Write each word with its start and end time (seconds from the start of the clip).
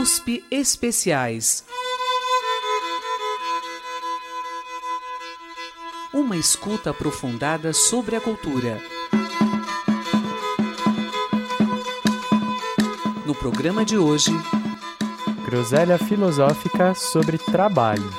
USP 0.00 0.42
Especiais. 0.50 1.62
Uma 6.14 6.38
escuta 6.38 6.88
aprofundada 6.88 7.74
sobre 7.74 8.16
a 8.16 8.20
cultura. 8.20 8.78
No 13.26 13.34
programa 13.34 13.84
de 13.84 13.98
hoje, 13.98 14.30
Groselha 15.44 15.98
filosófica 15.98 16.94
sobre 16.94 17.36
trabalho. 17.36 18.10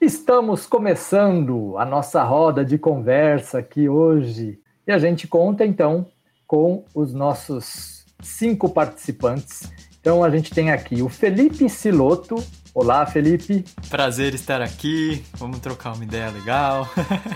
Estamos 0.00 0.64
começando 0.64 1.76
a 1.76 1.84
nossa 1.84 2.22
roda 2.22 2.64
de 2.64 2.78
conversa 2.78 3.58
aqui 3.58 3.88
hoje 3.88 4.60
e 4.86 4.92
a 4.92 4.98
gente 4.98 5.26
conta 5.26 5.66
então 5.66 6.06
com 6.52 6.84
os 6.94 7.14
nossos 7.14 8.04
cinco 8.22 8.68
participantes. 8.68 9.72
Então 9.98 10.22
a 10.22 10.28
gente 10.28 10.50
tem 10.50 10.70
aqui 10.70 11.00
o 11.00 11.08
Felipe 11.08 11.66
Siloto. 11.70 12.44
Olá, 12.74 13.06
Felipe. 13.06 13.64
Prazer 13.88 14.34
estar 14.34 14.60
aqui. 14.60 15.24
Vamos 15.38 15.60
trocar 15.60 15.94
uma 15.94 16.04
ideia 16.04 16.28
legal. 16.28 16.86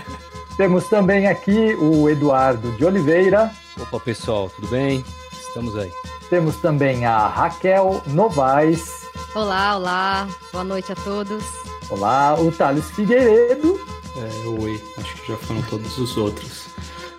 Temos 0.55 0.87
também 0.87 1.25
aqui 1.25 1.73
o 1.73 2.07
Eduardo 2.07 2.71
de 2.77 2.85
Oliveira. 2.85 3.51
Opa, 3.81 3.99
pessoal, 3.99 4.51
tudo 4.51 4.67
bem? 4.67 5.03
Estamos 5.47 5.75
aí. 5.75 5.89
Temos 6.29 6.55
também 6.57 7.03
a 7.07 7.27
Raquel 7.27 8.03
Novaes. 8.05 8.87
Olá, 9.33 9.77
olá. 9.77 10.27
Boa 10.51 10.63
noite 10.63 10.91
a 10.91 10.95
todos. 10.95 11.43
Olá, 11.89 12.39
o 12.39 12.51
Thales 12.51 12.85
Figueiredo. 12.91 13.79
É, 14.15 14.47
oi. 14.61 14.79
Acho 14.99 15.15
que 15.15 15.31
já 15.31 15.37
foram 15.37 15.63
todos 15.63 15.97
os 15.97 16.15
outros. 16.17 16.67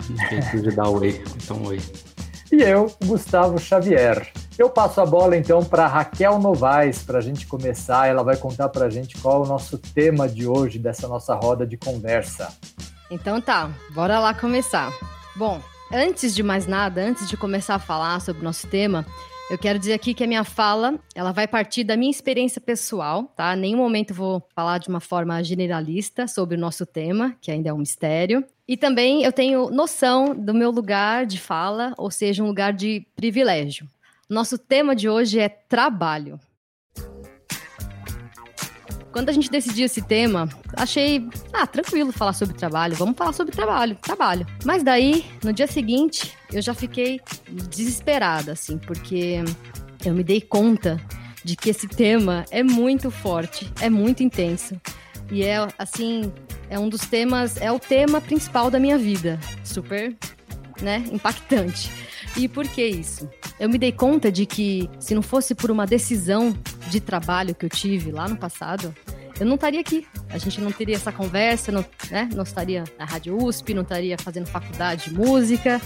Não 0.09 0.29
tem 0.29 0.63
de 0.63 0.71
dar 0.71 0.89
oi, 0.89 1.23
então 1.49 1.63
oi. 1.65 1.81
E 2.53 2.63
eu, 2.63 2.95
Gustavo 3.05 3.59
Xavier. 3.59 4.31
Eu 4.59 4.69
passo 4.69 5.01
a 5.01 5.07
bola 5.07 5.37
então 5.37 5.65
para 5.65 5.87
Raquel 5.87 6.39
Novaes 6.39 7.03
para 7.03 7.19
a 7.19 7.21
gente 7.23 7.47
começar. 7.47 8.07
Ela 8.07 8.23
vai 8.23 8.37
contar 8.37 8.69
para 8.69 8.87
a 8.87 8.91
gente 8.91 9.17
qual 9.19 9.43
é 9.43 9.47
o 9.47 9.49
nosso 9.49 9.79
tema 9.79 10.29
de 10.29 10.47
hoje 10.47 10.79
dessa 10.79 11.09
nossa 11.09 11.35
roda 11.35 11.67
de 11.67 11.79
conversa. 11.79 12.55
Então 13.11 13.41
tá, 13.41 13.71
bora 13.95 14.21
lá 14.21 14.35
começar. 14.35 14.93
Bom, 15.35 15.61
antes 15.91 16.35
de 16.35 16.43
mais 16.43 16.67
nada, 16.67 17.03
antes 17.03 17.29
de 17.29 17.37
começar 17.37 17.77
a 17.77 17.79
falar 17.79 18.21
sobre 18.21 18.43
o 18.43 18.45
nosso 18.45 18.67
tema, 18.67 19.07
eu 19.51 19.57
quero 19.57 19.79
dizer 19.79 19.95
aqui 19.95 20.13
que 20.13 20.25
a 20.25 20.27
minha 20.27 20.45
fala, 20.45 20.99
ela 21.15 21.33
vai 21.33 21.49
partir 21.49 21.85
da 21.85 21.97
minha 21.97 22.11
experiência 22.11 22.61
pessoal, 22.61 23.25
tá? 23.37 23.57
Em 23.57 23.61
nenhum 23.61 23.79
momento 23.79 24.13
vou 24.13 24.47
falar 24.55 24.79
de 24.79 24.89
uma 24.89 25.01
forma 25.01 25.43
generalista 25.43 26.27
sobre 26.27 26.57
o 26.57 26.61
nosso 26.61 26.85
tema, 26.85 27.35
que 27.41 27.51
ainda 27.51 27.71
é 27.71 27.73
um 27.73 27.79
mistério. 27.79 28.45
E 28.69 28.77
também 28.77 29.25
eu 29.25 29.33
tenho 29.33 29.71
noção 29.71 30.35
do 30.35 30.53
meu 30.53 30.71
lugar 30.71 31.25
de 31.25 31.41
fala, 31.41 31.95
ou 31.97 32.11
seja, 32.11 32.45
um 32.45 32.47
lugar 32.47 32.75
de 32.75 33.07
privilégio. 33.17 33.89
Nosso 34.29 34.59
tema 34.59 34.95
de 34.95 35.09
hoje 35.09 35.41
é 35.41 35.49
trabalho. 35.49 36.39
Quando 39.11 39.31
a 39.31 39.33
gente 39.33 39.51
decidiu 39.51 39.87
esse 39.87 40.03
tema, 40.03 40.47
achei, 40.77 41.27
ah, 41.51 41.67
tranquilo 41.67 42.13
falar 42.13 42.35
sobre 42.35 42.55
trabalho, 42.55 42.95
vamos 42.95 43.17
falar 43.17 43.33
sobre 43.33 43.57
trabalho, 43.57 43.97
trabalho. 43.97 44.47
Mas 44.67 44.83
daí, 44.83 45.25
no 45.43 45.51
dia 45.51 45.67
seguinte, 45.67 46.37
eu 46.53 46.61
já 46.61 46.75
fiquei 46.75 47.23
desesperada, 47.71 48.53
assim, 48.53 48.77
porque 48.77 49.43
eu 50.05 50.13
me 50.13 50.23
dei 50.23 50.43
conta 50.43 51.01
de 51.43 51.57
que 51.57 51.71
esse 51.71 51.89
tema 51.89 52.45
é 52.51 52.63
muito 52.63 53.11
forte, 53.11 53.73
é 53.81 53.89
muito 53.89 54.23
intenso. 54.23 54.79
E 55.33 55.43
é, 55.43 55.67
assim, 55.79 56.31
é 56.71 56.79
um 56.79 56.89
dos 56.89 57.03
temas, 57.03 57.57
é 57.57 57.71
o 57.71 57.79
tema 57.79 58.21
principal 58.21 58.71
da 58.71 58.79
minha 58.79 58.99
vida. 58.99 59.39
Super, 59.65 60.17
né, 60.81 61.05
impactante. 61.11 61.91
E 62.37 62.47
por 62.49 62.67
que 62.69 62.85
isso? 62.85 63.29
Eu 63.59 63.69
me 63.69 63.79
dei 63.79 63.91
conta 63.91 64.31
de 64.31 64.47
que 64.47 64.89
se 65.01 65.15
não 65.15 65.23
fosse 65.23 65.55
por 65.55 65.71
uma 65.71 65.87
decisão 65.87 66.57
de 66.91 67.01
trabalho 67.01 67.55
que 67.55 67.67
eu 67.67 67.71
tive 67.71 68.13
lá 68.13 68.29
no 68.29 68.37
passado, 68.37 68.95
eu 69.41 69.47
não 69.47 69.55
estaria 69.55 69.81
aqui. 69.81 70.07
A 70.31 70.39
gente 70.39 70.61
não 70.61 70.71
teria 70.71 70.97
essa 70.97 71.13
conversa, 71.13 71.73
não, 71.73 71.85
né? 72.11 72.29
não 72.35 72.43
estaria 72.43 72.85
na 72.99 73.05
Rádio 73.05 73.37
USP, 73.37 73.75
não 73.75 73.83
estaria 73.83 74.17
fazendo 74.19 74.47
faculdade 74.47 75.11
de 75.11 75.15
música 75.15 75.81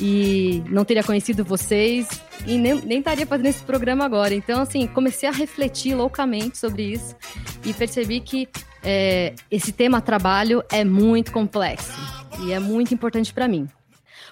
e 0.00 0.62
não 0.68 0.84
teria 0.84 1.02
conhecido 1.02 1.44
vocês 1.44 2.08
e 2.46 2.56
nem, 2.56 2.74
nem 2.82 2.98
estaria 2.98 3.26
fazendo 3.26 3.46
esse 3.46 3.62
programa 3.62 4.04
agora. 4.04 4.34
Então, 4.34 4.62
assim, 4.62 4.86
comecei 4.86 5.28
a 5.28 5.32
refletir 5.32 5.94
loucamente 5.94 6.58
sobre 6.58 6.84
isso 6.92 7.16
e 7.64 7.72
percebi 7.72 8.20
que 8.20 8.48
é, 8.82 9.34
esse 9.50 9.72
tema 9.72 10.00
trabalho 10.00 10.62
é 10.70 10.84
muito 10.84 11.32
complexo 11.32 11.98
e 12.42 12.52
é 12.52 12.58
muito 12.58 12.94
importante 12.94 13.32
para 13.32 13.48
mim. 13.48 13.68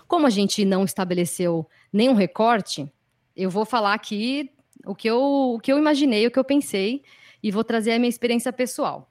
Como 0.06 0.26
a 0.26 0.30
gente 0.30 0.64
não 0.64 0.84
estabeleceu 0.84 1.66
nenhum 1.92 2.14
recorte, 2.14 2.90
eu 3.36 3.50
vou 3.50 3.64
falar 3.64 3.94
aqui 3.94 4.50
o 4.86 4.94
que 4.94 5.08
eu, 5.08 5.20
o 5.54 5.60
que 5.60 5.70
eu 5.70 5.78
imaginei, 5.78 6.26
o 6.26 6.30
que 6.30 6.38
eu 6.38 6.44
pensei, 6.44 7.02
e 7.42 7.50
vou 7.50 7.62
trazer 7.62 7.92
a 7.92 7.98
minha 7.98 8.08
experiência 8.08 8.52
pessoal. 8.52 9.10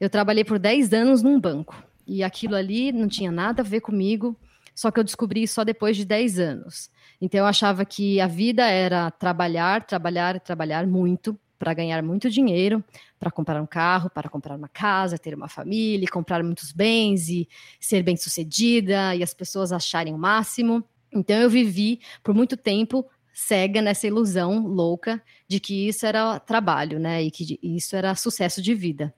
Eu 0.00 0.10
trabalhei 0.10 0.44
por 0.44 0.58
10 0.58 0.92
anos 0.92 1.22
num 1.22 1.40
banco, 1.40 1.80
e 2.06 2.22
aquilo 2.22 2.54
ali 2.54 2.92
não 2.92 3.08
tinha 3.08 3.30
nada 3.30 3.62
a 3.62 3.64
ver 3.64 3.80
comigo, 3.80 4.36
só 4.74 4.90
que 4.90 5.00
eu 5.00 5.04
descobri 5.04 5.46
só 5.48 5.64
depois 5.64 5.96
de 5.96 6.04
10 6.04 6.38
anos. 6.38 6.90
Então 7.20 7.40
eu 7.40 7.46
achava 7.46 7.84
que 7.84 8.20
a 8.20 8.26
vida 8.26 8.66
era 8.66 9.10
trabalhar, 9.10 9.84
trabalhar, 9.84 10.38
trabalhar 10.40 10.86
muito 10.86 11.38
para 11.58 11.74
ganhar 11.74 12.02
muito 12.02 12.30
dinheiro, 12.30 12.84
para 13.18 13.30
comprar 13.30 13.60
um 13.60 13.66
carro, 13.66 14.10
para 14.10 14.28
comprar 14.28 14.56
uma 14.56 14.68
casa, 14.68 15.18
ter 15.18 15.34
uma 15.34 15.48
família, 15.48 16.08
comprar 16.08 16.42
muitos 16.42 16.72
bens 16.72 17.28
e 17.28 17.48
ser 17.80 18.02
bem-sucedida 18.02 19.14
e 19.14 19.22
as 19.22 19.32
pessoas 19.34 19.72
acharem 19.72 20.14
o 20.14 20.18
máximo. 20.18 20.84
Então 21.12 21.36
eu 21.36 21.48
vivi 21.48 22.00
por 22.22 22.34
muito 22.34 22.56
tempo 22.56 23.06
cega 23.32 23.82
nessa 23.82 24.06
ilusão 24.06 24.66
louca 24.66 25.22
de 25.46 25.60
que 25.60 25.88
isso 25.88 26.06
era 26.06 26.40
trabalho, 26.40 26.98
né? 26.98 27.22
E 27.22 27.30
que 27.30 27.58
isso 27.62 27.94
era 27.94 28.14
sucesso 28.14 28.62
de 28.62 28.74
vida. 28.74 29.14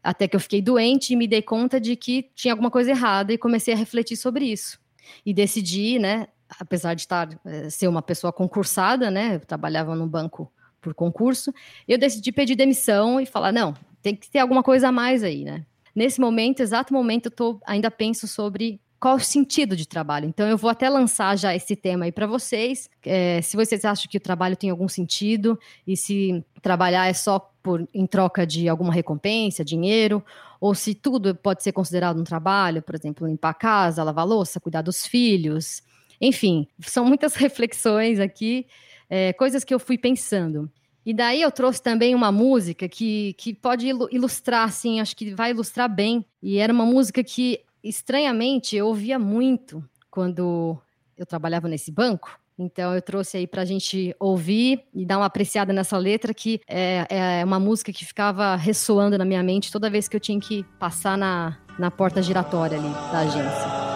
Até 0.00 0.28
que 0.28 0.36
eu 0.36 0.40
fiquei 0.40 0.62
doente 0.62 1.12
e 1.12 1.16
me 1.16 1.26
dei 1.26 1.42
conta 1.42 1.80
de 1.80 1.96
que 1.96 2.30
tinha 2.34 2.54
alguma 2.54 2.70
coisa 2.70 2.92
errada 2.92 3.32
e 3.32 3.38
comecei 3.38 3.74
a 3.74 3.76
refletir 3.76 4.16
sobre 4.16 4.44
isso. 4.44 4.78
E 5.24 5.34
decidi, 5.34 5.98
né, 5.98 6.28
apesar 6.60 6.94
de 6.94 7.00
estar 7.00 7.28
eh, 7.44 7.68
ser 7.68 7.88
uma 7.88 8.02
pessoa 8.02 8.32
concursada, 8.32 9.10
né, 9.10 9.34
eu 9.34 9.40
trabalhava 9.40 9.96
no 9.96 10.06
banco 10.06 10.52
por 10.86 10.94
concurso, 10.94 11.52
eu 11.88 11.98
decidi 11.98 12.30
pedir 12.30 12.54
demissão 12.54 13.20
e 13.20 13.26
falar, 13.26 13.50
não, 13.50 13.74
tem 14.00 14.14
que 14.14 14.30
ter 14.30 14.38
alguma 14.38 14.62
coisa 14.62 14.88
a 14.88 14.92
mais 14.92 15.24
aí, 15.24 15.42
né? 15.42 15.66
Nesse 15.92 16.20
momento, 16.20 16.60
exato 16.60 16.94
momento, 16.94 17.26
eu 17.26 17.30
tô, 17.32 17.60
ainda 17.66 17.90
penso 17.90 18.28
sobre 18.28 18.80
qual 19.00 19.16
o 19.16 19.20
sentido 19.20 19.74
de 19.74 19.88
trabalho. 19.88 20.28
Então, 20.28 20.46
eu 20.46 20.56
vou 20.56 20.70
até 20.70 20.88
lançar 20.88 21.36
já 21.36 21.56
esse 21.56 21.74
tema 21.74 22.04
aí 22.04 22.12
para 22.12 22.26
vocês. 22.26 22.88
É, 23.04 23.42
se 23.42 23.56
vocês 23.56 23.84
acham 23.84 24.08
que 24.08 24.16
o 24.16 24.20
trabalho 24.20 24.54
tem 24.54 24.70
algum 24.70 24.86
sentido 24.86 25.58
e 25.84 25.96
se 25.96 26.44
trabalhar 26.62 27.08
é 27.08 27.12
só 27.12 27.40
por, 27.62 27.88
em 27.92 28.06
troca 28.06 28.46
de 28.46 28.68
alguma 28.68 28.92
recompensa, 28.92 29.64
dinheiro, 29.64 30.24
ou 30.60 30.72
se 30.72 30.94
tudo 30.94 31.34
pode 31.34 31.64
ser 31.64 31.72
considerado 31.72 32.20
um 32.20 32.24
trabalho, 32.24 32.80
por 32.80 32.94
exemplo, 32.94 33.26
limpar 33.26 33.50
a 33.50 33.54
casa, 33.54 34.04
lavar 34.04 34.26
louça, 34.26 34.60
cuidar 34.60 34.82
dos 34.82 35.04
filhos. 35.04 35.82
Enfim, 36.20 36.68
são 36.80 37.04
muitas 37.04 37.34
reflexões 37.36 38.20
aqui 38.20 38.66
é, 39.08 39.32
coisas 39.32 39.64
que 39.64 39.72
eu 39.72 39.78
fui 39.78 39.96
pensando. 39.96 40.70
E 41.06 41.14
daí 41.14 41.40
eu 41.40 41.52
trouxe 41.52 41.80
também 41.80 42.16
uma 42.16 42.32
música 42.32 42.88
que, 42.88 43.32
que 43.34 43.54
pode 43.54 43.86
ilustrar, 44.10 44.64
assim, 44.64 44.98
acho 44.98 45.16
que 45.16 45.32
vai 45.32 45.52
ilustrar 45.52 45.88
bem. 45.88 46.26
E 46.42 46.58
era 46.58 46.72
uma 46.72 46.84
música 46.84 47.22
que, 47.22 47.60
estranhamente, 47.82 48.74
eu 48.74 48.88
ouvia 48.88 49.16
muito 49.16 49.84
quando 50.10 50.76
eu 51.16 51.24
trabalhava 51.24 51.68
nesse 51.68 51.92
banco. 51.92 52.36
Então 52.58 52.92
eu 52.92 53.00
trouxe 53.00 53.36
aí 53.36 53.46
para 53.46 53.62
a 53.62 53.64
gente 53.64 54.16
ouvir 54.18 54.82
e 54.92 55.06
dar 55.06 55.18
uma 55.18 55.26
apreciada 55.26 55.72
nessa 55.72 55.96
letra, 55.96 56.34
que 56.34 56.60
é, 56.66 57.06
é, 57.08 57.44
uma 57.44 57.60
música 57.60 57.92
que 57.92 58.04
ficava 58.04 58.56
ressoando 58.56 59.16
na 59.16 59.24
minha 59.24 59.42
mente 59.44 59.70
toda 59.70 59.88
vez 59.88 60.08
que 60.08 60.16
eu 60.16 60.20
tinha 60.20 60.40
que 60.40 60.64
passar 60.78 61.16
na, 61.16 61.56
na 61.78 61.90
porta 61.90 62.20
giratória 62.20 62.78
ali 62.78 62.88
da 63.12 63.18
agência. 63.20 63.95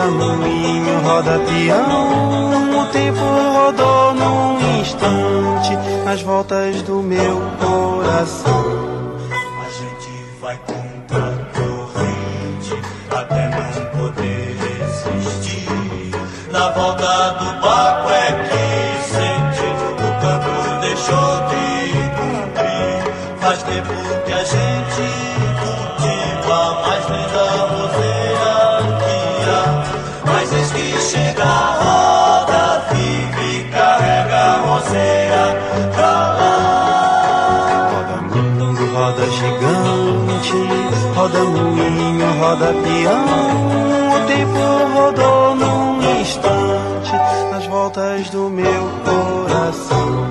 roda 0.00 0.10
moinho, 0.10 1.00
roda 1.02 1.38
peão. 1.40 2.80
O 2.80 2.86
tempo 2.86 3.20
rodou 3.20 4.14
num 4.14 4.80
instante 4.80 5.76
nas 6.04 6.22
voltas 6.22 6.82
do 6.82 7.02
meu 7.02 7.40
coração. 7.60 8.99
Roda 41.20 41.44
moinho, 41.44 42.32
roda 42.40 42.72
peão. 42.82 43.26
O 44.16 44.26
tempo 44.26 44.62
rodou 44.94 45.54
num 45.54 46.20
instante 46.20 47.12
nas 47.50 47.66
voltas 47.66 48.30
do 48.30 48.48
meu 48.48 48.88
coração. 49.04 50.26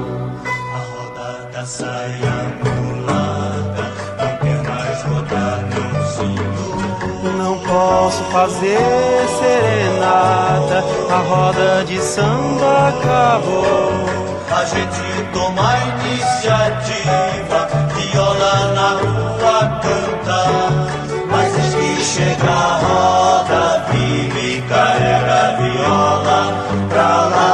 A 0.74 0.81
roda 0.91 1.50
da 1.53 1.65
saia 1.65 2.36
mulata 2.63 3.86
não 4.18 4.38
quer 4.38 4.63
mais 4.68 5.03
rodar, 5.03 5.59
não 5.69 6.07
senhor. 6.07 7.38
Não 7.38 7.59
posso 7.59 8.24
fazer 8.31 8.80
serenata, 9.38 10.83
a 11.12 11.18
roda 11.30 11.85
de 11.85 12.01
samba 12.01 12.89
acabou. 12.89 14.09
A 14.51 14.65
gente 14.65 15.30
toma 15.33 15.62
a 15.62 15.77
iniciativa, 15.77 17.69
viola 18.19 18.74
na 18.74 18.89
rua 19.00 19.80
canta. 19.81 20.39
Mas 21.31 21.56
eis 21.56 21.74
que 21.75 22.04
chega 22.04 22.51
a 22.51 22.77
roda 22.83 23.86
vive 23.89 24.62
carrega 24.68 25.38
a 25.48 25.56
viola 25.57 26.39
pra 26.89 27.12
lá. 27.33 27.51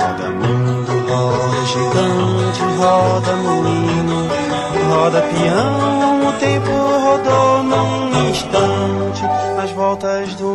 Roda 0.00 0.28
mundo, 0.30 0.92
roda 1.08 1.60
gigante, 1.66 2.62
roda 2.78 3.32
moinho, 3.36 4.20
roda 4.90 5.20
peão. 5.22 6.28
O 6.28 6.32
tempo 6.34 6.70
rodou 7.04 7.62
num 7.64 8.30
instante 8.30 9.22
nas 9.56 9.70
voltas 9.72 10.34
do. 10.36 10.53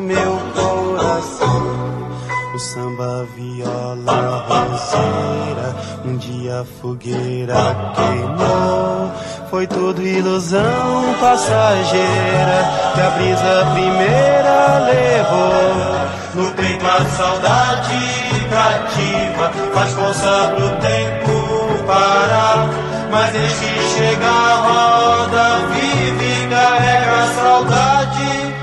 Samba, 2.59 3.25
viola, 3.38 4.45
roseira, 4.45 5.75
um 6.03 6.17
dia 6.17 6.59
a 6.59 6.65
fogueira 6.65 7.56
queimou. 7.95 9.11
Foi 9.50 9.65
tudo 9.65 10.06
ilusão 10.06 11.15
passageira 11.21 12.69
que 12.94 13.01
a 13.01 13.09
brisa 13.11 13.65
primeira 13.73 14.79
levou. 14.85 16.09
No 16.35 16.51
peito 16.51 16.85
a 16.85 17.06
saudade 17.06 18.19
cativa, 18.50 19.51
faz 19.73 19.94
força 19.94 20.53
pro 20.53 20.69
tempo 20.81 21.85
parar. 21.88 22.69
Mas 23.09 23.35
eis 23.35 23.53
que 23.53 23.81
chega 23.95 24.27
a 24.27 24.56
roda, 24.57 25.67
vive 25.69 26.47
carrega 26.50 27.23
a 27.23 27.27
saudade 27.41 28.56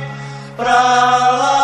pra 0.57 0.75
lá. 0.75 1.56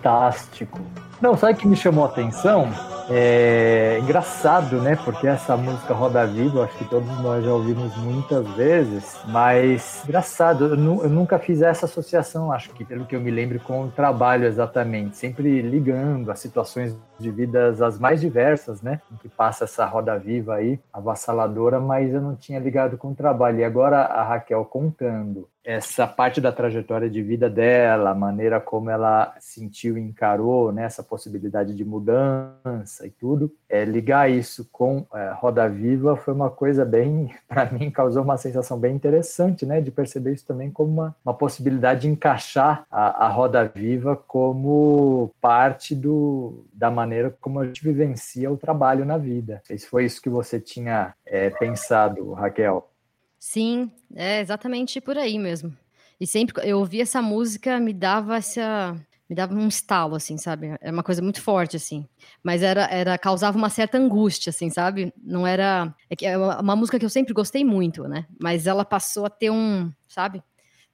Fantástico. 0.00 0.80
Não, 1.20 1.36
sabe 1.36 1.52
o 1.52 1.56
que 1.56 1.68
me 1.68 1.76
chamou 1.76 2.04
a 2.04 2.08
atenção? 2.08 2.70
É 3.10 3.98
engraçado, 4.00 4.80
né? 4.80 4.96
Porque 5.04 5.26
essa 5.26 5.56
música 5.56 5.92
Roda 5.92 6.26
Viva, 6.26 6.64
acho 6.64 6.78
que 6.78 6.84
todos 6.86 7.08
nós 7.20 7.44
já 7.44 7.52
ouvimos 7.52 7.94
muitas 7.98 8.46
vezes, 8.52 9.18
mas 9.26 10.02
engraçado, 10.04 10.68
eu, 10.68 10.76
nu- 10.76 11.02
eu 11.02 11.10
nunca 11.10 11.38
fiz 11.38 11.60
essa 11.60 11.84
associação, 11.86 12.50
acho 12.52 12.70
que 12.70 12.84
pelo 12.84 13.04
que 13.04 13.14
eu 13.14 13.20
me 13.20 13.30
lembro, 13.30 13.58
com 13.60 13.84
o 13.84 13.90
trabalho 13.90 14.46
exatamente, 14.46 15.16
sempre 15.16 15.60
ligando 15.60 16.30
as 16.30 16.38
situações 16.38 16.96
de 17.20 17.30
vidas 17.30 17.82
as 17.82 17.98
mais 17.98 18.20
diversas, 18.20 18.82
né? 18.82 19.00
Que 19.20 19.28
passa 19.28 19.64
essa 19.64 19.84
roda 19.84 20.18
viva 20.18 20.54
aí, 20.54 20.78
avassaladora, 20.92 21.78
mas 21.78 22.12
eu 22.12 22.20
não 22.20 22.34
tinha 22.34 22.58
ligado 22.58 22.96
com 22.96 23.10
o 23.10 23.14
trabalho. 23.14 23.60
E 23.60 23.64
agora 23.64 23.98
a 23.98 24.22
Raquel 24.22 24.64
contando 24.64 25.48
essa 25.64 26.06
parte 26.06 26.40
da 26.40 26.50
trajetória 26.50 27.08
de 27.08 27.22
vida 27.22 27.48
dela, 27.48 28.10
a 28.10 28.14
maneira 28.14 28.60
como 28.60 28.88
ela 28.88 29.34
sentiu 29.38 29.98
e 29.98 30.00
encarou 30.00 30.72
né, 30.72 30.84
essa 30.84 31.02
possibilidade 31.02 31.74
de 31.74 31.84
mudança 31.84 33.06
e 33.06 33.10
tudo, 33.10 33.52
é, 33.68 33.84
ligar 33.84 34.30
isso 34.30 34.66
com 34.72 35.06
é, 35.14 35.32
Roda 35.34 35.68
Viva 35.68 36.16
foi 36.16 36.32
uma 36.32 36.50
coisa 36.50 36.84
bem, 36.84 37.32
para 37.46 37.70
mim, 37.70 37.90
causou 37.90 38.22
uma 38.22 38.38
sensação 38.38 38.78
bem 38.78 38.94
interessante, 38.94 39.66
né, 39.66 39.80
de 39.80 39.90
perceber 39.90 40.32
isso 40.32 40.46
também 40.46 40.70
como 40.70 40.90
uma, 40.90 41.16
uma 41.24 41.34
possibilidade 41.34 42.02
de 42.02 42.08
encaixar 42.08 42.84
a, 42.90 43.26
a 43.26 43.28
Roda 43.28 43.64
Viva 43.64 44.16
como 44.16 45.30
parte 45.40 45.94
do, 45.94 46.64
da 46.72 46.90
maneira 46.90 47.09
como 47.40 47.60
a 47.60 47.66
gente 47.66 47.82
vivencia 47.82 48.50
o 48.50 48.56
trabalho 48.56 49.04
na 49.04 49.18
vida. 49.18 49.62
Se 49.64 49.86
foi 49.86 50.04
isso 50.04 50.22
que 50.22 50.30
você 50.30 50.60
tinha 50.60 51.14
é, 51.24 51.50
pensado, 51.50 52.32
Raquel. 52.32 52.90
Sim, 53.38 53.90
é 54.14 54.40
exatamente 54.40 55.00
por 55.00 55.16
aí 55.16 55.38
mesmo. 55.38 55.74
E 56.20 56.26
sempre 56.26 56.54
eu 56.68 56.78
ouvia 56.78 57.02
essa 57.02 57.22
música, 57.22 57.80
me 57.80 57.94
dava 57.94 58.36
essa, 58.36 58.94
me 59.30 59.36
dava 59.36 59.54
um 59.54 59.68
estalo, 59.68 60.16
assim, 60.16 60.36
sabe? 60.36 60.76
É 60.80 60.90
uma 60.90 61.04
coisa 61.04 61.22
muito 61.22 61.40
forte, 61.40 61.76
assim. 61.76 62.06
Mas 62.42 62.62
era, 62.62 62.84
era 62.90 63.16
causava 63.16 63.56
uma 63.56 63.70
certa 63.70 63.96
angústia, 63.96 64.50
assim, 64.50 64.68
sabe? 64.68 65.14
Não 65.16 65.46
era. 65.46 65.94
É, 66.10 66.26
é 66.26 66.36
uma 66.36 66.74
música 66.74 66.98
que 66.98 67.04
eu 67.04 67.10
sempre 67.10 67.32
gostei 67.32 67.64
muito, 67.64 68.08
né? 68.08 68.26
Mas 68.42 68.66
ela 68.66 68.84
passou 68.84 69.24
a 69.24 69.30
ter 69.30 69.48
um, 69.48 69.90
sabe? 70.08 70.42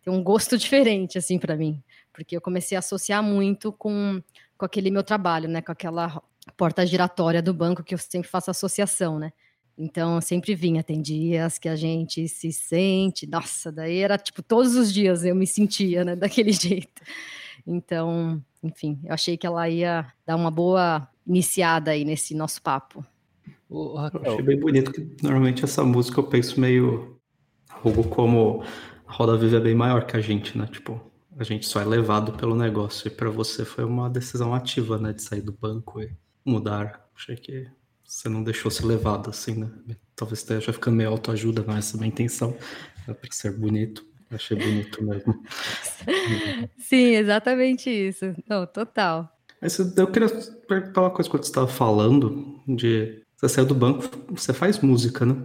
Ter 0.02 0.10
um 0.10 0.22
gosto 0.22 0.56
diferente, 0.58 1.16
assim, 1.16 1.38
para 1.38 1.56
mim. 1.56 1.82
Porque 2.12 2.36
eu 2.36 2.40
comecei 2.40 2.76
a 2.76 2.80
associar 2.80 3.22
muito 3.22 3.72
com, 3.72 4.22
com 4.56 4.64
aquele 4.64 4.90
meu 4.90 5.02
trabalho, 5.02 5.48
né? 5.48 5.60
Com 5.60 5.72
aquela 5.72 6.22
porta 6.56 6.86
giratória 6.86 7.42
do 7.42 7.52
banco 7.52 7.82
que 7.82 7.94
eu 7.94 7.98
sempre 7.98 8.28
faço 8.28 8.50
associação, 8.50 9.18
né? 9.18 9.32
Então, 9.78 10.20
sempre 10.22 10.54
vinha, 10.54 10.82
tem 10.82 11.02
dias 11.02 11.58
que 11.58 11.68
a 11.68 11.76
gente 11.76 12.26
se 12.28 12.50
sente, 12.50 13.28
nossa, 13.28 13.70
daí 13.70 13.98
era 13.98 14.16
tipo 14.16 14.42
todos 14.42 14.74
os 14.74 14.90
dias 14.90 15.22
eu 15.22 15.34
me 15.34 15.46
sentia, 15.46 16.02
né, 16.02 16.16
daquele 16.16 16.52
jeito. 16.52 17.02
Então, 17.66 18.42
enfim, 18.62 18.98
eu 19.04 19.12
achei 19.12 19.36
que 19.36 19.46
ela 19.46 19.68
ia 19.68 20.10
dar 20.24 20.36
uma 20.36 20.50
boa 20.50 21.06
iniciada 21.26 21.90
aí 21.90 22.04
nesse 22.04 22.34
nosso 22.34 22.62
papo. 22.62 23.04
Eu 23.70 23.94
Raquel, 23.94 24.32
achei 24.32 24.42
bem 24.42 24.58
bonito 24.58 24.92
que 24.92 25.06
normalmente 25.22 25.64
essa 25.64 25.84
música 25.84 26.20
eu 26.20 26.24
penso 26.24 26.58
meio 26.58 27.18
algo 27.84 28.04
como 28.04 28.62
a 29.06 29.12
Roda 29.12 29.36
Viva 29.36 29.56
é 29.56 29.60
bem 29.60 29.74
maior 29.74 30.06
que 30.06 30.16
a 30.16 30.20
gente, 30.20 30.56
né? 30.56 30.66
Tipo, 30.70 31.00
a 31.38 31.44
gente 31.44 31.66
só 31.66 31.80
é 31.80 31.84
levado 31.84 32.32
pelo 32.32 32.56
negócio. 32.56 33.08
E 33.08 33.10
pra 33.10 33.30
você 33.30 33.64
foi 33.64 33.84
uma 33.84 34.08
decisão 34.08 34.54
ativa, 34.54 34.98
né? 34.98 35.12
De 35.12 35.22
sair 35.22 35.42
do 35.42 35.52
banco 35.52 36.00
e 36.00 36.10
mudar. 36.44 37.08
Achei 37.14 37.36
que 37.36 37.66
você 38.04 38.28
não 38.28 38.42
deixou 38.42 38.70
ser 38.70 38.86
levado 38.86 39.30
assim, 39.30 39.54
né? 39.54 39.70
Talvez 40.14 40.40
esteja 40.40 40.72
ficando 40.72 40.96
meio 40.96 41.10
autoajuda, 41.10 41.62
não 41.66 41.74
é 41.74 41.78
essa 41.78 41.96
a 41.96 41.98
minha 41.98 42.08
intenção. 42.08 42.56
É 43.06 43.12
pra 43.12 43.30
ser 43.30 43.52
bonito. 43.52 44.04
Achei 44.30 44.56
bonito 44.56 45.04
mesmo. 45.04 45.42
Sim, 46.78 47.14
exatamente 47.14 47.90
isso. 47.90 48.34
Não, 48.48 48.66
total. 48.66 49.30
Mas 49.60 49.78
eu 49.78 50.06
queria 50.06 50.28
perguntar 50.68 51.02
uma 51.02 51.10
coisa 51.10 51.30
quando 51.30 51.44
você 51.44 51.50
estava 51.50 51.68
falando 51.68 52.60
de 52.66 53.22
você 53.36 53.48
saiu 53.50 53.66
do 53.66 53.74
banco, 53.74 54.02
você 54.30 54.52
faz 54.52 54.80
música, 54.80 55.26
né? 55.26 55.36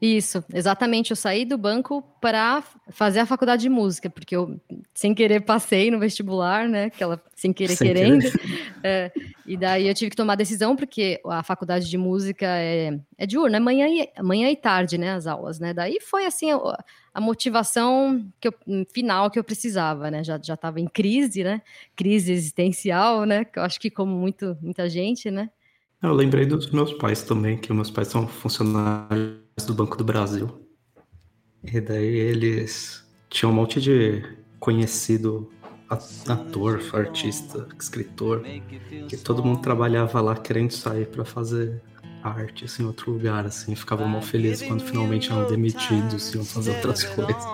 Isso, 0.00 0.44
exatamente. 0.52 1.10
Eu 1.10 1.16
saí 1.16 1.44
do 1.44 1.56
banco 1.56 2.02
para 2.20 2.62
fazer 2.90 3.20
a 3.20 3.26
faculdade 3.26 3.62
de 3.62 3.68
música, 3.68 4.10
porque 4.10 4.36
eu, 4.36 4.60
sem 4.92 5.14
querer, 5.14 5.40
passei 5.40 5.90
no 5.90 5.98
vestibular, 5.98 6.68
né? 6.68 6.84
Aquela 6.84 7.22
sem 7.34 7.52
querer, 7.52 7.76
Sem 7.76 7.88
querendo. 7.88 8.30
querer. 8.30 8.72
É, 8.82 9.12
e 9.46 9.56
daí 9.56 9.88
eu 9.88 9.94
tive 9.94 10.10
que 10.10 10.16
tomar 10.16 10.34
a 10.34 10.36
decisão, 10.36 10.76
porque 10.76 11.20
a 11.26 11.42
faculdade 11.42 11.88
de 11.88 11.96
música 11.96 12.46
é, 12.46 12.98
é 13.16 13.26
diurna, 13.26 13.56
é 13.56 13.60
manhã 13.60 13.88
e, 13.88 14.22
manhã 14.22 14.50
e 14.50 14.56
tarde, 14.56 14.98
né? 14.98 15.12
As 15.12 15.26
aulas, 15.26 15.58
né? 15.58 15.72
Daí 15.72 15.98
foi 16.00 16.26
assim 16.26 16.50
a, 16.52 16.58
a 17.14 17.20
motivação 17.20 18.26
que 18.38 18.48
eu, 18.48 18.54
final 18.92 19.30
que 19.30 19.38
eu 19.38 19.44
precisava, 19.44 20.10
né? 20.10 20.22
Já 20.22 20.38
já 20.42 20.54
estava 20.54 20.78
em 20.78 20.86
crise, 20.86 21.42
né? 21.42 21.62
Crise 21.94 22.32
existencial, 22.32 23.24
né? 23.24 23.44
Que 23.46 23.58
eu 23.58 23.62
acho 23.62 23.80
que 23.80 23.90
como 23.90 24.14
muito, 24.14 24.56
muita 24.60 24.88
gente, 24.90 25.30
né? 25.30 25.48
Eu 26.02 26.12
lembrei 26.12 26.44
dos 26.44 26.70
meus 26.70 26.92
pais 26.92 27.22
também, 27.22 27.56
que 27.56 27.72
meus 27.72 27.90
pais 27.90 28.08
são 28.08 28.28
funcionários 28.28 29.45
do 29.64 29.72
Banco 29.72 29.96
do 29.96 30.04
Brasil. 30.04 30.50
E 31.64 31.80
daí 31.80 32.04
eles 32.04 33.04
tinham 33.30 33.50
um 33.50 33.54
monte 33.54 33.80
de 33.80 34.22
conhecido 34.60 35.50
ator, 35.88 36.82
artista, 36.92 37.66
escritor, 37.80 38.44
que 39.08 39.16
todo 39.16 39.42
mundo 39.42 39.60
trabalhava 39.60 40.20
lá 40.20 40.34
querendo 40.36 40.72
sair 40.72 41.06
para 41.06 41.24
fazer 41.24 41.80
arte 42.22 42.64
assim, 42.64 42.82
em 42.82 42.86
outro 42.86 43.12
lugar, 43.12 43.46
assim, 43.46 43.74
ficavam 43.74 44.08
mal 44.08 44.20
felizes 44.20 44.66
quando 44.66 44.82
finalmente 44.82 45.30
eram 45.30 45.48
demitidos 45.48 46.34
e 46.34 46.36
iam 46.36 46.44
fazer 46.44 46.72
outras 46.76 47.04
coisas. 47.04 47.44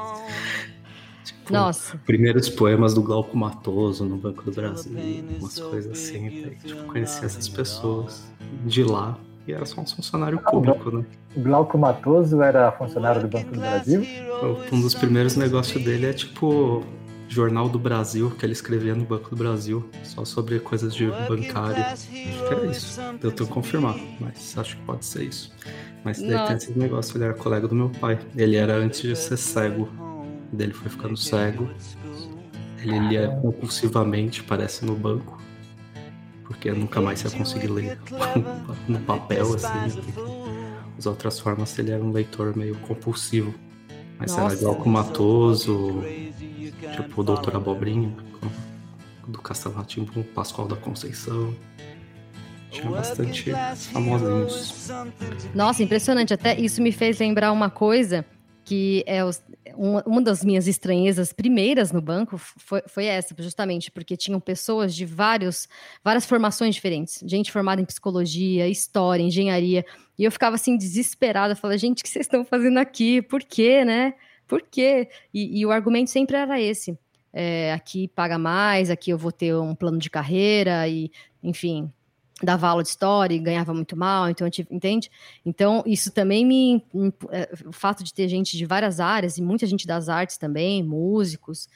Tipo, 1.24 1.52
Nossa. 1.52 1.98
Primeiros 1.98 2.48
poemas 2.48 2.94
do 2.94 3.02
Glauco 3.02 3.36
Matoso 3.36 4.04
no 4.04 4.16
Banco 4.16 4.42
do 4.42 4.50
Brasil, 4.50 4.92
umas 5.38 5.58
coisas 5.58 5.92
assim. 5.92 6.42
Daí, 6.42 6.56
tipo, 6.64 6.84
conheci 6.84 7.24
essas 7.24 7.48
pessoas 7.48 8.24
de 8.64 8.82
lá 8.82 9.18
e 9.46 9.52
era 9.52 9.64
só 9.66 9.80
um 9.80 9.86
funcionário 9.86 10.38
público, 10.38 10.90
né? 10.90 11.04
O 11.34 11.40
Glauco 11.40 11.76
Matoso 11.76 12.42
era 12.42 12.70
funcionário 12.72 13.22
do 13.22 13.28
Banco 13.28 13.52
do 13.52 13.60
Brasil? 13.60 14.06
Um 14.70 14.80
dos 14.80 14.94
primeiros 14.94 15.36
negócios 15.36 15.82
dele 15.82 16.06
é 16.06 16.12
tipo 16.12 16.84
Jornal 17.28 17.68
do 17.68 17.78
Brasil, 17.78 18.30
que 18.30 18.44
ele 18.44 18.52
escrevia 18.52 18.94
no 18.94 19.04
Banco 19.04 19.30
do 19.30 19.36
Brasil, 19.36 19.88
só 20.04 20.24
sobre 20.24 20.60
coisas 20.60 20.94
de 20.94 21.06
bancário. 21.28 21.82
Acho 21.82 22.08
que 22.08 22.54
era 22.54 22.66
isso. 22.66 23.00
Eu 23.22 23.32
tenho 23.32 23.48
que 23.48 23.54
confirmar, 23.54 23.96
mas 24.20 24.56
acho 24.56 24.76
que 24.76 24.82
pode 24.82 25.04
ser 25.04 25.24
isso. 25.24 25.50
Mas 26.04 26.20
daí 26.20 26.46
tem 26.46 26.56
esse 26.56 26.78
negócio, 26.78 27.16
ele 27.16 27.24
era 27.24 27.34
colega 27.34 27.66
do 27.66 27.74
meu 27.74 27.88
pai. 27.88 28.18
Ele 28.36 28.56
era 28.56 28.74
antes 28.74 29.00
de 29.00 29.16
ser 29.16 29.36
cego. 29.36 29.88
Dele 30.52 30.72
foi 30.72 30.90
ficando 30.90 31.16
cego. 31.16 31.68
Ele 32.82 32.98
lia 33.08 33.28
compulsivamente, 33.40 34.42
parece 34.42 34.84
no 34.84 34.94
banco. 34.94 35.41
Porque 36.52 36.70
nunca 36.70 37.00
mais 37.00 37.22
ia 37.24 37.30
conseguir 37.30 37.68
ler 37.68 37.98
no 38.86 39.00
papel, 39.00 39.54
assim. 39.54 40.00
As 40.98 41.06
outras 41.06 41.40
formas 41.40 41.76
ele 41.78 41.90
era 41.90 42.04
um 42.04 42.12
leitor 42.12 42.54
meio 42.54 42.74
compulsivo. 42.80 43.54
Mas 44.18 44.32
era 44.34 44.42
Nossa. 44.44 44.56
Glauco 44.56 44.88
Matoso, 44.88 46.04
tipo 46.94 47.20
o 47.22 47.24
Doutor 47.24 47.56
Abobrinha, 47.56 48.14
do 49.26 49.40
Castelo 49.40 49.74
Rá-Tim-Bum, 49.76 50.22
Pascoal 50.34 50.68
da 50.68 50.76
Conceição. 50.76 51.54
Tinha 52.70 52.90
bastante 52.90 53.50
famosinhos. 53.92 54.90
Nossa, 55.54 55.82
impressionante. 55.82 56.32
Até 56.34 56.58
isso 56.58 56.80
me 56.82 56.92
fez 56.92 57.18
lembrar 57.18 57.50
uma 57.50 57.70
coisa 57.70 58.24
que 58.64 59.02
é 59.06 59.24
os- 59.24 59.42
uma, 59.76 60.02
uma 60.06 60.22
das 60.22 60.44
minhas 60.44 60.66
estranhezas 60.66 61.32
primeiras 61.32 61.92
no 61.92 62.00
banco 62.00 62.38
foi, 62.38 62.82
foi 62.86 63.06
essa, 63.06 63.34
justamente 63.38 63.90
porque 63.90 64.16
tinham 64.16 64.40
pessoas 64.40 64.94
de 64.94 65.04
vários, 65.04 65.68
várias 66.02 66.26
formações 66.26 66.74
diferentes. 66.74 67.22
Gente 67.24 67.52
formada 67.52 67.80
em 67.80 67.84
psicologia, 67.84 68.68
história, 68.68 69.22
engenharia. 69.22 69.84
E 70.18 70.24
eu 70.24 70.32
ficava 70.32 70.56
assim, 70.56 70.76
desesperada. 70.76 71.56
Falei, 71.56 71.78
gente, 71.78 72.00
o 72.00 72.02
que 72.04 72.08
vocês 72.08 72.26
estão 72.26 72.44
fazendo 72.44 72.78
aqui? 72.78 73.22
Por 73.22 73.42
quê, 73.42 73.84
né? 73.84 74.14
Por 74.46 74.62
quê? 74.62 75.08
E, 75.32 75.60
e 75.60 75.66
o 75.66 75.70
argumento 75.70 76.10
sempre 76.10 76.36
era 76.36 76.60
esse. 76.60 76.98
É, 77.32 77.72
aqui 77.72 78.08
paga 78.08 78.36
mais, 78.36 78.90
aqui 78.90 79.10
eu 79.10 79.16
vou 79.16 79.32
ter 79.32 79.54
um 79.56 79.74
plano 79.74 79.98
de 79.98 80.10
carreira 80.10 80.86
e, 80.86 81.10
enfim, 81.42 81.90
dava 82.42 82.68
aula 82.68 82.82
de 82.82 82.88
história 82.88 83.34
e 83.34 83.38
ganhava 83.38 83.72
muito 83.72 83.96
mal, 83.96 84.28
então 84.28 84.46
entende? 84.70 85.10
Então, 85.44 85.82
isso 85.86 86.10
também 86.12 86.44
me. 86.44 86.84
é, 87.30 87.48
O 87.66 87.72
fato 87.72 88.02
de 88.02 88.12
ter 88.12 88.28
gente 88.28 88.56
de 88.56 88.66
várias 88.66 89.00
áreas, 89.00 89.38
e 89.38 89.42
muita 89.42 89.66
gente 89.66 89.86
das 89.86 90.08
artes 90.08 90.36
também, 90.36 90.82
músicos, 90.82 91.68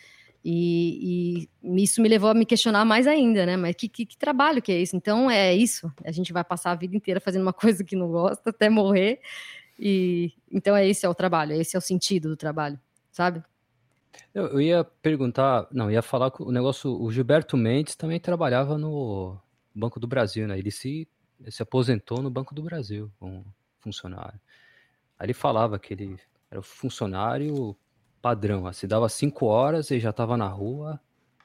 e, 0.49 1.49
e 1.63 1.83
isso 1.83 2.01
me 2.01 2.09
levou 2.09 2.31
a 2.31 2.35
me 2.35 2.47
questionar 2.47 2.85
mais 2.85 3.07
ainda, 3.07 3.45
né? 3.45 3.57
Mas 3.57 3.75
que, 3.75 3.89
que, 3.89 4.07
que 4.07 4.17
trabalho 4.17 4.63
que 4.63 4.71
é 4.71 4.81
isso? 4.81 4.97
Então, 4.97 5.31
é 5.31 5.55
isso. 5.55 5.93
A 6.05 6.13
gente 6.13 6.33
vai 6.33 6.45
passar 6.45 6.71
a 6.71 6.77
vida 6.77 6.97
inteira 6.97 7.21
fazendo 7.21 7.43
uma 7.43 7.53
coisa 7.55 7.83
que 7.83 7.97
não 7.97 8.09
gosta 8.09 8.51
até 8.51 8.69
morrer. 8.69 9.21
E 9.79 10.33
então, 10.51 10.77
é 10.77 10.87
esse 10.87 11.05
é 11.05 11.09
o 11.09 11.15
trabalho, 11.15 11.53
esse 11.53 11.77
é 11.77 11.79
o 11.79 11.83
sentido 11.83 12.29
do 12.29 12.37
trabalho, 12.37 12.79
sabe? 13.11 13.43
Eu, 14.33 14.47
eu 14.47 14.61
ia 14.61 14.85
perguntar, 14.85 15.67
não, 15.71 15.91
ia 15.91 16.01
falar 16.01 16.31
que 16.31 16.43
o 16.43 16.51
negócio, 16.51 16.91
o 16.91 17.11
Gilberto 17.11 17.57
Mendes 17.57 17.97
também 17.97 18.21
trabalhava 18.21 18.79
no 18.79 19.37
Banco 19.79 20.01
do 20.01 20.07
Brasil, 20.07 20.47
né? 20.47 20.59
Ele 20.59 20.71
se, 20.71 21.09
se 21.49 21.63
aposentou 21.63 22.23
no 22.23 22.31
Banco 22.31 22.55
do 22.55 22.63
Brasil 22.63 23.11
como 23.19 23.45
funcionário. 23.81 24.41
Aí 25.19 25.27
ele 25.27 25.35
falava 25.35 25.79
que 25.79 25.95
ele 25.95 26.19
era 26.51 26.61
o 26.61 26.63
funcionário 26.63 27.77
padrão, 28.21 28.67
assim, 28.67 28.87
dava 28.87 29.09
cinco 29.09 29.47
horas 29.47 29.91
e 29.91 30.01
já 30.01 30.11
estava 30.11 30.37
na 30.37 30.49
rua 30.49 31.01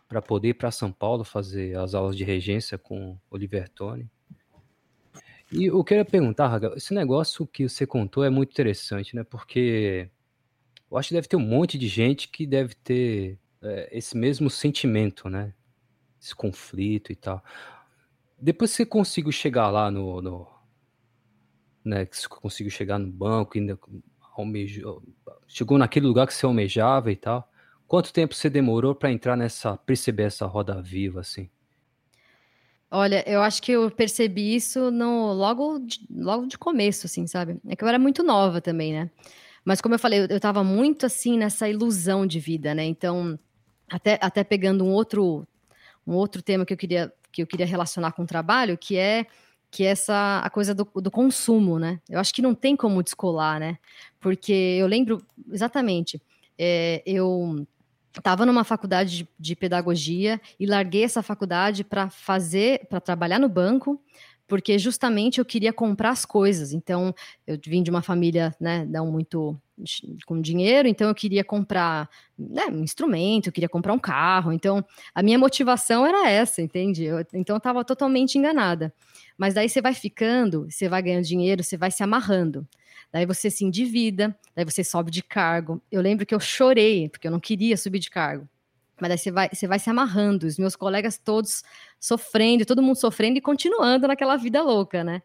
para 0.07 0.21
poder 0.21 0.49
ir 0.49 0.53
para 0.55 0.71
São 0.71 0.91
Paulo 0.91 1.23
fazer 1.23 1.77
as 1.77 1.93
aulas 1.93 2.17
de 2.17 2.23
regência 2.23 2.77
com 2.77 3.17
Oliver 3.29 3.69
Tone. 3.69 4.09
E 5.51 5.65
eu 5.65 5.83
queria 5.83 6.05
perguntar, 6.05 6.47
Raga, 6.47 6.73
esse 6.75 6.93
negócio 6.93 7.45
que 7.45 7.67
você 7.67 7.85
contou 7.85 8.23
é 8.23 8.29
muito 8.29 8.51
interessante, 8.51 9.15
né? 9.15 9.23
Porque 9.23 10.09
eu 10.89 10.97
acho 10.97 11.09
que 11.09 11.15
deve 11.15 11.27
ter 11.27 11.35
um 11.35 11.39
monte 11.45 11.77
de 11.77 11.87
gente 11.87 12.29
que 12.29 12.47
deve 12.47 12.73
ter 12.75 13.37
é, 13.61 13.89
esse 13.97 14.17
mesmo 14.17 14.49
sentimento, 14.49 15.29
né? 15.29 15.53
Esse 16.21 16.35
conflito 16.35 17.11
e 17.11 17.15
tal. 17.15 17.43
Depois 18.41 18.71
que 18.71 18.77
você 18.77 18.85
conseguiu 18.85 19.31
chegar 19.31 19.69
lá 19.69 19.91
no, 19.91 20.21
no 20.21 20.47
né? 21.83 22.05
Que 22.05 22.27
conseguiu 22.27 22.71
chegar 22.71 22.97
no 22.97 23.11
banco, 23.11 23.57
ainda 23.57 23.77
almejou, 24.35 25.03
chegou 25.47 25.77
naquele 25.77 26.07
lugar 26.07 26.27
que 26.27 26.33
você 26.33 26.45
almejava 26.45 27.11
e 27.11 27.15
tal. 27.15 27.49
Quanto 27.87 28.13
tempo 28.13 28.33
você 28.33 28.49
demorou 28.49 28.95
para 28.95 29.11
entrar 29.11 29.35
nessa, 29.35 29.77
perceber 29.77 30.23
essa 30.23 30.45
roda 30.45 30.81
viva 30.81 31.19
assim? 31.19 31.49
Olha, 32.89 33.23
eu 33.27 33.41
acho 33.41 33.61
que 33.61 33.71
eu 33.71 33.89
percebi 33.89 34.55
isso 34.55 34.91
no, 34.91 35.33
logo, 35.33 35.79
de, 35.79 36.05
logo 36.09 36.45
de 36.45 36.57
começo, 36.57 37.05
assim, 37.05 37.25
sabe? 37.25 37.57
É 37.67 37.75
que 37.75 37.83
eu 37.83 37.87
era 37.87 37.99
muito 37.99 38.23
nova 38.23 38.59
também, 38.59 38.91
né? 38.91 39.09
Mas 39.63 39.79
como 39.79 39.95
eu 39.95 39.99
falei, 39.99 40.21
eu, 40.21 40.25
eu 40.25 40.39
tava 40.39 40.63
muito 40.63 41.05
assim 41.05 41.37
nessa 41.37 41.69
ilusão 41.69 42.25
de 42.25 42.39
vida, 42.39 42.73
né? 42.75 42.83
Então, 42.83 43.39
até, 43.89 44.19
até 44.21 44.43
pegando 44.43 44.83
um 44.83 44.91
outro, 44.91 45.47
um 46.05 46.15
outro 46.15 46.41
tema 46.41 46.65
que 46.65 46.73
eu 46.73 46.77
queria, 46.77 47.13
que 47.31 47.41
eu 47.41 47.47
queria 47.47 47.65
relacionar 47.65 48.11
com 48.11 48.23
o 48.23 48.27
trabalho, 48.27 48.77
que 48.77 48.97
é 48.97 49.25
que 49.71 49.85
é 49.85 49.87
essa 49.91 50.41
a 50.43 50.49
coisa 50.49 50.75
do, 50.75 50.85
do 50.95 51.09
consumo, 51.09 51.79
né? 51.79 52.01
Eu 52.09 52.19
acho 52.19 52.33
que 52.33 52.41
não 52.41 52.53
tem 52.53 52.75
como 52.75 53.01
descolar, 53.01 53.57
né? 53.57 53.77
Porque 54.19 54.51
eu 54.51 54.85
lembro 54.85 55.25
exatamente, 55.49 56.21
é, 56.59 57.01
eu 57.05 57.65
estava 58.15 58.45
numa 58.45 58.65
faculdade 58.65 59.19
de, 59.19 59.29
de 59.39 59.55
pedagogia 59.55 60.41
e 60.59 60.65
larguei 60.65 61.05
essa 61.05 61.23
faculdade 61.23 61.85
para 61.85 62.09
fazer, 62.09 62.85
para 62.89 62.99
trabalhar 62.99 63.39
no 63.39 63.47
banco, 63.47 63.99
porque 64.45 64.77
justamente 64.77 65.39
eu 65.39 65.45
queria 65.45 65.71
comprar 65.71 66.09
as 66.09 66.25
coisas. 66.25 66.73
Então, 66.73 67.15
eu 67.47 67.57
vim 67.65 67.81
de 67.81 67.89
uma 67.89 68.01
família, 68.01 68.53
né, 68.59 68.85
não 68.85 69.09
muito 69.09 69.57
com 70.25 70.41
dinheiro, 70.41 70.87
então 70.87 71.07
eu 71.07 71.15
queria 71.15 71.43
comprar 71.43 72.09
né, 72.37 72.65
um 72.67 72.83
instrumento, 72.83 73.47
eu 73.47 73.53
queria 73.53 73.69
comprar 73.69 73.93
um 73.93 73.99
carro. 73.99 74.51
Então, 74.51 74.83
a 75.13 75.21
minha 75.21 75.37
motivação 75.37 76.05
era 76.05 76.29
essa, 76.29 76.61
entende? 76.61 77.03
Eu, 77.03 77.19
então, 77.33 77.55
eu 77.55 77.57
estava 77.57 77.83
totalmente 77.83 78.37
enganada. 78.37 78.93
Mas 79.37 79.53
daí 79.53 79.69
você 79.69 79.81
vai 79.81 79.93
ficando, 79.93 80.69
você 80.69 80.87
vai 80.87 81.01
ganhando 81.01 81.25
dinheiro, 81.25 81.63
você 81.63 81.77
vai 81.77 81.91
se 81.91 82.03
amarrando. 82.03 82.67
Daí 83.11 83.25
você 83.25 83.49
se 83.49 83.65
endivida, 83.65 84.35
daí 84.55 84.63
você 84.63 84.83
sobe 84.83 85.11
de 85.11 85.21
cargo. 85.21 85.81
Eu 85.91 86.01
lembro 86.01 86.25
que 86.25 86.33
eu 86.33 86.39
chorei, 86.39 87.09
porque 87.09 87.27
eu 87.27 87.31
não 87.31 87.39
queria 87.39 87.75
subir 87.75 87.99
de 87.99 88.09
cargo. 88.09 88.47
Mas 88.99 89.09
daí 89.09 89.17
você 89.17 89.31
vai, 89.31 89.49
você 89.51 89.67
vai 89.67 89.79
se 89.79 89.89
amarrando, 89.89 90.45
os 90.45 90.59
meus 90.59 90.75
colegas 90.75 91.17
todos 91.17 91.63
sofrendo, 91.99 92.65
todo 92.65 92.83
mundo 92.83 92.95
sofrendo 92.95 93.37
e 93.37 93.41
continuando 93.41 94.07
naquela 94.07 94.37
vida 94.37 94.61
louca, 94.61 95.03
né? 95.03 95.21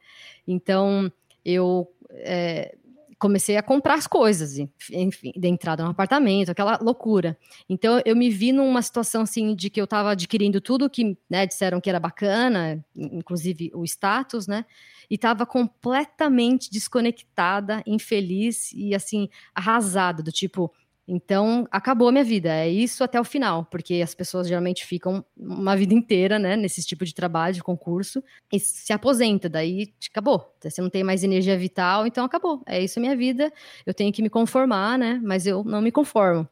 Então, 0.49 1.13
eu 1.45 1.87
é, 2.11 2.75
comecei 3.19 3.57
a 3.57 3.63
comprar 3.63 3.95
as 3.95 4.07
coisas, 4.07 4.59
enfim, 4.91 5.33
de 5.35 5.49
entrada 5.49 5.83
no 5.83 5.91
apartamento, 5.91 6.51
aquela 6.51 6.79
loucura. 6.81 7.37
Então, 7.69 8.01
eu 8.05 8.15
me 8.15 8.29
vi 8.29 8.53
numa 8.53 8.83
situação, 8.83 9.23
assim, 9.23 9.55
de 9.55 9.71
que 9.71 9.81
eu 9.81 9.85
estava 9.85 10.11
adquirindo 10.11 10.61
tudo 10.61 10.91
que, 10.91 11.17
né, 11.29 11.47
disseram 11.47 11.81
que 11.81 11.89
era 11.89 11.99
bacana, 11.99 12.85
inclusive 12.95 13.71
o 13.75 13.85
status, 13.85 14.47
né? 14.47 14.65
e 15.11 15.15
estava 15.15 15.47
completamente 15.47 16.71
desconectada, 16.71 17.83
infeliz 17.87 18.73
e 18.73 18.95
assim 18.95 19.29
arrasada 19.55 20.23
do 20.23 20.33
tipo, 20.33 20.73
então 21.09 21.67
acabou 21.71 22.09
a 22.09 22.13
minha 22.13 22.25
vida, 22.25 22.49
é 22.49 22.69
isso 22.69 23.05
até 23.05 23.21
o 23.21 23.25
final, 23.25 23.65
porque 23.67 24.01
as 24.03 24.15
pessoas 24.15 24.49
geralmente 24.49 24.85
ficam 24.85 25.25
uma 25.37 25.77
vida 25.77 25.95
inteira, 25.95 26.39
né, 26.39 26.57
nesse 26.57 26.85
tipo 26.85 27.05
de 27.05 27.15
trabalho, 27.15 27.55
de 27.55 27.63
concurso, 27.63 28.23
e 28.53 28.59
se 28.59 28.93
aposenta, 28.93 29.49
daí 29.49 29.93
acabou, 30.11 30.53
você 30.61 30.83
não 30.83 30.91
tem 30.91 31.05
mais 31.05 31.23
energia 31.23 31.57
vital, 31.57 32.07
então 32.07 32.25
acabou, 32.25 32.63
é 32.67 32.83
isso 32.83 32.99
a 32.99 33.03
minha 33.03 33.17
vida, 33.17 33.53
eu 33.85 33.95
tenho 33.95 34.13
que 34.13 34.23
me 34.23 34.31
conformar, 34.31 34.99
né, 34.99 35.21
mas 35.23 35.47
eu 35.47 35.63
não 35.63 35.81
me 35.81 35.93
conformo. 35.93 36.49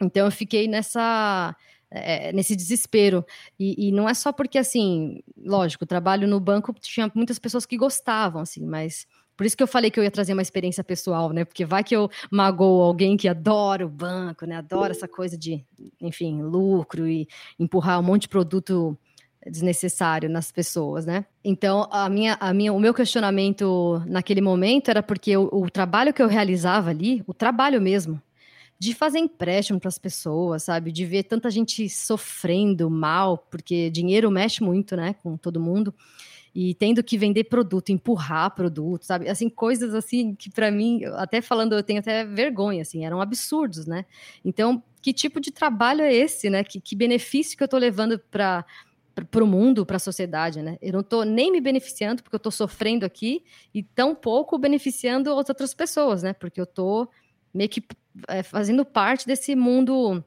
Então 0.00 0.26
eu 0.26 0.30
fiquei 0.30 0.68
nessa 0.68 1.56
é, 1.90 2.32
nesse 2.32 2.54
desespero. 2.54 3.24
E, 3.58 3.88
e, 3.88 3.92
não 3.92 4.08
é 4.08 4.14
só 4.14 4.32
porque, 4.32 4.58
assim, 4.58 5.22
lógico, 5.36 5.84
o 5.84 5.86
trabalho 5.86 6.28
no 6.28 6.38
banco 6.40 6.72
tinha 6.80 7.10
muitas 7.14 7.38
pessoas 7.38 7.66
que 7.66 7.76
gostavam, 7.76 8.42
assim, 8.42 8.64
mas 8.66 9.06
por 9.38 9.46
isso 9.46 9.56
que 9.56 9.62
eu 9.62 9.68
falei 9.68 9.88
que 9.88 10.00
eu 10.00 10.02
ia 10.02 10.10
trazer 10.10 10.32
uma 10.32 10.42
experiência 10.42 10.82
pessoal, 10.82 11.30
né? 11.30 11.44
Porque 11.44 11.64
vai 11.64 11.84
que 11.84 11.94
eu 11.94 12.10
magoo 12.28 12.82
alguém 12.82 13.16
que 13.16 13.28
adora 13.28 13.86
o 13.86 13.88
banco, 13.88 14.44
né? 14.44 14.56
Adora 14.56 14.90
essa 14.90 15.06
coisa 15.06 15.38
de, 15.38 15.64
enfim, 16.00 16.42
lucro 16.42 17.06
e 17.06 17.28
empurrar 17.56 18.00
um 18.00 18.02
monte 18.02 18.22
de 18.22 18.30
produto 18.30 18.98
desnecessário 19.46 20.28
nas 20.28 20.50
pessoas, 20.50 21.06
né? 21.06 21.24
Então, 21.44 21.86
a 21.92 22.08
minha, 22.08 22.36
a 22.40 22.52
minha, 22.52 22.72
o 22.72 22.80
meu 22.80 22.92
questionamento 22.92 24.02
naquele 24.08 24.40
momento 24.40 24.88
era 24.88 25.04
porque 25.04 25.36
o, 25.36 25.48
o 25.52 25.70
trabalho 25.70 26.12
que 26.12 26.20
eu 26.20 26.26
realizava 26.26 26.90
ali, 26.90 27.22
o 27.24 27.32
trabalho 27.32 27.80
mesmo, 27.80 28.20
de 28.76 28.92
fazer 28.92 29.20
empréstimo 29.20 29.78
para 29.78 29.88
as 29.88 30.00
pessoas, 30.00 30.64
sabe? 30.64 30.90
De 30.90 31.06
ver 31.06 31.22
tanta 31.22 31.48
gente 31.48 31.88
sofrendo 31.88 32.90
mal, 32.90 33.38
porque 33.38 33.88
dinheiro 33.88 34.32
mexe 34.32 34.64
muito, 34.64 34.96
né, 34.96 35.14
com 35.22 35.36
todo 35.36 35.60
mundo. 35.60 35.94
E 36.54 36.74
tendo 36.74 37.02
que 37.02 37.18
vender 37.18 37.44
produto, 37.44 37.90
empurrar 37.90 38.54
produto, 38.54 39.04
sabe? 39.04 39.28
Assim, 39.28 39.48
coisas 39.48 39.94
assim 39.94 40.34
que 40.34 40.50
para 40.50 40.70
mim, 40.70 41.04
até 41.16 41.40
falando, 41.40 41.74
eu 41.74 41.82
tenho 41.82 42.00
até 42.00 42.24
vergonha, 42.24 42.82
assim, 42.82 43.04
eram 43.04 43.20
absurdos, 43.20 43.86
né? 43.86 44.04
Então, 44.44 44.82
que 45.00 45.12
tipo 45.12 45.40
de 45.40 45.50
trabalho 45.50 46.02
é 46.02 46.12
esse, 46.12 46.50
né? 46.50 46.64
Que, 46.64 46.80
que 46.80 46.96
benefício 46.96 47.56
que 47.56 47.62
eu 47.62 47.66
estou 47.66 47.80
levando 47.80 48.18
para 48.18 48.64
para 49.32 49.42
o 49.42 49.46
mundo, 49.48 49.84
para 49.84 49.96
a 49.96 50.00
sociedade, 50.00 50.62
né? 50.62 50.78
Eu 50.80 50.92
não 50.92 51.00
estou 51.00 51.24
nem 51.24 51.50
me 51.50 51.60
beneficiando 51.60 52.22
porque 52.22 52.36
eu 52.36 52.38
estou 52.38 52.52
sofrendo 52.52 53.04
aqui 53.04 53.42
e 53.74 53.82
tão 53.82 54.14
pouco 54.14 54.56
beneficiando 54.56 55.36
as 55.36 55.48
outras 55.48 55.74
pessoas, 55.74 56.22
né? 56.22 56.32
Porque 56.32 56.60
eu 56.60 56.64
estou 56.64 57.10
meio 57.52 57.68
que 57.68 57.82
é, 58.28 58.42
fazendo 58.42 58.84
parte 58.84 59.26
desse 59.26 59.54
mundo 59.56 60.24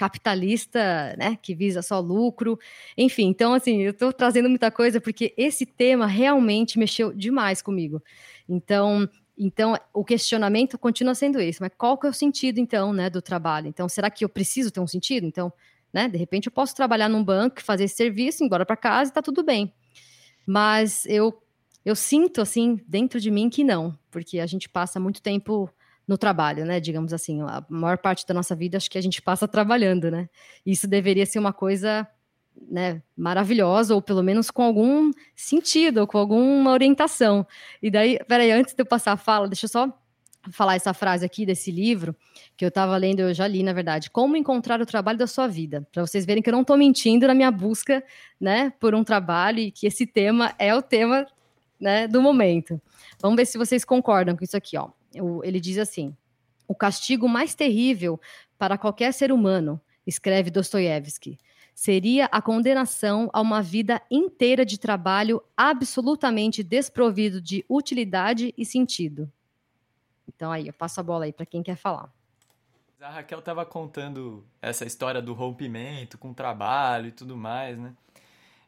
capitalista, 0.00 1.14
né, 1.18 1.36
que 1.42 1.54
visa 1.54 1.82
só 1.82 2.00
lucro, 2.00 2.58
enfim. 2.96 3.26
Então, 3.26 3.52
assim, 3.52 3.82
eu 3.82 3.90
estou 3.90 4.10
trazendo 4.14 4.48
muita 4.48 4.70
coisa 4.70 4.98
porque 4.98 5.34
esse 5.36 5.66
tema 5.66 6.06
realmente 6.06 6.78
mexeu 6.78 7.12
demais 7.12 7.60
comigo. 7.60 8.02
Então, 8.48 9.06
então, 9.36 9.76
o 9.92 10.02
questionamento 10.02 10.78
continua 10.78 11.14
sendo 11.14 11.38
esse, 11.38 11.60
mas 11.60 11.70
qual 11.76 11.98
que 11.98 12.06
é 12.06 12.10
o 12.10 12.14
sentido, 12.14 12.58
então, 12.58 12.94
né, 12.94 13.10
do 13.10 13.20
trabalho? 13.20 13.66
Então, 13.68 13.90
será 13.90 14.08
que 14.10 14.24
eu 14.24 14.28
preciso 14.30 14.70
ter 14.70 14.80
um 14.80 14.86
sentido? 14.86 15.26
Então, 15.26 15.52
né, 15.92 16.08
de 16.08 16.16
repente 16.16 16.46
eu 16.46 16.52
posso 16.52 16.74
trabalhar 16.74 17.08
num 17.10 17.22
banco, 17.22 17.62
fazer 17.62 17.84
esse 17.84 17.96
serviço, 17.96 18.42
ir 18.42 18.46
embora 18.46 18.64
para 18.64 18.76
casa 18.76 19.10
e 19.10 19.12
tá 19.12 19.20
tudo 19.20 19.42
bem. 19.42 19.70
Mas 20.46 21.04
eu, 21.04 21.42
eu 21.84 21.94
sinto, 21.94 22.40
assim, 22.40 22.80
dentro 22.88 23.20
de 23.20 23.30
mim 23.30 23.50
que 23.50 23.62
não, 23.62 23.98
porque 24.10 24.38
a 24.38 24.46
gente 24.46 24.66
passa 24.66 24.98
muito 24.98 25.20
tempo 25.20 25.70
no 26.10 26.18
trabalho, 26.18 26.66
né? 26.66 26.80
Digamos 26.80 27.12
assim, 27.12 27.40
a 27.42 27.64
maior 27.68 27.96
parte 27.96 28.26
da 28.26 28.34
nossa 28.34 28.56
vida 28.56 28.76
acho 28.76 28.90
que 28.90 28.98
a 28.98 29.00
gente 29.00 29.22
passa 29.22 29.46
trabalhando, 29.46 30.10
né? 30.10 30.28
Isso 30.66 30.88
deveria 30.88 31.24
ser 31.24 31.38
uma 31.38 31.52
coisa 31.52 32.04
né, 32.68 33.00
maravilhosa, 33.16 33.94
ou 33.94 34.02
pelo 34.02 34.20
menos 34.20 34.50
com 34.50 34.64
algum 34.64 35.12
sentido, 35.36 35.98
ou 35.98 36.08
com 36.08 36.18
alguma 36.18 36.72
orientação. 36.72 37.46
E 37.80 37.92
daí, 37.92 38.18
peraí, 38.26 38.50
antes 38.50 38.74
de 38.74 38.82
eu 38.82 38.86
passar 38.86 39.12
a 39.12 39.16
fala, 39.16 39.46
deixa 39.46 39.66
eu 39.66 39.70
só 39.70 39.88
falar 40.50 40.74
essa 40.74 40.92
frase 40.92 41.24
aqui 41.24 41.46
desse 41.46 41.70
livro, 41.70 42.16
que 42.56 42.64
eu 42.64 42.70
estava 42.70 42.96
lendo, 42.96 43.20
eu 43.20 43.32
já 43.32 43.46
li, 43.46 43.62
na 43.62 43.72
verdade, 43.72 44.10
Como 44.10 44.36
Encontrar 44.36 44.80
o 44.80 44.86
Trabalho 44.86 45.16
da 45.16 45.28
Sua 45.28 45.46
Vida, 45.46 45.86
para 45.92 46.04
vocês 46.04 46.26
verem 46.26 46.42
que 46.42 46.50
eu 46.50 46.52
não 46.52 46.62
estou 46.62 46.76
mentindo 46.76 47.24
na 47.28 47.34
minha 47.34 47.52
busca, 47.52 48.02
né, 48.40 48.72
por 48.80 48.96
um 48.96 49.04
trabalho, 49.04 49.60
e 49.60 49.70
que 49.70 49.86
esse 49.86 50.06
tema 50.06 50.52
é 50.58 50.74
o 50.74 50.82
tema, 50.82 51.24
né, 51.78 52.08
do 52.08 52.20
momento. 52.20 52.80
Vamos 53.22 53.36
ver 53.36 53.46
se 53.46 53.56
vocês 53.56 53.84
concordam 53.84 54.36
com 54.36 54.42
isso 54.42 54.56
aqui, 54.56 54.76
ó 54.76 54.90
ele 55.44 55.60
diz 55.60 55.78
assim: 55.78 56.16
o 56.68 56.74
castigo 56.74 57.28
mais 57.28 57.54
terrível 57.54 58.20
para 58.58 58.78
qualquer 58.78 59.12
ser 59.12 59.32
humano, 59.32 59.80
escreve 60.06 60.50
Dostoiévski, 60.50 61.38
seria 61.74 62.26
a 62.26 62.42
condenação 62.42 63.30
a 63.32 63.40
uma 63.40 63.62
vida 63.62 64.00
inteira 64.10 64.64
de 64.64 64.78
trabalho 64.78 65.42
absolutamente 65.56 66.62
desprovido 66.62 67.40
de 67.40 67.64
utilidade 67.68 68.54
e 68.56 68.64
sentido. 68.64 69.30
Então 70.28 70.52
aí, 70.52 70.66
eu 70.66 70.72
passo 70.72 71.00
a 71.00 71.02
bola 71.02 71.24
aí 71.24 71.32
para 71.32 71.46
quem 71.46 71.62
quer 71.62 71.76
falar. 71.76 72.12
A 73.00 73.08
Raquel 73.08 73.38
estava 73.38 73.64
contando 73.64 74.44
essa 74.60 74.84
história 74.84 75.22
do 75.22 75.32
rompimento 75.32 76.18
com 76.18 76.30
o 76.30 76.34
trabalho 76.34 77.06
e 77.06 77.12
tudo 77.12 77.34
mais, 77.34 77.78
né? 77.78 77.94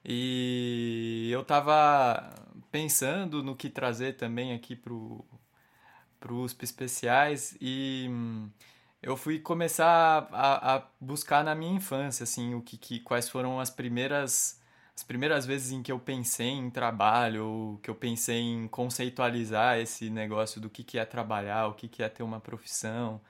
E 0.04 1.28
eu 1.30 1.42
estava 1.42 2.34
pensando 2.70 3.42
no 3.42 3.54
que 3.54 3.68
trazer 3.68 4.14
também 4.14 4.54
aqui 4.54 4.74
pro, 4.74 5.24
para 6.22 6.32
USP 6.32 6.64
especiais 6.64 7.56
e 7.60 8.06
hum, 8.08 8.48
eu 9.02 9.16
fui 9.16 9.40
começar 9.40 10.28
a, 10.30 10.76
a, 10.76 10.82
buscar 11.00 11.42
na 11.42 11.54
minha 11.54 11.74
infância 11.74 12.22
assim 12.22 12.54
o 12.54 12.62
que, 12.62 12.76
que 12.76 13.00
quais 13.00 13.28
foram 13.28 13.58
as 13.58 13.68
primeiras 13.68 14.60
as 14.94 15.02
primeiras 15.02 15.44
vezes 15.44 15.72
em 15.72 15.82
que 15.82 15.90
eu 15.90 15.98
pensei 15.98 16.50
em 16.50 16.70
trabalho 16.70 17.46
ou 17.46 17.78
que 17.78 17.90
eu 17.90 17.94
pensei 17.94 18.40
em 18.40 18.68
conceitualizar 18.68 19.78
esse 19.78 20.08
negócio 20.10 20.60
do 20.60 20.70
que, 20.70 20.84
que 20.84 20.98
é 20.98 21.04
trabalhar 21.04 21.66
o 21.66 21.74
que, 21.74 21.88
que 21.88 22.02
é 22.02 22.08
ter 22.10 22.22
uma 22.22 22.38
profissão. 22.38 23.20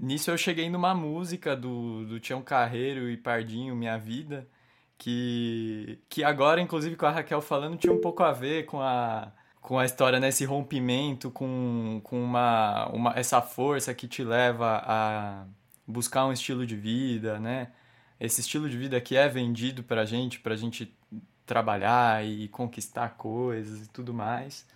Nisso 0.00 0.30
eu 0.30 0.38
cheguei 0.38 0.70
numa 0.70 0.94
música 0.94 1.56
do, 1.56 2.06
do 2.06 2.20
Tião 2.20 2.40
Carreiro 2.40 3.10
e 3.10 3.16
Pardinho 3.16 3.76
Minha 3.76 3.98
Vida 3.98 4.48
que 4.96 5.98
que 6.08 6.24
agora 6.24 6.60
inclusive 6.60 6.96
com 6.96 7.06
a 7.06 7.10
Raquel 7.10 7.42
falando 7.42 7.76
tinha 7.76 7.92
um 7.92 8.00
pouco 8.00 8.22
a 8.22 8.32
ver 8.32 8.64
com 8.66 8.80
a 8.80 9.32
com 9.62 9.78
a 9.78 9.84
história, 9.84 10.18
né, 10.18 10.28
rompimento 10.44 11.30
com, 11.30 12.00
com 12.02 12.22
uma, 12.22 12.88
uma, 12.88 13.12
essa 13.16 13.40
força 13.40 13.94
que 13.94 14.08
te 14.08 14.24
leva 14.24 14.82
a 14.84 15.44
buscar 15.86 16.26
um 16.26 16.32
estilo 16.32 16.66
de 16.66 16.76
vida, 16.76 17.38
né? 17.38 17.68
Esse 18.18 18.40
estilo 18.40 18.68
de 18.68 18.76
vida 18.76 19.00
que 19.00 19.16
é 19.16 19.28
vendido 19.28 19.82
pra 19.84 20.04
gente, 20.04 20.40
pra 20.40 20.56
gente 20.56 20.92
trabalhar 21.46 22.24
e 22.26 22.48
conquistar 22.48 23.10
coisas 23.10 23.86
e 23.86 23.88
tudo 23.88 24.12
mais. 24.12 24.66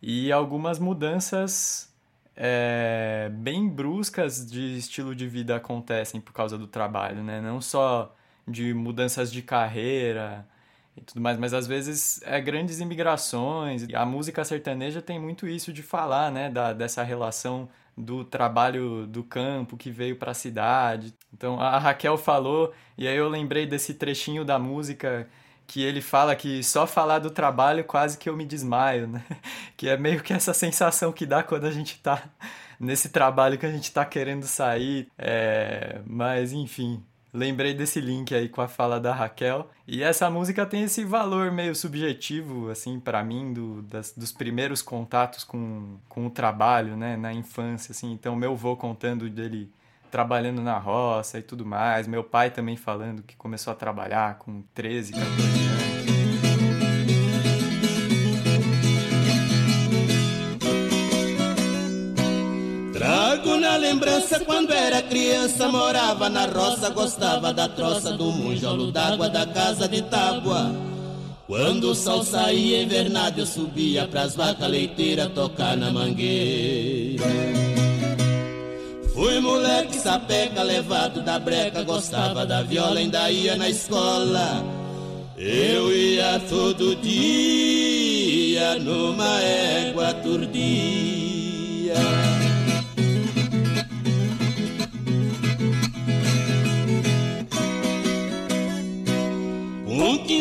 E 0.00 0.32
algumas 0.32 0.78
mudanças 0.78 1.94
é, 2.34 3.30
bem 3.34 3.68
bruscas 3.68 4.50
de 4.50 4.78
estilo 4.78 5.14
de 5.14 5.26
vida 5.26 5.56
acontecem 5.56 6.20
por 6.20 6.32
causa 6.32 6.56
do 6.56 6.66
trabalho, 6.66 7.22
né? 7.22 7.40
Não 7.42 7.60
só 7.60 8.14
de 8.46 8.72
mudanças 8.72 9.30
de 9.30 9.42
carreira, 9.42 10.48
e 10.98 11.04
tudo 11.04 11.20
mais, 11.20 11.38
mas 11.38 11.54
às 11.54 11.66
vezes 11.66 12.20
é 12.24 12.40
grandes 12.40 12.80
imigrações. 12.80 13.86
A 13.94 14.04
música 14.04 14.44
sertaneja 14.44 15.00
tem 15.00 15.18
muito 15.18 15.46
isso 15.46 15.72
de 15.72 15.82
falar, 15.82 16.30
né, 16.30 16.50
da, 16.50 16.72
dessa 16.72 17.02
relação 17.02 17.68
do 17.96 18.24
trabalho 18.24 19.06
do 19.06 19.24
campo 19.24 19.76
que 19.76 19.90
veio 19.90 20.16
para 20.16 20.30
a 20.30 20.34
cidade. 20.34 21.14
Então 21.32 21.60
a 21.60 21.78
Raquel 21.78 22.16
falou 22.16 22.72
e 22.96 23.08
aí 23.08 23.16
eu 23.16 23.28
lembrei 23.28 23.66
desse 23.66 23.94
trechinho 23.94 24.44
da 24.44 24.58
música 24.58 25.28
que 25.66 25.82
ele 25.82 26.00
fala 26.00 26.34
que 26.34 26.62
só 26.62 26.86
falar 26.86 27.18
do 27.18 27.30
trabalho 27.30 27.84
quase 27.84 28.16
que 28.16 28.28
eu 28.28 28.36
me 28.36 28.46
desmaio, 28.46 29.06
né? 29.06 29.24
Que 29.76 29.88
é 29.88 29.96
meio 29.96 30.22
que 30.22 30.32
essa 30.32 30.54
sensação 30.54 31.12
que 31.12 31.26
dá 31.26 31.42
quando 31.42 31.66
a 31.66 31.70
gente 31.70 31.98
tá 32.00 32.24
nesse 32.80 33.10
trabalho 33.10 33.58
que 33.58 33.66
a 33.66 33.70
gente 33.70 33.92
tá 33.92 34.04
querendo 34.04 34.44
sair. 34.44 35.08
É... 35.18 36.00
Mas 36.06 36.52
enfim, 36.52 37.02
lembrei 37.32 37.74
desse 37.74 38.00
link 38.00 38.34
aí 38.34 38.48
com 38.48 38.60
a 38.60 38.68
fala 38.68 38.98
da 38.98 39.14
Raquel. 39.14 39.70
E 39.86 40.02
essa 40.02 40.30
música 40.30 40.66
tem 40.66 40.82
esse 40.82 41.04
valor 41.04 41.50
meio 41.50 41.74
subjetivo, 41.74 42.70
assim, 42.70 42.98
para 43.00 43.22
mim, 43.22 43.52
do, 43.52 43.82
das, 43.82 44.12
dos 44.12 44.32
primeiros 44.32 44.82
contatos 44.82 45.44
com, 45.44 45.98
com 46.08 46.26
o 46.26 46.30
trabalho, 46.30 46.96
né, 46.96 47.16
na 47.16 47.32
infância, 47.32 47.92
assim. 47.92 48.12
Então, 48.12 48.36
meu 48.36 48.52
avô 48.52 48.76
contando 48.76 49.28
dele 49.28 49.70
trabalhando 50.10 50.62
na 50.62 50.78
roça 50.78 51.38
e 51.38 51.42
tudo 51.42 51.64
mais. 51.64 52.06
Meu 52.06 52.24
pai 52.24 52.50
também 52.50 52.76
falando 52.76 53.22
que 53.22 53.36
começou 53.36 53.72
a 53.72 53.76
trabalhar 53.76 54.38
com 54.38 54.62
13, 54.74 55.12
14 55.12 55.32
anos. 55.32 55.87
Lembrança 63.88 64.40
quando 64.40 64.72
era 64.72 65.00
criança 65.02 65.68
Morava 65.68 66.28
na 66.28 66.44
roça, 66.46 66.90
gostava 66.90 67.52
da 67.52 67.68
troça 67.68 68.12
Do 68.12 68.30
munjolo 68.32 68.92
d'água 68.92 69.28
da 69.28 69.46
casa 69.46 69.88
de 69.88 70.02
tábua. 70.02 70.70
Quando 71.46 71.92
o 71.92 71.94
sol 71.94 72.22
saía 72.22 72.82
invernado 72.82 73.40
Eu 73.40 73.46
subia 73.46 74.06
pras 74.06 74.36
vacas 74.36 74.68
leiteiras 74.68 75.28
Tocar 75.32 75.76
na 75.76 75.90
mangueira. 75.90 77.24
Fui 79.14 79.40
moleque 79.40 79.98
sapeca, 79.98 80.62
levado 80.62 81.22
da 81.22 81.38
breca 81.38 81.82
Gostava 81.82 82.44
da 82.44 82.62
viola, 82.62 83.00
ainda 83.00 83.30
ia 83.30 83.56
na 83.56 83.68
escola. 83.68 84.62
Eu 85.36 85.94
ia 85.94 86.40
todo 86.48 86.96
dia 86.96 88.74
Numa 88.80 89.40
égua 89.40 90.12
turdia 90.14 91.94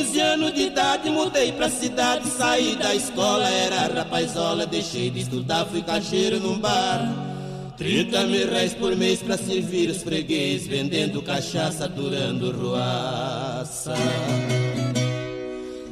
15 0.08 0.20
anos 0.22 0.54
de 0.54 0.62
idade 0.62 1.10
mudei 1.10 1.52
pra 1.52 1.70
cidade, 1.70 2.30
saí 2.30 2.78
da 2.78 2.96
escola, 2.96 3.46
era 3.50 3.94
rapazola, 3.94 4.66
deixei 4.66 5.10
de 5.10 5.20
estudar, 5.20 5.66
fui 5.66 5.82
caixeiro 5.82 6.40
num 6.40 6.58
bar. 6.58 7.14
30 7.78 8.24
mil 8.24 8.50
reais 8.50 8.74
por 8.74 8.96
mês 8.96 9.22
pra 9.22 9.38
servir 9.38 9.90
os 9.90 10.02
freguês, 10.02 10.66
vendendo 10.66 11.22
cachaça, 11.22 11.90
durando 11.90 12.52
ruaça. 12.52 13.94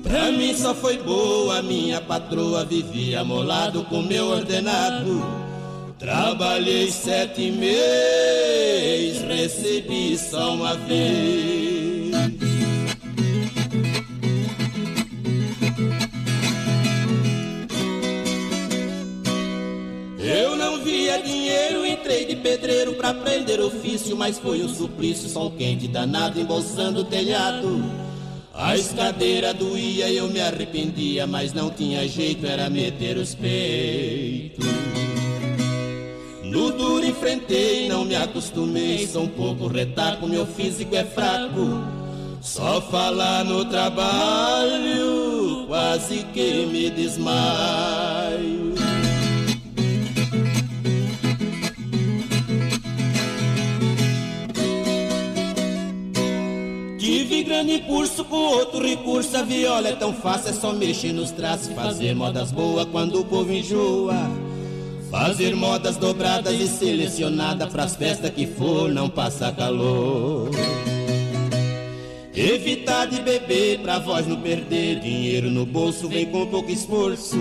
Pra 0.02 0.32
mim 0.32 0.56
só 0.56 0.74
foi 0.74 0.98
boa, 0.98 1.62
minha 1.62 2.00
patroa 2.00 2.64
vivia 2.64 3.22
molado 3.22 3.84
com 3.84 4.02
meu 4.02 4.28
ordenado. 4.28 5.26
Trabalhei 6.00 6.90
sete 6.90 7.52
meses, 7.52 9.22
recebi 9.24 10.18
só 10.18 10.54
uma 10.54 10.74
vez. 10.76 11.75
Pedreiro 22.46 22.94
pra 22.94 23.10
aprender 23.10 23.60
ofício, 23.60 24.16
mas 24.16 24.38
foi 24.38 24.64
um 24.64 24.70
suplício, 24.70 25.28
sol 25.28 25.50
quente 25.50 25.88
danado 25.88 26.40
embolsando 26.40 27.00
o 27.00 27.04
telhado. 27.04 27.84
A 28.54 28.78
escadeira 28.78 29.52
doía, 29.52 30.12
eu 30.12 30.30
me 30.30 30.40
arrependia, 30.40 31.26
mas 31.26 31.54
não 31.54 31.72
tinha 31.72 32.08
jeito, 32.08 32.46
era 32.46 32.70
meter 32.70 33.18
os 33.18 33.34
peitos. 33.34 34.64
No 36.44 36.72
duro 36.72 37.04
enfrentei, 37.04 37.90
não 37.90 38.06
me 38.06 38.16
acostumei, 38.16 39.08
sou 39.08 39.24
um 39.24 39.28
pouco 39.28 39.66
retaco, 39.66 40.28
meu 40.28 40.46
físico 40.46 40.96
é 40.96 41.04
fraco. 41.04 41.84
Só 42.42 42.80
falar 42.80 43.44
no 43.44 43.66
trabalho, 43.66 45.66
quase 45.68 46.24
que 46.32 46.68
me 46.68 46.92
desmaio. 46.92 48.75
Grande 57.56 57.76
impulso 57.76 58.26
com 58.26 58.36
outro 58.36 58.86
recurso, 58.86 59.38
a 59.38 59.42
viola 59.42 59.88
é 59.88 59.96
tão 59.96 60.14
fácil, 60.14 60.50
é 60.50 60.54
só 60.54 60.74
mexer 60.74 61.14
nos 61.14 61.32
traços, 61.32 61.74
fazer 61.74 62.14
modas 62.14 62.52
boas 62.52 62.86
quando 62.92 63.22
o 63.22 63.24
povo 63.24 63.54
enjoa. 63.54 64.30
Fazer 65.10 65.56
modas 65.56 65.96
dobradas 65.96 66.54
e 66.60 66.68
selecionadas 66.68 67.72
pras 67.72 67.96
festas 67.96 68.30
que 68.32 68.46
for, 68.46 68.92
não 68.92 69.10
passa 69.10 69.54
calor. 69.54 70.50
Evitar 72.36 73.08
de 73.08 73.22
beber 73.22 73.80
pra 73.80 74.00
voz 74.00 74.28
não 74.28 74.42
perder 74.42 75.00
dinheiro 75.00 75.50
no 75.50 75.66
bolso, 75.66 76.10
vem 76.10 76.26
com 76.26 76.46
pouco 76.48 76.70
esforço. 76.70 77.38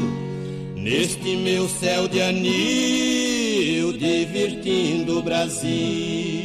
Neste 0.77 1.35
meu 1.35 1.69
céu 1.69 2.07
de 2.07 2.23
anil, 2.23 3.93
divertindo 3.95 5.19
o 5.19 5.23
Brasil. 5.23 6.44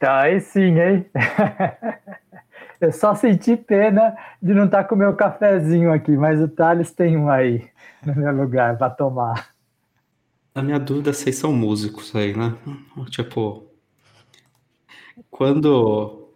Eita, 0.00 0.18
aí 0.18 0.40
sim, 0.40 0.80
hein? 0.80 1.06
Eu 2.80 2.90
só 2.90 3.14
senti 3.14 3.54
pena 3.54 4.16
de 4.40 4.54
não 4.54 4.64
estar 4.64 4.84
com 4.84 4.94
o 4.94 4.98
meu 4.98 5.14
cafezinho 5.14 5.92
aqui, 5.92 6.12
mas 6.12 6.40
o 6.40 6.48
Thales 6.48 6.90
tem 6.90 7.18
um 7.18 7.28
aí 7.28 7.68
no 8.02 8.16
meu 8.16 8.34
lugar 8.34 8.78
para 8.78 8.88
tomar. 8.88 9.50
A 10.54 10.62
minha 10.62 10.78
dúvida 10.78 11.10
é 11.10 11.12
vocês 11.12 11.36
são 11.36 11.52
músicos 11.52 12.16
aí, 12.16 12.34
né? 12.34 12.56
Tipo, 13.10 13.70
quando 15.30 16.30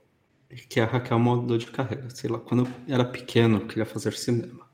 que 0.69 0.79
a 0.79 0.85
Raquel 0.85 1.19
mudou 1.19 1.57
de 1.57 1.67
carreira, 1.69 2.11
sei 2.11 2.29
lá, 2.29 2.39
quando 2.39 2.67
eu 2.67 2.95
era 2.95 3.05
pequeno, 3.07 3.57
eu 3.57 3.67
queria 3.67 3.87
fazer 3.87 4.13
cinema. 4.13 4.67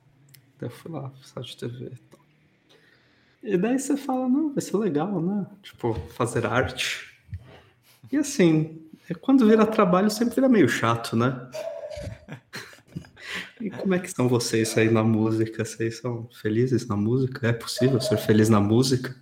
Daí 0.58 0.68
eu 0.68 0.70
fui 0.70 0.90
lá, 0.90 1.12
sala 1.22 1.46
de 1.46 1.56
TV 1.56 1.84
e 1.84 1.98
tal. 2.10 2.20
E 3.44 3.56
daí 3.56 3.78
você 3.78 3.96
fala, 3.96 4.28
não, 4.28 4.52
vai 4.52 4.60
ser 4.60 4.76
legal, 4.76 5.22
né? 5.22 5.46
Tipo, 5.62 5.94
fazer 5.94 6.44
arte. 6.44 7.09
E 8.10 8.16
assim, 8.16 8.88
é 9.08 9.14
quando 9.14 9.46
vira 9.46 9.66
trabalho 9.66 10.10
sempre 10.10 10.34
vira 10.34 10.48
meio 10.48 10.68
chato, 10.68 11.16
né? 11.16 11.50
E 13.60 13.70
como 13.70 13.94
é 13.94 13.98
que 13.98 14.06
estão 14.06 14.26
vocês 14.26 14.76
aí 14.76 14.90
na 14.90 15.04
música? 15.04 15.64
Vocês 15.64 15.98
são 15.98 16.28
felizes 16.32 16.88
na 16.88 16.96
música? 16.96 17.48
É 17.48 17.52
possível 17.52 18.00
ser 18.00 18.16
feliz 18.16 18.48
na 18.48 18.58
música? 18.58 19.14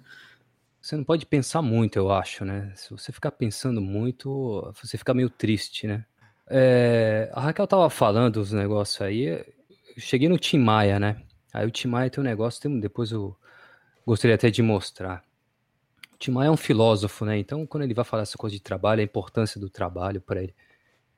Você 0.81 0.96
não 0.96 1.05
pode 1.05 1.27
pensar 1.27 1.61
muito, 1.61 1.98
eu 1.98 2.11
acho, 2.11 2.44
né? 2.44 2.72
Se 2.77 2.90
você 2.90 3.12
ficar 3.12 3.33
pensando 3.33 3.81
muito, 3.81 4.72
você 4.81 4.96
fica 4.96 5.12
meio 5.12 5.29
triste, 5.29 5.87
né? 5.87 6.05
É, 6.48 7.29
a 7.35 7.40
Raquel 7.40 7.66
tava 7.66 7.90
falando 7.90 8.38
os 8.38 8.53
negócios 8.53 9.03
aí. 9.03 9.27
Eu 9.27 9.44
cheguei 9.98 10.29
no 10.29 10.38
Tim 10.38 10.59
Maia, 10.59 10.98
né? 10.98 11.20
Aí 11.53 11.66
o 11.66 11.70
Tim 11.70 11.88
Maia 11.88 12.09
tem 12.09 12.22
um 12.22 12.27
negócio, 12.27 12.62
tem, 12.62 12.81
depois 12.81 13.11
eu 13.11 13.37
gostaria 14.07 14.37
até 14.37 14.51
de 14.51 14.62
mostrar. 14.62 15.22
Tim 16.19 16.33
é 16.43 16.51
um 16.51 16.57
filósofo, 16.57 17.25
né? 17.25 17.39
Então, 17.39 17.65
quando 17.67 17.85
ele 17.85 17.95
vai 17.95 18.05
falar 18.05 18.25
essa 18.25 18.37
coisa 18.37 18.55
de 18.57 18.61
trabalho, 18.61 19.01
a 19.01 19.05
importância 19.05 19.61
do 19.61 19.71
trabalho 19.71 20.21
para 20.21 20.43
ele 20.43 20.55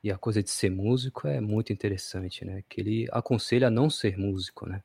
e 0.03 0.11
a 0.11 0.17
coisa 0.17 0.41
de 0.41 0.49
ser 0.49 0.69
músico 0.69 1.27
é 1.27 1.39
muito 1.39 1.73
interessante, 1.73 2.45
né? 2.45 2.63
Que 2.69 2.81
ele 2.81 3.07
aconselha 3.11 3.67
a 3.67 3.71
não 3.71 3.89
ser 3.89 4.17
músico, 4.17 4.67
né? 4.67 4.83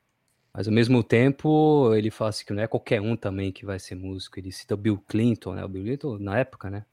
Mas 0.53 0.67
ao 0.67 0.73
mesmo 0.73 1.03
tempo, 1.03 1.93
ele 1.93 2.09
fala 2.09 2.29
assim 2.29 2.45
que 2.45 2.53
não 2.53 2.63
é 2.63 2.67
qualquer 2.67 2.99
um 2.99 3.15
também 3.15 3.51
que 3.51 3.65
vai 3.65 3.79
ser 3.79 3.95
músico. 3.95 4.39
Ele 4.39 4.51
cita 4.51 4.73
o 4.73 4.77
Bill 4.77 4.97
Clinton, 5.07 5.53
né? 5.53 5.63
O 5.63 5.67
Bill 5.69 5.83
Clinton, 5.83 6.17
na 6.19 6.39
época, 6.39 6.69
né? 6.69 6.85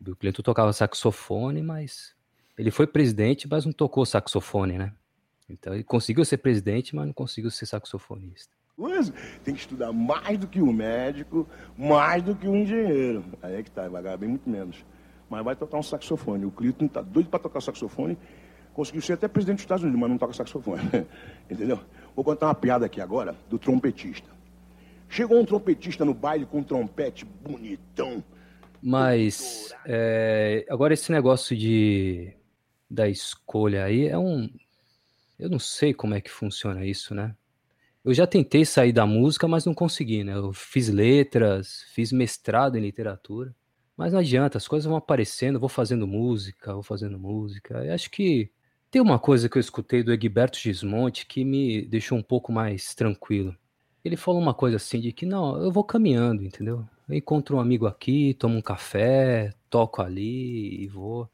O 0.00 0.04
Bill 0.04 0.16
Clinton 0.16 0.42
tocava 0.42 0.72
saxofone, 0.72 1.62
mas 1.62 2.14
ele 2.56 2.70
foi 2.70 2.86
presidente, 2.86 3.46
mas 3.48 3.66
não 3.66 3.72
tocou 3.72 4.06
saxofone, 4.06 4.78
né? 4.78 4.92
Então 5.48 5.74
ele 5.74 5.84
conseguiu 5.84 6.24
ser 6.24 6.38
presidente, 6.38 6.96
mas 6.96 7.06
não 7.06 7.12
conseguiu 7.12 7.50
ser 7.50 7.66
saxofonista. 7.66 8.59
Coisa, 8.80 9.12
tem 9.44 9.52
que 9.54 9.60
estudar 9.60 9.92
mais 9.92 10.38
do 10.38 10.46
que 10.46 10.62
um 10.62 10.72
médico, 10.72 11.46
mais 11.76 12.22
do 12.22 12.34
que 12.34 12.48
um 12.48 12.56
engenheiro. 12.56 13.22
Aí 13.42 13.56
é 13.56 13.62
que 13.62 13.70
tá, 13.70 13.86
vai 13.88 14.02
ganhar 14.02 14.16
bem 14.16 14.30
muito 14.30 14.48
menos. 14.48 14.84
Mas 15.28 15.44
vai 15.44 15.54
tocar 15.54 15.78
um 15.78 15.82
saxofone. 15.82 16.46
O 16.46 16.50
Clinton 16.50 16.88
tá 16.88 17.02
doido 17.02 17.28
para 17.28 17.38
tocar 17.38 17.60
saxofone. 17.60 18.16
Conseguiu 18.72 19.02
ser 19.02 19.12
até 19.12 19.28
presidente 19.28 19.56
dos 19.56 19.64
Estados 19.64 19.82
Unidos, 19.84 20.00
mas 20.00 20.10
não 20.10 20.16
toca 20.16 20.32
saxofone. 20.32 20.82
Entendeu? 21.50 21.78
Vou 22.16 22.24
contar 22.24 22.46
uma 22.46 22.54
piada 22.54 22.86
aqui 22.86 23.00
agora 23.00 23.36
do 23.50 23.58
trompetista. 23.58 24.28
Chegou 25.08 25.38
um 25.38 25.44
trompetista 25.44 26.04
no 26.04 26.14
baile 26.14 26.46
com 26.46 26.58
um 26.58 26.62
trompete 26.62 27.24
bonitão. 27.24 28.24
Mas 28.82 29.74
é, 29.84 30.64
agora 30.70 30.94
esse 30.94 31.12
negócio 31.12 31.54
de 31.54 32.32
da 32.88 33.08
escolha 33.08 33.84
aí 33.84 34.08
é 34.08 34.16
um. 34.18 34.48
Eu 35.38 35.50
não 35.50 35.58
sei 35.58 35.92
como 35.92 36.14
é 36.14 36.20
que 36.20 36.30
funciona 36.30 36.84
isso, 36.84 37.14
né? 37.14 37.34
Eu 38.04 38.14
já 38.14 38.26
tentei 38.26 38.64
sair 38.64 38.92
da 38.92 39.04
música, 39.04 39.46
mas 39.46 39.66
não 39.66 39.74
consegui, 39.74 40.24
né? 40.24 40.34
Eu 40.34 40.52
fiz 40.52 40.88
letras, 40.88 41.84
fiz 41.92 42.12
mestrado 42.12 42.76
em 42.76 42.80
literatura, 42.80 43.54
mas 43.96 44.12
não 44.12 44.20
adianta, 44.20 44.56
as 44.56 44.66
coisas 44.66 44.86
vão 44.86 44.96
aparecendo, 44.96 45.60
vou 45.60 45.68
fazendo 45.68 46.06
música, 46.06 46.72
vou 46.72 46.82
fazendo 46.82 47.18
música. 47.18 47.84
Eu 47.84 47.92
acho 47.92 48.10
que 48.10 48.50
tem 48.90 49.02
uma 49.02 49.18
coisa 49.18 49.48
que 49.48 49.58
eu 49.58 49.60
escutei 49.60 50.02
do 50.02 50.12
Egberto 50.12 50.58
Gismonte 50.58 51.26
que 51.26 51.44
me 51.44 51.82
deixou 51.82 52.16
um 52.16 52.22
pouco 52.22 52.50
mais 52.50 52.94
tranquilo. 52.94 53.54
Ele 54.02 54.16
falou 54.16 54.40
uma 54.40 54.54
coisa 54.54 54.76
assim 54.76 54.98
de 55.00 55.12
que 55.12 55.26
não, 55.26 55.62
eu 55.62 55.70
vou 55.70 55.84
caminhando, 55.84 56.42
entendeu? 56.42 56.88
Eu 57.08 57.14
encontro 57.14 57.56
um 57.56 57.60
amigo 57.60 57.86
aqui, 57.86 58.34
tomo 58.34 58.56
um 58.56 58.62
café, 58.62 59.52
toco 59.68 60.00
ali 60.00 60.82
e 60.82 60.88
vou. 60.88 61.28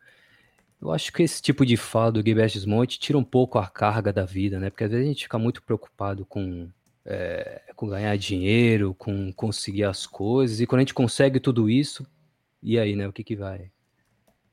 Eu 0.87 0.93
acho 0.93 1.13
que 1.13 1.25
esse 1.25 1.43
tipo 1.43 1.67
de 1.67 1.77
fala 1.77 2.13
do 2.13 2.23
Guilherme 2.23 2.49
Gismonte 2.49 2.97
tira 2.97 3.19
um 3.19 3.25
pouco 3.25 3.59
a 3.59 3.67
carga 3.67 4.13
da 4.13 4.25
vida, 4.25 4.61
né? 4.61 4.71
Porque 4.71 4.85
às 4.85 4.91
vezes 4.93 5.05
a 5.05 5.09
gente 5.09 5.25
fica 5.25 5.37
muito 5.37 5.61
preocupado 5.61 6.25
com, 6.25 6.71
é, 7.05 7.61
com 7.75 7.89
ganhar 7.89 8.17
dinheiro, 8.17 8.95
com 8.95 9.33
conseguir 9.33 9.83
as 9.83 10.07
coisas, 10.07 10.61
e 10.61 10.67
quando 10.67 10.79
a 10.79 10.83
gente 10.83 10.95
consegue 10.95 11.41
tudo 11.41 11.69
isso, 11.69 12.07
e 12.63 12.79
aí, 12.79 12.95
né? 12.95 13.09
O 13.09 13.13
que 13.13 13.25
que 13.25 13.35
vai? 13.35 13.73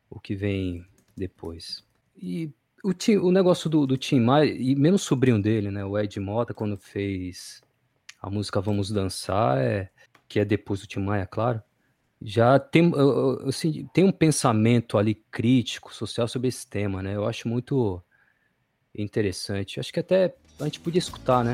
O 0.09 0.19
que 0.19 0.33
vem 0.33 0.83
depois? 1.15 1.85
E 2.17 2.49
o, 2.83 2.93
o 3.27 3.31
negócio 3.31 3.69
do, 3.69 3.85
do 3.85 3.95
Tim 3.95 4.19
Maia, 4.19 4.51
e 4.51 4.75
mesmo 4.75 4.95
o 4.95 4.99
sobrinho 4.99 5.39
dele, 5.39 5.69
né? 5.69 5.85
O 5.85 5.99
Ed 5.99 6.19
Mota, 6.19 6.51
quando 6.51 6.77
fez 6.79 7.61
a 8.19 8.27
música 8.27 8.59
Vamos 8.59 8.89
Dançar, 8.89 9.59
é, 9.59 9.87
que 10.27 10.39
é 10.39 10.45
depois 10.45 10.81
do 10.81 10.87
Tim 10.87 11.01
Maia, 11.01 11.27
claro, 11.27 11.61
já 12.23 12.57
tem, 12.57 12.91
assim, 13.47 13.87
tem 13.93 14.03
um 14.05 14.11
pensamento 14.11 14.97
ali 14.97 15.15
crítico, 15.29 15.93
social 15.93 16.27
sobre 16.27 16.47
esse 16.47 16.65
tema, 16.65 17.03
né? 17.03 17.15
Eu 17.15 17.27
acho 17.27 17.47
muito 17.47 18.01
interessante. 18.95 19.79
Acho 19.79 19.91
que 19.91 19.99
até 19.99 20.33
a 20.59 20.63
gente 20.63 20.79
podia 20.79 20.99
escutar, 20.99 21.43
né? 21.43 21.53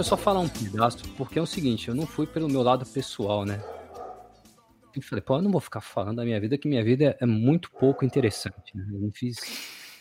Deixa 0.00 0.14
eu 0.14 0.16
só 0.16 0.18
falar 0.22 0.40
um 0.40 0.48
pedaço, 0.48 0.98
porque 1.16 1.38
é 1.38 1.42
o 1.42 1.46
seguinte, 1.46 1.88
eu 1.88 1.94
não 1.94 2.06
fui 2.06 2.26
pelo 2.26 2.48
meu 2.48 2.62
lado 2.62 2.86
pessoal, 2.86 3.44
né? 3.44 3.62
Eu 4.96 5.02
falei, 5.02 5.22
pô, 5.22 5.36
eu 5.36 5.42
não 5.42 5.50
vou 5.50 5.60
ficar 5.60 5.82
falando 5.82 6.16
da 6.16 6.24
minha 6.24 6.40
vida, 6.40 6.56
que 6.56 6.66
minha 6.66 6.82
vida 6.82 7.16
é 7.20 7.26
muito 7.26 7.70
pouco 7.70 8.02
interessante, 8.04 8.74
né? 8.74 8.84
Eu 8.92 9.00
não 9.00 9.12
fiz... 9.12 9.36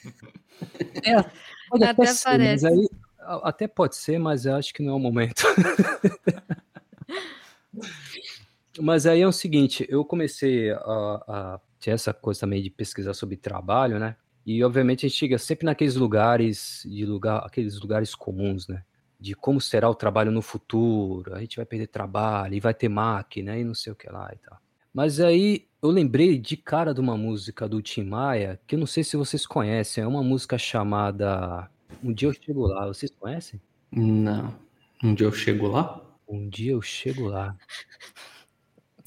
É, 1.05 1.23
pode 1.69 1.85
até, 1.85 2.03
Até 2.03 2.05
ser, 2.07 2.23
parece. 2.25 2.67
aí, 2.67 2.89
até 3.43 3.65
pode 3.65 3.95
ser, 3.95 4.19
mas 4.19 4.45
eu 4.45 4.55
acho 4.55 4.73
que 4.73 4.83
não 4.83 4.91
é 4.91 4.95
o 4.95 4.99
momento. 4.99 5.43
Mas 8.77 9.05
aí 9.05 9.21
é 9.21 9.27
o 9.27 9.31
seguinte, 9.31 9.85
eu 9.89 10.03
comecei 10.03 10.69
a, 10.71 10.77
a 10.77 11.59
ter 11.79 11.91
essa 11.91 12.13
coisa 12.13 12.41
também 12.41 12.62
de 12.62 12.69
pesquisar 12.69 13.13
sobre 13.13 13.38
trabalho, 13.38 13.99
né? 13.99 14.17
E 14.45 14.62
obviamente 14.63 15.05
a 15.05 15.09
gente 15.09 15.17
chega 15.17 15.38
sempre 15.38 15.65
naqueles 15.65 15.95
lugares, 15.95 16.83
de 16.85 17.05
lugar, 17.05 17.45
aqueles 17.45 17.79
lugares 17.79 18.13
comuns, 18.13 18.67
né? 18.67 18.83
De 19.19 19.34
como 19.36 19.60
será 19.60 19.89
o 19.89 19.95
trabalho 19.95 20.32
no 20.32 20.41
futuro, 20.41 21.36
a 21.36 21.39
gente 21.39 21.58
vai 21.58 21.65
perder 21.65 21.88
trabalho, 21.88 22.53
e 22.53 22.60
vai 22.60 22.73
ter 22.73 22.88
máquina, 22.88 23.58
e 23.58 23.63
não 23.63 23.75
sei 23.75 23.91
o 23.91 23.95
que 23.95 24.10
lá 24.10 24.29
e 24.34 24.38
tal. 24.38 24.58
Mas 24.93 25.19
aí 25.19 25.67
eu 25.82 25.89
lembrei 25.89 26.38
de 26.38 26.58
cara 26.58 26.93
de 26.93 26.99
uma 26.99 27.17
música 27.17 27.67
do 27.67 27.82
Tim 27.82 28.03
Maia, 28.03 28.60
que 28.65 28.75
eu 28.75 28.79
não 28.79 28.88
sei 28.88 29.03
se 29.03 29.17
vocês 29.17 29.45
conhecem, 29.45 30.03
é 30.03 30.08
uma 30.08 30.23
música 30.23 30.58
chamada 30.58 31.69
Um 32.03 32.13
Dia 32.13 32.29
Eu 32.29 32.34
Chego 32.34 32.67
Lá, 32.67 32.88
vocês 32.88 33.12
conhecem? 33.12 33.62
Não. 33.91 34.53
Um 35.03 35.13
dia 35.13 35.27
eu 35.27 35.32
chego 35.32 35.67
lá? 35.67 36.01
Um 36.27 36.49
dia 36.49 36.73
eu 36.73 36.82
chego 36.82 37.27
lá. 37.27 37.55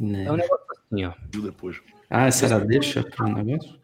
Né. 0.00 0.24
É 0.24 0.32
um 0.32 0.36
negócio 0.36 0.66
assim, 0.70 1.04
ó. 1.04 1.12
Depois. 1.28 1.80
Ah, 2.08 2.26
essa 2.26 2.46
era 2.46 2.58
deixa 2.64 3.04
para 3.04 3.26
um 3.26 3.42
negócio? 3.42 3.78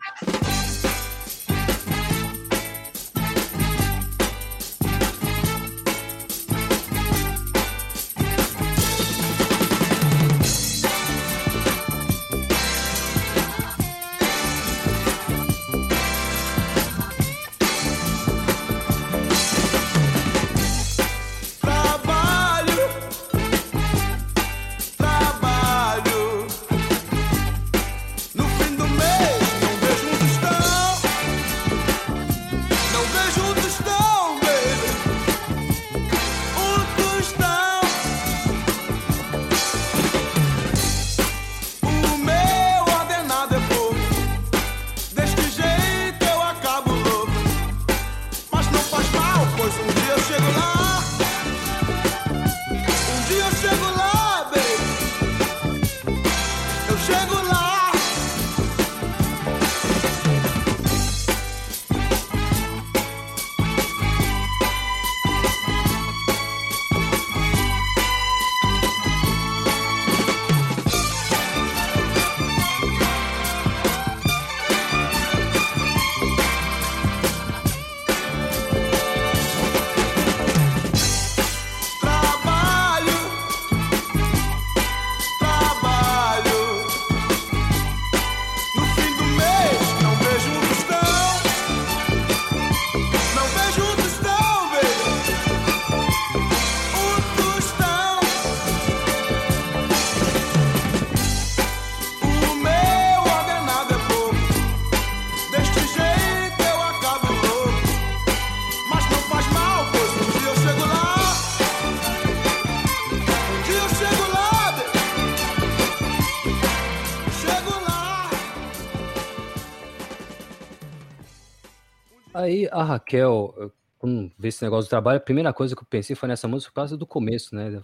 Aí 122.39 122.69
a 122.71 122.85
Raquel, 122.85 123.73
quando 123.99 124.31
vê 124.39 124.47
esse 124.47 124.63
negócio 124.63 124.87
do 124.87 124.91
trabalho, 124.91 125.17
a 125.17 125.21
primeira 125.21 125.53
coisa 125.53 125.75
que 125.75 125.83
eu 125.83 125.87
pensei 125.91 126.15
foi 126.15 126.29
nessa 126.29 126.47
música 126.47 126.71
por 126.71 126.77
causa 126.77 126.97
do 126.97 127.05
começo, 127.05 127.53
né? 127.53 127.83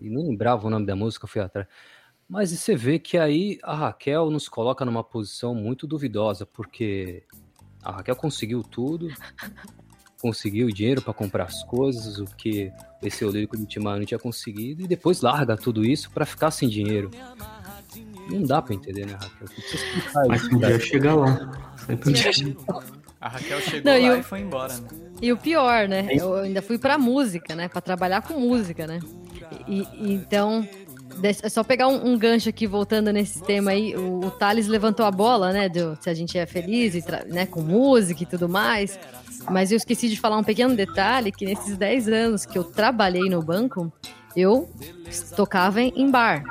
E 0.00 0.08
não 0.08 0.22
lembrava 0.22 0.64
o 0.64 0.70
nome 0.70 0.86
da 0.86 0.94
música, 0.94 1.24
eu 1.24 1.28
fui 1.28 1.40
atrás. 1.40 1.66
Mas 2.28 2.52
você 2.52 2.76
vê 2.76 3.00
que 3.00 3.18
aí 3.18 3.58
a 3.64 3.74
Raquel 3.74 4.30
nos 4.30 4.48
coloca 4.48 4.84
numa 4.84 5.02
posição 5.02 5.56
muito 5.56 5.88
duvidosa, 5.88 6.46
porque 6.46 7.24
a 7.82 7.90
Raquel 7.90 8.14
conseguiu 8.14 8.62
tudo, 8.62 9.08
conseguiu 10.22 10.68
dinheiro 10.68 11.02
para 11.02 11.12
comprar 11.12 11.46
as 11.46 11.64
coisas, 11.64 12.18
o 12.18 12.26
que 12.26 12.70
esse 13.02 13.24
olírico 13.24 13.56
do 13.56 13.66
Timar 13.66 13.98
não 13.98 14.06
tinha 14.06 14.20
conseguido, 14.20 14.82
e 14.82 14.86
depois 14.86 15.20
larga 15.20 15.56
tudo 15.56 15.84
isso 15.84 16.12
para 16.12 16.24
ficar 16.24 16.52
sem 16.52 16.68
dinheiro. 16.68 17.10
Não 18.30 18.44
dá 18.44 18.62
para 18.62 18.72
entender, 18.72 19.04
né, 19.04 19.14
Raquel? 19.14 19.48
Tem 19.48 19.56
que 19.56 19.62
você 19.62 19.76
explicar 19.76 20.28
Mas 20.28 20.44
um 20.44 20.58
dia 20.58 20.78
chega 20.78 21.12
lá. 21.12 21.74
Sempre 21.76 22.08
um 22.08 22.12
dia 22.12 22.32
chega 22.32 22.56
A 23.20 23.28
Raquel 23.28 23.60
chegou 23.60 23.92
Não, 23.92 23.98
e 23.98 24.08
lá 24.08 24.14
o- 24.16 24.18
e 24.18 24.22
foi 24.22 24.40
embora, 24.40 24.74
né? 24.74 24.88
E 25.20 25.32
o 25.32 25.36
pior, 25.36 25.88
né? 25.88 26.08
Eu 26.10 26.34
ainda 26.34 26.60
fui 26.60 26.78
pra 26.78 26.98
música, 26.98 27.54
né? 27.54 27.68
Pra 27.68 27.80
trabalhar 27.80 28.20
com 28.22 28.34
música, 28.38 28.86
né? 28.86 29.00
E, 29.66 29.80
e 29.94 30.12
então, 30.12 30.68
é 31.22 31.48
só 31.48 31.64
pegar 31.64 31.88
um, 31.88 32.12
um 32.12 32.18
gancho 32.18 32.48
aqui, 32.50 32.66
voltando 32.66 33.10
nesse 33.12 33.42
tema 33.42 33.70
aí. 33.70 33.96
O, 33.96 34.26
o 34.26 34.30
Thales 34.30 34.66
levantou 34.66 35.06
a 35.06 35.10
bola, 35.10 35.52
né? 35.52 35.68
Do, 35.68 35.96
se 36.00 36.10
a 36.10 36.14
gente 36.14 36.36
é 36.36 36.44
feliz 36.44 36.94
e 36.94 37.02
né, 37.28 37.46
com 37.46 37.62
música 37.62 38.22
e 38.22 38.26
tudo 38.26 38.48
mais. 38.48 38.98
Mas 39.50 39.70
eu 39.70 39.76
esqueci 39.76 40.08
de 40.08 40.20
falar 40.20 40.36
um 40.36 40.44
pequeno 40.44 40.76
detalhe: 40.76 41.32
que 41.32 41.46
nesses 41.46 41.76
10 41.78 42.08
anos 42.08 42.44
que 42.44 42.58
eu 42.58 42.64
trabalhei 42.64 43.30
no 43.30 43.42
banco, 43.42 43.90
eu 44.36 44.68
tocava 45.34 45.80
em 45.80 46.10
bar. 46.10 46.42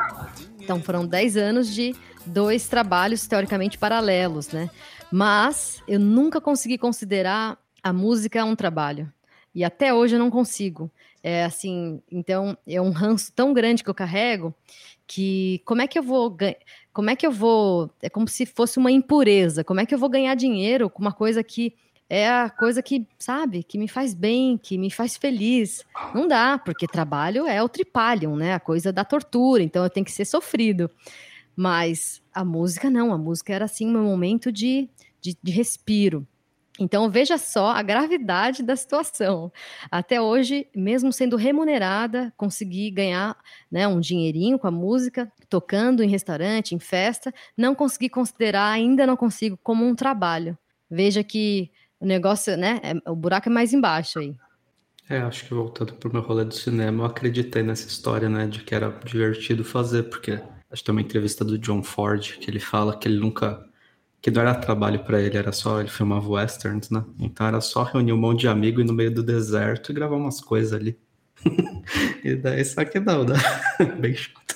Então 0.59 0.81
foram 0.81 1.05
10 1.05 1.37
anos 1.37 1.71
de 1.73 1.93
dois 2.25 2.67
trabalhos 2.67 3.27
teoricamente 3.27 3.77
paralelos, 3.77 4.47
né? 4.47 4.67
Mas 5.11 5.81
eu 5.87 5.99
nunca 5.99 6.41
consegui 6.41 6.77
considerar 6.77 7.57
a 7.81 7.93
música 7.93 8.43
um 8.43 8.55
trabalho. 8.55 9.11
E 9.53 9.63
até 9.63 9.93
hoje 9.93 10.15
eu 10.15 10.19
não 10.19 10.29
consigo. 10.29 10.91
É 11.23 11.45
assim, 11.45 12.01
então 12.11 12.57
é 12.67 12.79
um 12.79 12.91
ranço 12.91 13.31
tão 13.33 13.53
grande 13.53 13.83
que 13.83 13.89
eu 13.89 13.95
carrego 13.95 14.53
que 15.07 15.61
como 15.65 15.81
é 15.81 15.87
que 15.87 15.97
eu 15.97 16.03
vou? 16.03 16.35
Como 16.91 17.09
é 17.09 17.15
que 17.15 17.25
eu 17.25 17.31
vou? 17.31 17.89
É 18.01 18.09
como 18.09 18.27
se 18.27 18.45
fosse 18.45 18.77
uma 18.77 18.91
impureza. 18.91 19.63
Como 19.63 19.79
é 19.79 19.85
que 19.85 19.93
eu 19.93 19.99
vou 19.99 20.09
ganhar 20.09 20.35
dinheiro 20.35 20.89
com 20.89 21.01
uma 21.01 21.13
coisa 21.13 21.43
que 21.43 21.73
é 22.07 22.29
a 22.29 22.49
coisa 22.49 22.83
que, 22.83 23.07
sabe, 23.17 23.63
que 23.63 23.79
me 23.79 23.87
faz 23.87 24.13
bem, 24.13 24.57
que 24.57 24.77
me 24.77 24.91
faz 24.91 25.17
feliz. 25.17 25.83
Não 26.13 26.27
dá, 26.27 26.57
porque 26.57 26.87
trabalho 26.87 27.47
é 27.47 27.61
o 27.63 27.69
tripalium, 27.69 28.35
né? 28.35 28.53
A 28.53 28.59
coisa 28.59 28.93
da 28.93 29.03
tortura, 29.03 29.63
então 29.63 29.83
eu 29.83 29.89
tenho 29.89 30.05
que 30.05 30.11
ser 30.11 30.25
sofrido. 30.25 30.89
Mas 31.55 32.21
a 32.33 32.43
música 32.43 32.89
não, 32.89 33.13
a 33.13 33.17
música 33.17 33.53
era 33.53 33.65
assim 33.65 33.87
um 33.87 34.03
momento 34.03 34.51
de, 34.51 34.89
de, 35.21 35.37
de 35.41 35.51
respiro. 35.51 36.27
Então 36.77 37.09
veja 37.09 37.37
só 37.37 37.67
a 37.67 37.81
gravidade 37.81 38.61
da 38.61 38.75
situação. 38.75 39.51
Até 39.89 40.21
hoje, 40.21 40.67
mesmo 40.75 41.11
sendo 41.13 41.37
remunerada, 41.37 42.33
consegui 42.35 42.91
ganhar 42.91 43.37
né, 43.71 43.87
um 43.87 43.99
dinheirinho 43.99 44.59
com 44.59 44.67
a 44.67 44.71
música, 44.71 45.31
tocando 45.49 46.03
em 46.03 46.09
restaurante, 46.09 46.75
em 46.75 46.79
festa, 46.79 47.33
não 47.55 47.73
consegui 47.73 48.09
considerar, 48.09 48.69
ainda 48.71 49.07
não 49.07 49.15
consigo, 49.15 49.57
como 49.63 49.85
um 49.85 49.95
trabalho. 49.95 50.57
Veja 50.89 51.23
que 51.23 51.71
o 51.99 52.05
negócio, 52.05 52.57
né? 52.57 52.81
é- 52.83 53.09
o 53.09 53.15
buraco 53.15 53.47
é 53.47 53.51
mais 53.51 53.73
embaixo 53.73 54.19
aí. 54.19 54.35
É, 55.09 55.19
acho 55.19 55.45
que 55.45 55.53
voltando 55.53 55.93
pro 55.93 56.11
meu 56.11 56.21
rolê 56.21 56.43
do 56.43 56.53
cinema, 56.53 57.03
eu 57.03 57.07
acreditei 57.07 57.61
nessa 57.61 57.87
história, 57.87 58.27
né, 58.27 58.47
de 58.47 58.63
que 58.63 58.73
era 58.73 58.89
divertido 59.05 59.63
fazer, 59.63 60.03
porque 60.03 60.41
acho 60.75 60.81
que 60.81 60.87
tem 60.87 60.91
uma 60.91 61.01
entrevista 61.01 61.45
do 61.45 61.57
John 61.57 61.81
Ford 61.81 62.37
que 62.37 62.51
ele 62.51 62.59
fala 62.59 62.97
que 62.97 63.07
ele 63.07 63.17
nunca, 63.17 63.65
que 64.21 64.29
não 64.29 64.41
era 64.41 64.53
trabalho 64.53 64.99
pra 65.05 65.21
ele, 65.21 65.37
era 65.37 65.53
só, 65.53 65.79
ele 65.79 65.89
filmava 65.89 66.27
westerns, 66.27 66.89
né, 66.89 67.01
então 67.17 67.47
era 67.47 67.61
só 67.61 67.83
reunir 67.83 68.11
um 68.11 68.17
monte 68.17 68.41
de 68.41 68.49
amigo 68.49 68.81
e 68.81 68.83
no 68.83 68.91
meio 68.91 69.13
do 69.13 69.23
deserto 69.23 69.91
e 69.91 69.95
gravar 69.95 70.17
umas 70.17 70.41
coisas 70.41 70.73
ali. 70.73 70.99
e 72.23 72.35
daí 72.35 72.65
só 72.65 72.83
que 72.83 72.99
não, 72.99 73.23
né? 73.23 73.35
Bem 73.99 74.15
chato. 74.15 74.55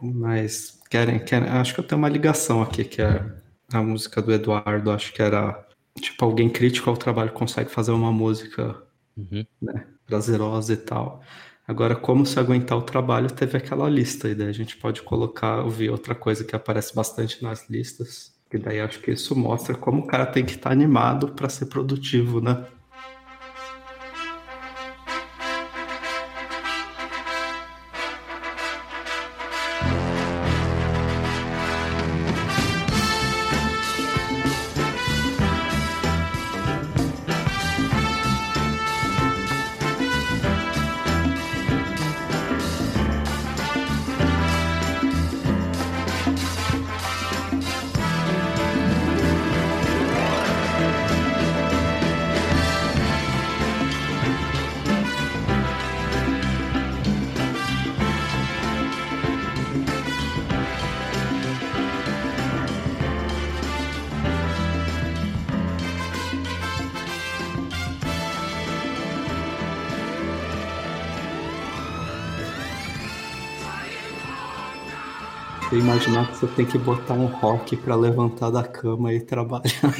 Mas 0.00 0.78
querem, 0.88 1.18
querem, 1.24 1.48
acho 1.48 1.74
que 1.74 1.80
eu 1.80 1.84
tenho 1.84 1.98
uma 1.98 2.08
ligação 2.08 2.62
aqui, 2.62 2.84
que 2.84 3.02
é 3.02 3.24
a 3.72 3.82
música 3.82 4.22
do 4.22 4.32
Eduardo, 4.32 4.92
acho 4.92 5.12
que 5.12 5.20
era 5.20 5.66
tipo 6.00 6.24
alguém 6.24 6.48
crítico 6.48 6.88
ao 6.88 6.96
trabalho 6.96 7.32
consegue 7.32 7.70
fazer 7.70 7.90
uma 7.90 8.12
música 8.12 8.80
Uhum. 9.18 9.44
né, 9.60 9.84
prazerosa 10.06 10.72
e 10.72 10.76
tal. 10.76 11.22
Agora, 11.68 11.94
como 11.94 12.24
se 12.24 12.40
aguentar 12.40 12.78
o 12.78 12.82
trabalho, 12.82 13.30
teve 13.30 13.58
aquela 13.58 13.90
lista, 13.90 14.26
e 14.26 14.34
daí 14.34 14.48
a 14.48 14.52
gente 14.52 14.74
pode 14.78 15.02
colocar, 15.02 15.62
ouvir 15.62 15.90
outra 15.90 16.14
coisa 16.14 16.42
que 16.42 16.56
aparece 16.56 16.94
bastante 16.94 17.42
nas 17.42 17.68
listas, 17.68 18.34
que 18.50 18.56
daí 18.56 18.80
acho 18.80 19.00
que 19.00 19.10
isso 19.10 19.36
mostra 19.36 19.74
como 19.76 20.00
o 20.00 20.06
cara 20.06 20.24
tem 20.24 20.46
que 20.46 20.52
estar 20.52 20.72
animado 20.72 21.28
para 21.34 21.46
ser 21.50 21.66
produtivo, 21.66 22.40
né? 22.40 22.66
Imaginar 76.08 76.28
que 76.28 76.36
você 76.36 76.46
tem 76.46 76.64
que 76.64 76.78
botar 76.78 77.14
um 77.14 77.26
rock 77.26 77.76
para 77.76 77.94
levantar 77.94 78.50
da 78.50 78.64
cama 78.64 79.12
e 79.12 79.20
trabalhar. 79.20 79.94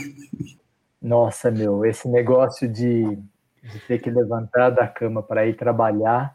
Nossa, 1.01 1.51
meu, 1.51 1.85
esse 1.85 2.09
negócio 2.09 2.67
de, 2.67 3.17
de 3.63 3.79
ter 3.87 4.01
que 4.01 4.11
levantar 4.11 4.71
da 4.71 4.89
cama 4.89 5.23
para 5.23 5.47
ir 5.47 5.55
trabalhar, 5.55 6.35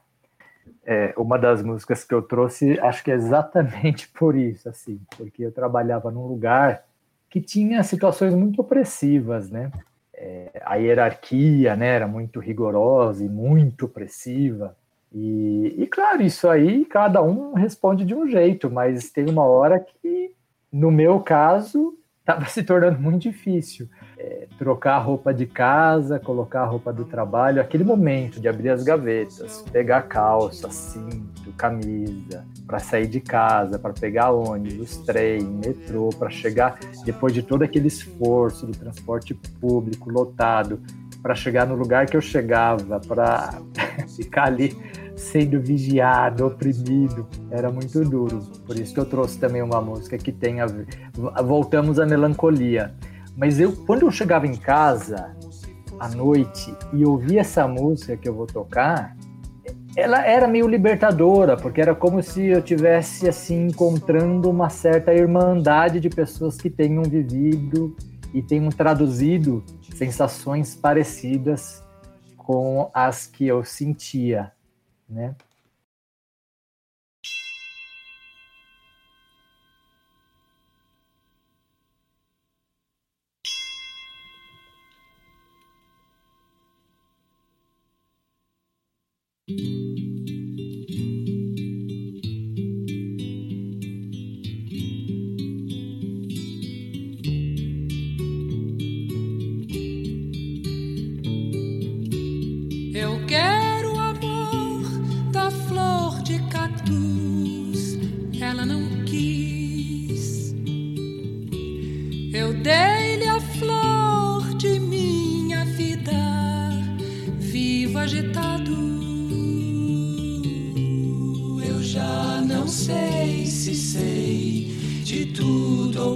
é 0.86 1.13
uma 1.17 1.39
das 1.39 1.63
músicas 1.63 2.03
que 2.03 2.13
eu 2.13 2.21
trouxe, 2.21 2.79
acho 2.79 3.03
que 3.03 3.12
é 3.12 3.15
exatamente 3.15 4.07
por 4.13 4.36
isso, 4.36 4.69
assim, 4.69 5.01
porque 5.17 5.43
eu 5.43 5.51
trabalhava 5.51 6.12
num 6.12 6.27
lugar 6.27 6.83
que 7.29 7.41
tinha 7.41 7.83
situações 7.83 8.36
muito 8.36 8.62
opressivas, 8.62 9.49
né? 9.49 9.71
É, 10.13 10.62
a 10.63 10.75
hierarquia, 10.75 11.75
né, 11.75 11.88
era 11.88 12.07
muito 12.07 12.39
rigorosa 12.39 13.25
e 13.25 13.29
muito 13.29 13.86
opressiva. 13.86 14.77
E, 15.13 15.76
e, 15.78 15.88
claro, 15.88 16.23
isso 16.23 16.49
aí 16.49 16.86
cada 16.86 17.21
um 17.21 17.54
responde 17.54 18.04
de 18.04 18.15
um 18.15 18.28
jeito, 18.28 18.69
mas 18.69 19.12
tem 19.12 19.30
uma 19.30 19.43
hora 19.43 19.80
que, 19.80 20.32
no 20.71 20.89
meu 20.89 21.19
caso, 21.19 21.95
estava 22.19 22.45
se 22.49 22.63
tornando 22.63 22.99
muito 22.99 23.21
difícil. 23.21 23.88
É, 24.17 24.47
trocar 24.58 24.95
a 24.95 24.99
roupa 24.99 25.34
de 25.34 25.45
casa, 25.45 26.19
colocar 26.19 26.62
a 26.62 26.65
roupa 26.65 26.93
do 26.93 27.04
trabalho, 27.04 27.62
aquele 27.62 27.84
momento 27.84 28.39
de 28.39 28.47
abrir 28.47 28.69
as 28.69 28.84
gavetas, 28.84 29.63
pegar 29.71 30.04
calça, 30.04 30.69
cinto, 30.71 31.52
camisa, 31.58 32.45
para 32.65 32.80
sair 32.80 33.08
de 33.08 33.19
casa, 33.19 33.78
para 33.78 33.93
pegar 33.93 34.32
ônibus, 34.32 34.97
trem, 34.97 35.43
metrô, 35.43 36.10
para 36.10 36.30
chegar, 36.30 36.80
depois 37.06 37.34
de 37.34 37.43
todo 37.43 37.63
aquele 37.63 37.88
esforço 37.88 38.65
do 38.65 38.71
transporte 38.71 39.34
público 39.34 40.10
lotado, 40.10 40.82
para 41.21 41.36
chegar 41.36 41.67
no 41.67 41.76
lugar 41.76 42.06
que 42.06 42.15
eu 42.15 42.21
chegava, 42.21 42.99
para 42.99 43.62
ficar 44.15 44.45
ali 44.45 44.78
sendo 45.15 45.60
vigiado, 45.60 46.45
oprimido, 46.45 47.28
era 47.52 47.71
muito 47.71 48.04
duro. 48.04 48.39
Por 48.65 48.78
isso 48.78 48.93
que 48.93 48.99
eu 48.99 49.06
trouxe 49.06 49.38
também 49.39 49.62
uma 49.62 49.82
música 49.82 50.17
que 50.17 50.32
tem 50.32 50.62
a 50.62 50.65
ver. 50.65 50.88
Voltamos 51.45 51.99
à 51.99 52.06
melancolia. 52.06 52.93
Mas 53.36 53.60
eu, 53.60 53.73
quando 53.86 54.04
eu 54.04 54.12
chegava 54.12 54.45
em 54.45 54.56
casa 54.56 55.36
à 55.99 56.08
noite 56.10 56.76
e 56.91 57.06
ouvia 57.06 57.41
essa 57.41 57.67
música 57.67 58.17
que 58.17 58.28
eu 58.28 58.34
vou 58.34 58.45
tocar, 58.45 59.15
ela 59.95 60.26
era 60.26 60.47
meio 60.47 60.67
libertadora, 60.67 61.56
porque 61.56 61.80
era 61.80 61.93
como 61.93 62.21
se 62.21 62.45
eu 62.45 62.62
tivesse 62.62 63.30
assim 63.30 63.67
encontrando 63.67 64.49
uma 64.49 64.69
certa 64.69 65.13
irmandade 65.13 65.99
de 65.99 66.10
pessoas 66.10 66.58
que 66.58 66.69
tenham 66.69 67.04
vivido 67.04 67.95
e 68.34 68.41
tenham 68.41 68.69
traduzido 68.69 69.63
sensações 69.95 70.76
parecidas 70.76 71.84
com 72.36 72.89
as 72.93 73.28
que 73.28 73.47
eu 73.47 73.63
sentia 73.63 74.52
né? 75.10 75.36
Eu 89.48 89.92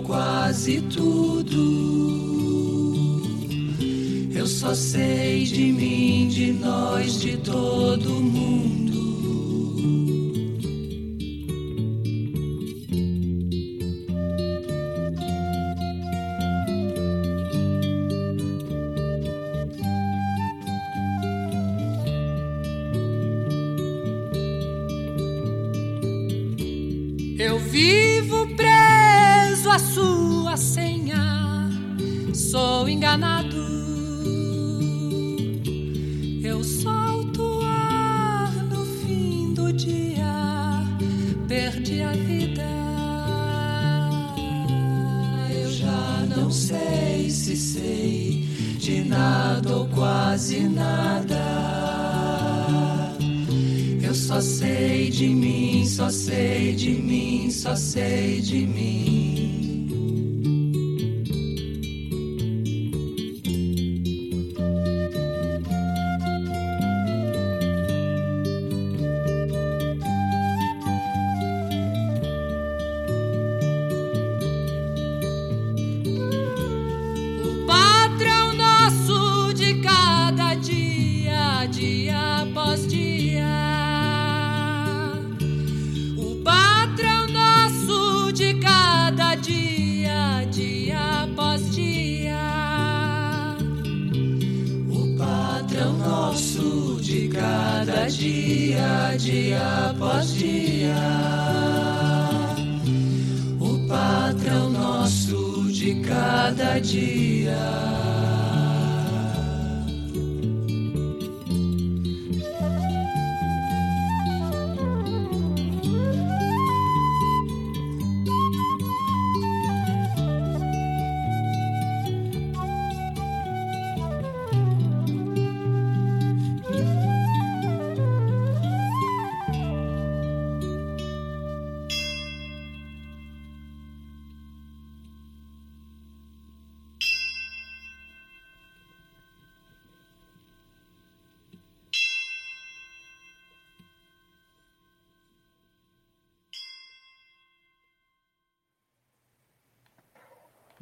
quase 0.07 0.81
tudo. 0.83 1.57
Eu 4.33 4.47
só 4.47 4.73
sei 4.73 5.43
de 5.43 5.71
mim, 5.73 6.29
de 6.29 6.53
nós, 6.53 7.19
de 7.19 7.35
todo 7.37 8.09
mundo. 8.09 8.86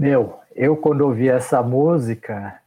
Meu, 0.05 0.37
eu 0.55 0.77
quando 0.77 1.01
ouvi 1.01 1.27
essa 1.27 1.63
música, 1.63 2.61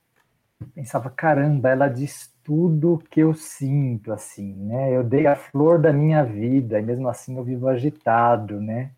pensava, 0.75 1.09
caramba, 1.09 1.69
ela 1.69 1.87
diz 1.87 2.35
tudo 2.43 3.01
que 3.09 3.21
eu 3.21 3.33
sinto, 3.33 4.13
assim, 4.13 4.57
né? 4.57 4.91
Eu 4.93 5.05
dei 5.05 5.25
a 5.25 5.37
flor 5.37 5.81
da 5.81 5.93
minha 5.93 6.25
vida 6.25 6.81
e 6.81 6.83
mesmo 6.83 7.09
assim 7.09 7.37
eu 7.37 7.45
vivo 7.45 7.69
agitado, 7.69 8.61
né? 8.61 8.91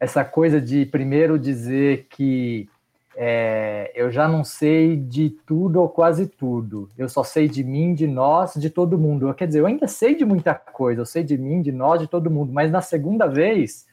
Essa 0.00 0.24
coisa 0.24 0.60
de 0.60 0.84
primeiro 0.84 1.38
dizer 1.38 2.08
que 2.10 2.68
é, 3.14 3.92
eu 3.94 4.10
já 4.10 4.26
não 4.26 4.42
sei 4.42 4.96
de 4.96 5.30
tudo 5.30 5.80
ou 5.80 5.88
quase 5.88 6.26
tudo. 6.26 6.88
Eu 6.98 7.08
só 7.08 7.22
sei 7.22 7.48
de 7.48 7.62
mim, 7.62 7.94
de 7.94 8.08
nós, 8.08 8.54
de 8.54 8.68
todo 8.68 8.98
mundo. 8.98 9.32
Quer 9.32 9.46
dizer, 9.46 9.60
eu 9.60 9.66
ainda 9.66 9.86
sei 9.86 10.16
de 10.16 10.24
muita 10.24 10.56
coisa. 10.56 11.02
Eu 11.02 11.06
sei 11.06 11.22
de 11.22 11.38
mim, 11.38 11.62
de 11.62 11.70
nós, 11.70 12.00
de 12.00 12.08
todo 12.08 12.32
mundo. 12.32 12.52
Mas 12.52 12.68
na 12.72 12.80
segunda 12.80 13.28
vez 13.28 13.88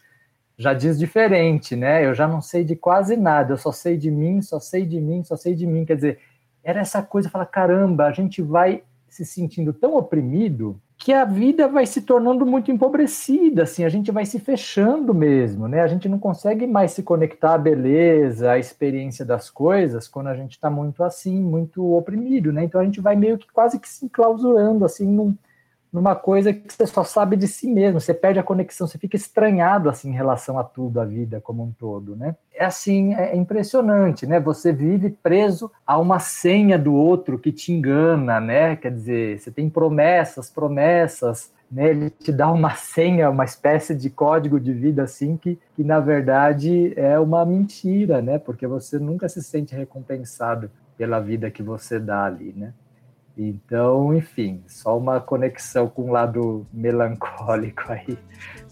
já 0.57 0.73
diz 0.73 0.97
diferente, 0.97 1.75
né? 1.75 2.05
Eu 2.05 2.15
já 2.15 2.27
não 2.27 2.41
sei 2.41 2.63
de 2.63 2.75
quase 2.75 3.15
nada, 3.15 3.53
eu 3.53 3.57
só 3.57 3.71
sei 3.71 3.95
de 3.95 4.09
mim, 4.09 4.41
só 4.41 4.59
sei 4.59 4.85
de 4.85 4.99
mim, 4.99 5.23
só 5.23 5.35
sei 5.35 5.53
de 5.53 5.67
mim. 5.67 5.85
Quer 5.85 5.95
dizer, 5.95 6.19
era 6.63 6.79
essa 6.79 7.01
coisa, 7.01 7.29
falar, 7.29 7.45
caramba, 7.45 8.05
a 8.05 8.11
gente 8.11 8.41
vai 8.41 8.83
se 9.07 9.23
sentindo 9.25 9.71
tão 9.71 9.95
oprimido 9.95 10.79
que 10.97 11.13
a 11.13 11.23
vida 11.23 11.67
vai 11.67 11.85
se 11.85 12.01
tornando 12.01 12.43
muito 12.43 12.71
empobrecida, 12.71 13.63
assim, 13.63 13.85
a 13.85 13.89
gente 13.89 14.11
vai 14.11 14.25
se 14.25 14.39
fechando 14.39 15.13
mesmo, 15.13 15.67
né? 15.67 15.81
A 15.81 15.87
gente 15.87 16.09
não 16.09 16.17
consegue 16.17 16.65
mais 16.65 16.91
se 16.91 17.03
conectar 17.03 17.53
à 17.53 17.57
beleza, 17.57 18.51
à 18.51 18.57
experiência 18.57 19.23
das 19.23 19.49
coisas 19.49 20.07
quando 20.07 20.27
a 20.27 20.35
gente 20.35 20.53
está 20.53 20.71
muito 20.71 21.03
assim, 21.03 21.39
muito 21.39 21.95
oprimido, 21.95 22.51
né? 22.51 22.63
Então 22.63 22.81
a 22.81 22.83
gente 22.83 22.99
vai 22.99 23.15
meio 23.15 23.37
que 23.37 23.47
quase 23.51 23.79
que 23.79 23.87
se 23.87 24.05
enclausurando, 24.05 24.83
assim, 24.83 25.05
num, 25.05 25.35
numa 25.97 26.15
coisa 26.15 26.53
que 26.53 26.71
você 26.71 26.85
só 26.85 27.03
sabe 27.03 27.35
de 27.35 27.47
si 27.47 27.67
mesmo, 27.67 27.99
você 27.99 28.13
perde 28.13 28.39
a 28.39 28.43
conexão, 28.43 28.85
você 28.85 28.99
fica 28.99 29.15
estranhado 29.15 29.89
assim 29.89 30.09
em 30.11 30.13
relação 30.13 30.59
a 30.59 30.63
tudo, 30.63 31.01
a 31.01 31.05
vida 31.05 31.41
como 31.41 31.63
um 31.63 31.71
todo, 31.71 32.15
né? 32.15 32.35
É 32.53 32.65
assim, 32.65 33.15
é 33.15 33.35
impressionante, 33.35 34.27
né? 34.27 34.39
Você 34.39 34.71
vive 34.71 35.09
preso 35.09 35.71
a 35.85 35.97
uma 35.97 36.19
senha 36.19 36.77
do 36.77 36.93
outro 36.93 37.39
que 37.39 37.51
te 37.51 37.73
engana, 37.73 38.39
né? 38.39 38.75
Quer 38.75 38.91
dizer, 38.91 39.39
você 39.39 39.49
tem 39.49 39.71
promessas, 39.71 40.51
promessas, 40.51 41.51
né? 41.71 41.89
Ele 41.89 42.11
te 42.11 42.31
dá 42.31 42.51
uma 42.51 42.75
senha, 42.75 43.27
uma 43.31 43.43
espécie 43.45 43.95
de 43.95 44.11
código 44.11 44.59
de 44.59 44.73
vida 44.73 45.01
assim 45.01 45.35
que, 45.35 45.57
que 45.75 45.83
na 45.83 45.99
verdade 45.99 46.93
é 46.95 47.19
uma 47.19 47.43
mentira, 47.43 48.21
né? 48.21 48.37
Porque 48.37 48.67
você 48.67 48.99
nunca 48.99 49.27
se 49.27 49.41
sente 49.41 49.73
recompensado 49.75 50.69
pela 50.95 51.19
vida 51.19 51.49
que 51.49 51.63
você 51.63 51.99
dá 51.99 52.25
ali, 52.25 52.53
né? 52.55 52.71
Então, 53.37 54.15
enfim, 54.15 54.63
só 54.67 54.97
uma 54.97 55.19
conexão 55.19 55.87
com 55.87 56.09
o 56.09 56.11
lado 56.11 56.65
melancólico 56.73 57.83
aí 57.87 58.17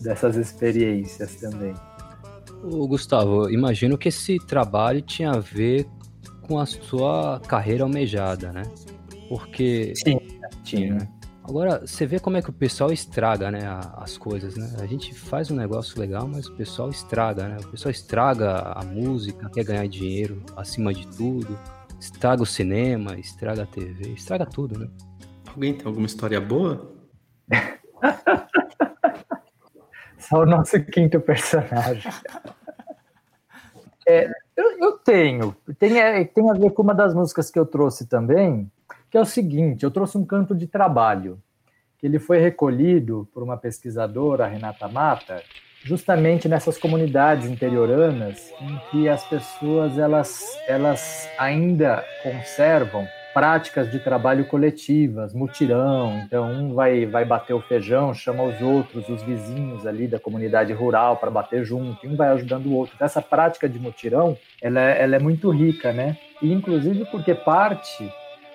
dessas 0.01 0.35
experiências 0.35 1.35
também. 1.35 1.73
Ô, 2.63 2.87
Gustavo, 2.87 3.47
imagino 3.49 3.95
que 3.95 4.09
esse 4.09 4.39
trabalho 4.39 5.03
tinha 5.03 5.31
a 5.31 5.39
ver 5.39 5.85
com 6.41 6.57
a 6.57 6.65
sua 6.65 7.39
carreira 7.47 7.83
almejada, 7.83 8.51
né? 8.51 8.63
Porque. 9.29 9.93
Sim, 9.95 10.17
tinha. 10.63 11.07
Agora, 11.47 11.85
você 11.85 12.07
vê 12.07 12.19
como 12.19 12.37
é 12.37 12.41
que 12.41 12.49
o 12.49 12.53
pessoal 12.53 12.91
estraga, 12.91 13.51
né, 13.51 13.59
as 13.97 14.17
coisas, 14.17 14.57
né? 14.57 14.77
A 14.79 14.87
gente 14.87 15.13
faz 15.13 15.51
um 15.51 15.55
negócio 15.55 15.99
legal, 15.99 16.27
mas 16.27 16.47
o 16.47 16.55
pessoal 16.55 16.89
estraga, 16.89 17.47
né? 17.47 17.57
O 17.63 17.67
pessoal 17.67 17.91
estraga 17.91 18.73
a 18.75 18.83
música, 18.83 19.47
quer 19.53 19.63
ganhar 19.63 19.87
dinheiro 19.87 20.41
acima 20.57 20.91
de 20.91 21.05
tudo 21.05 21.55
estraga 21.99 22.43
o 22.43 22.45
cinema, 22.45 23.19
estraga 23.19 23.63
a 23.63 23.65
TV, 23.65 24.13
estraga 24.13 24.45
tudo, 24.45 24.77
né? 24.77 24.87
Alguém 25.47 25.73
tem 25.73 25.87
alguma 25.87 26.05
história 26.05 26.39
boa? 26.39 26.93
Só 30.17 30.41
o 30.41 30.45
nosso 30.45 30.83
quinto 30.85 31.19
personagem. 31.19 32.11
É, 34.07 34.29
eu, 34.55 34.79
eu, 34.79 34.97
tenho. 34.99 35.55
Tem, 35.79 35.99
é, 35.99 36.23
tem 36.25 36.49
a 36.49 36.53
ver 36.53 36.71
com 36.71 36.81
uma 36.81 36.93
das 36.93 37.13
músicas 37.13 37.49
que 37.49 37.57
eu 37.57 37.65
trouxe 37.65 38.07
também, 38.07 38.71
que 39.09 39.17
é 39.17 39.21
o 39.21 39.25
seguinte: 39.25 39.83
eu 39.83 39.91
trouxe 39.91 40.17
um 40.17 40.25
canto 40.25 40.55
de 40.55 40.67
trabalho, 40.67 41.41
que 41.97 42.05
ele 42.05 42.19
foi 42.19 42.39
recolhido 42.39 43.27
por 43.33 43.43
uma 43.43 43.57
pesquisadora, 43.57 44.47
Renata 44.47 44.87
Mata, 44.87 45.41
justamente 45.85 46.49
nessas 46.49 46.79
comunidades 46.79 47.47
interioranas 47.47 48.51
em 48.59 48.79
que 48.89 49.07
as 49.07 49.23
pessoas 49.23 49.97
elas, 49.99 50.59
elas 50.67 51.29
ainda 51.37 52.03
conservam 52.23 53.07
práticas 53.35 53.91
de 53.91 53.99
trabalho 53.99 54.45
coletivas, 54.45 55.33
mutirão, 55.33 56.23
então 56.25 56.49
um 56.49 56.73
vai, 56.73 57.05
vai 57.05 57.23
bater 57.23 57.53
o 57.53 57.61
feijão, 57.61 58.13
chama 58.13 58.43
os 58.43 58.59
outros, 58.61 59.07
os 59.09 59.21
vizinhos 59.21 59.85
ali 59.85 60.07
da 60.07 60.17
comunidade 60.17 60.73
rural 60.73 61.17
para 61.17 61.29
bater 61.29 61.63
junto, 61.63 62.07
um 62.07 62.15
vai 62.15 62.29
ajudando 62.29 62.67
o 62.67 62.73
outro. 62.73 62.95
Essa 62.99 63.21
prática 63.21 63.67
de 63.69 63.77
mutirão, 63.77 64.37
ela, 64.61 64.81
é, 64.81 65.03
ela 65.03 65.17
é 65.17 65.19
muito 65.19 65.49
rica, 65.51 65.91
né? 65.91 66.17
E 66.41 66.51
inclusive 66.51 67.05
porque 67.11 67.35
parte 67.35 68.09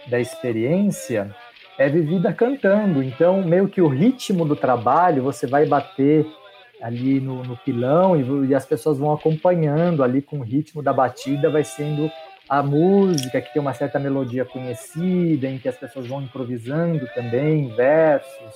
da 0.08 0.18
experiência 0.18 1.30
é 1.78 1.88
vivida 1.88 2.32
cantando, 2.32 3.02
então 3.02 3.42
meio 3.42 3.68
que 3.68 3.82
o 3.82 3.88
ritmo 3.88 4.46
do 4.46 4.56
trabalho 4.56 5.22
você 5.22 5.46
vai 5.46 5.66
bater 5.66 6.26
ali 6.80 7.20
no, 7.20 7.42
no 7.42 7.56
pilão 7.56 8.16
e, 8.16 8.48
e, 8.48 8.54
as 8.54 8.64
pessoas 8.64 8.98
vão 8.98 9.12
acompanhando 9.12 10.02
ali 10.02 10.22
com 10.22 10.38
o 10.38 10.42
ritmo 10.42 10.82
da 10.82 10.92
batida, 10.92 11.50
vai 11.50 11.64
sendo 11.64 12.10
a 12.48 12.62
música 12.62 13.40
que 13.40 13.52
tem 13.52 13.62
uma 13.62 13.74
certa 13.74 13.98
melodia 13.98 14.44
conhecida, 14.44 15.46
em 15.46 15.58
que 15.58 15.68
as 15.68 15.76
pessoas 15.76 16.06
vão 16.06 16.22
improvisando 16.22 17.06
também, 17.14 17.68
versos. 17.68 18.54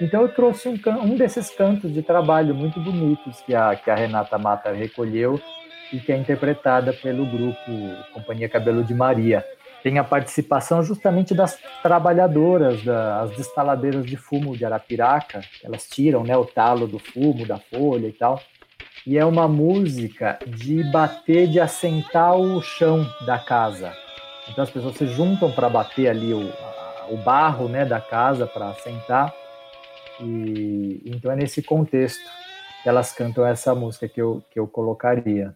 Então 0.00 0.22
eu 0.22 0.28
trouxe 0.28 0.68
um, 0.68 0.78
um 1.02 1.16
desses 1.16 1.50
cantos 1.50 1.92
de 1.92 2.02
trabalho 2.02 2.54
muito 2.54 2.80
bonitos 2.80 3.40
que 3.42 3.54
a, 3.54 3.76
que 3.76 3.90
a 3.90 3.94
Renata 3.94 4.36
Mata 4.36 4.72
recolheu 4.72 5.40
e 5.92 6.00
que 6.00 6.10
é 6.10 6.16
interpretada 6.16 6.92
pelo 6.92 7.24
grupo 7.24 7.70
Companhia 8.12 8.48
Cabelo 8.48 8.82
de 8.82 8.94
Maria 8.94 9.44
tem 9.84 9.98
a 9.98 10.02
participação 10.02 10.82
justamente 10.82 11.34
das 11.34 11.58
trabalhadoras, 11.82 12.82
das 12.82 13.36
destaladeiras 13.36 14.06
de 14.06 14.16
fumo 14.16 14.56
de 14.56 14.64
Arapiraca, 14.64 15.42
elas 15.62 15.86
tiram 15.86 16.24
né, 16.24 16.34
o 16.34 16.46
talo 16.46 16.86
do 16.86 16.98
fumo, 16.98 17.46
da 17.46 17.58
folha 17.58 18.06
e 18.08 18.12
tal. 18.12 18.40
E 19.06 19.18
é 19.18 19.24
uma 19.26 19.46
música 19.46 20.38
de 20.46 20.82
bater, 20.90 21.48
de 21.48 21.60
assentar 21.60 22.34
o 22.34 22.62
chão 22.62 23.06
da 23.26 23.38
casa. 23.38 23.92
Então 24.48 24.64
as 24.64 24.70
pessoas 24.70 24.96
se 24.96 25.06
juntam 25.06 25.52
para 25.52 25.68
bater 25.68 26.08
ali 26.08 26.32
o, 26.32 26.50
o 27.10 27.18
barro 27.18 27.68
né, 27.68 27.84
da 27.84 28.00
casa 28.00 28.46
para 28.46 28.70
assentar. 28.70 29.34
E 30.18 31.02
então 31.04 31.30
é 31.30 31.36
nesse 31.36 31.62
contexto 31.62 32.24
que 32.82 32.88
elas 32.88 33.12
cantam 33.12 33.46
essa 33.46 33.74
música 33.74 34.08
que 34.08 34.22
eu, 34.22 34.42
que 34.50 34.58
eu 34.58 34.66
colocaria. 34.66 35.54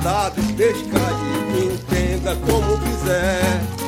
Recado 0.00 0.02
já 0.02 0.04
tá 0.04 0.28
dado, 0.30 0.42
pesca 0.56 0.98
e 1.54 1.74
entenda 1.74 2.36
como 2.36 2.78
quiser. 2.78 3.79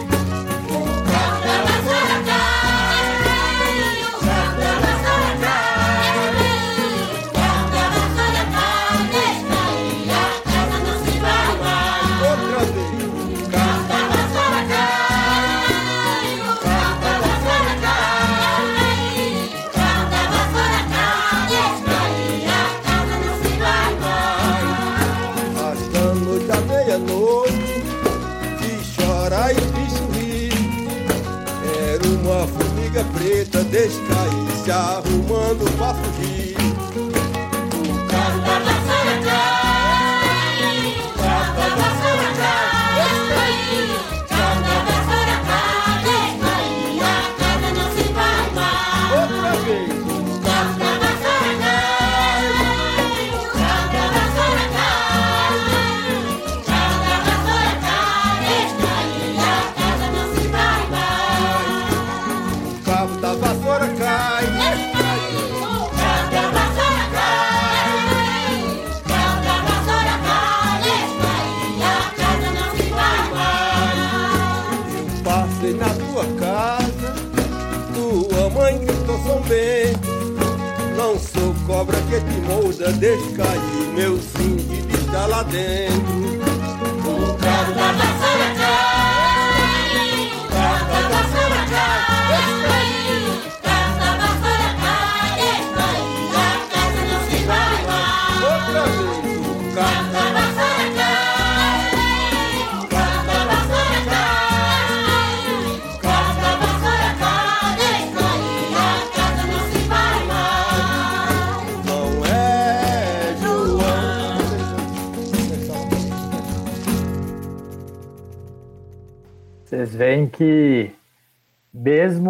Molda, 83.03 83.52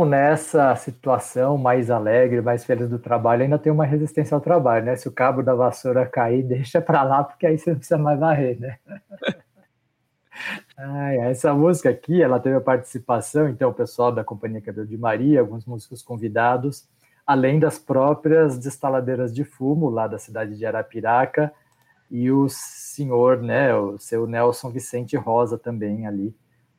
mesmo 0.02 0.06
nessa 0.06 0.74
situação 0.76 1.56
mais 1.56 1.90
alegre, 1.90 2.40
mais 2.40 2.64
feliz 2.64 2.88
do 2.88 2.98
trabalho, 2.98 3.42
ainda 3.42 3.58
tem 3.58 3.72
uma 3.72 3.84
resistência 3.84 4.34
ao 4.34 4.40
trabalho, 4.40 4.86
né? 4.86 4.96
Se 4.96 5.08
o 5.08 5.12
cabo 5.12 5.42
da 5.42 5.54
vassoura 5.54 6.06
cair, 6.06 6.42
deixa 6.46 6.80
pra 6.80 7.02
lá, 7.02 7.24
porque 7.24 7.46
aí 7.46 7.58
você 7.58 7.70
não 7.70 7.78
precisa 7.78 7.98
mais 7.98 8.18
varrer, 8.18 8.60
né? 8.60 8.78
Ai, 10.76 11.18
essa 11.18 11.52
música 11.54 11.90
aqui, 11.90 12.22
ela 12.22 12.40
teve 12.40 12.56
a 12.56 12.60
participação, 12.60 13.48
então, 13.48 13.70
o 13.70 13.74
pessoal 13.74 14.10
da 14.10 14.24
Companhia 14.24 14.60
Cabelo 14.60 14.86
de 14.86 14.96
Maria, 14.96 15.40
alguns 15.40 15.64
músicos 15.66 16.02
convidados, 16.02 16.88
além 17.26 17.60
das 17.60 17.78
próprias 17.78 18.58
destaladeiras 18.58 19.32
de 19.32 19.44
fumo 19.44 19.88
lá 19.90 20.08
da 20.08 20.18
cidade 20.18 20.56
de 20.56 20.66
Arapiraca, 20.66 21.52
e 22.10 22.30
o 22.30 22.48
senhor, 22.48 23.40
né, 23.40 23.74
o 23.74 23.98
seu 23.98 24.26
Nelson 24.26 24.70
Vicente 24.70 25.16
Rosa 25.16 25.56
também 25.56 26.06
ali, 26.06 26.34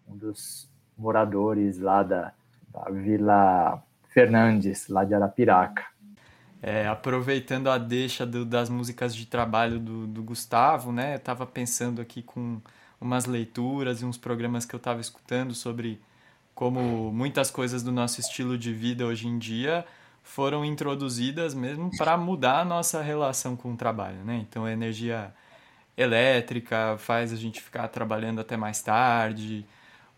um 0.08 0.18
dos 0.18 0.70
moradores 0.98 1.80
lá 1.80 2.04
da, 2.04 2.34
da 2.74 2.90
Vila 2.92 3.84
Fernandes, 4.10 4.88
lá 4.88 5.04
de 5.04 5.14
Arapiraca. 5.14 5.86
É, 6.62 6.88
aproveitando 6.88 7.70
a 7.70 7.78
deixa 7.78 8.26
do- 8.26 8.46
das 8.46 8.70
músicas 8.70 9.14
de 9.14 9.26
trabalho 9.26 9.80
do, 9.80 10.08
do 10.08 10.24
Gustavo, 10.24 10.92
né? 10.94 11.16
Eu 11.16 11.20
tava 11.20 11.46
pensando 11.46 12.02
aqui 12.02 12.22
com 12.24 12.62
umas 13.02 13.26
leituras 13.26 14.02
e 14.02 14.06
uns 14.06 14.18
programas 14.18 14.66
que 14.66 14.74
eu 14.74 14.80
tava 14.80 15.02
escutando 15.02 15.54
sobre 15.54 16.02
como 16.56 17.12
muitas 17.12 17.52
coisas 17.52 17.84
do 17.84 17.92
nosso 17.92 18.22
estilo 18.22 18.58
de 18.58 18.74
vida 18.74 19.06
hoje 19.06 19.28
em 19.28 19.38
dia 19.40 19.86
foram 20.24 20.64
introduzidas 20.64 21.54
mesmo 21.54 21.92
para 21.98 22.18
mudar 22.18 22.62
a 22.62 22.66
nossa 22.66 23.02
relação 23.02 23.58
com 23.58 23.74
o 23.74 23.78
trabalho, 23.78 24.24
né? 24.24 24.38
Então, 24.50 24.64
a 24.66 24.72
energia 24.72 25.34
elétrica 25.98 26.96
faz 26.98 27.32
a 27.34 27.36
gente 27.36 27.62
ficar 27.62 27.88
trabalhando 27.90 28.42
até 28.42 28.58
mais 28.58 28.82
tarde, 28.82 29.66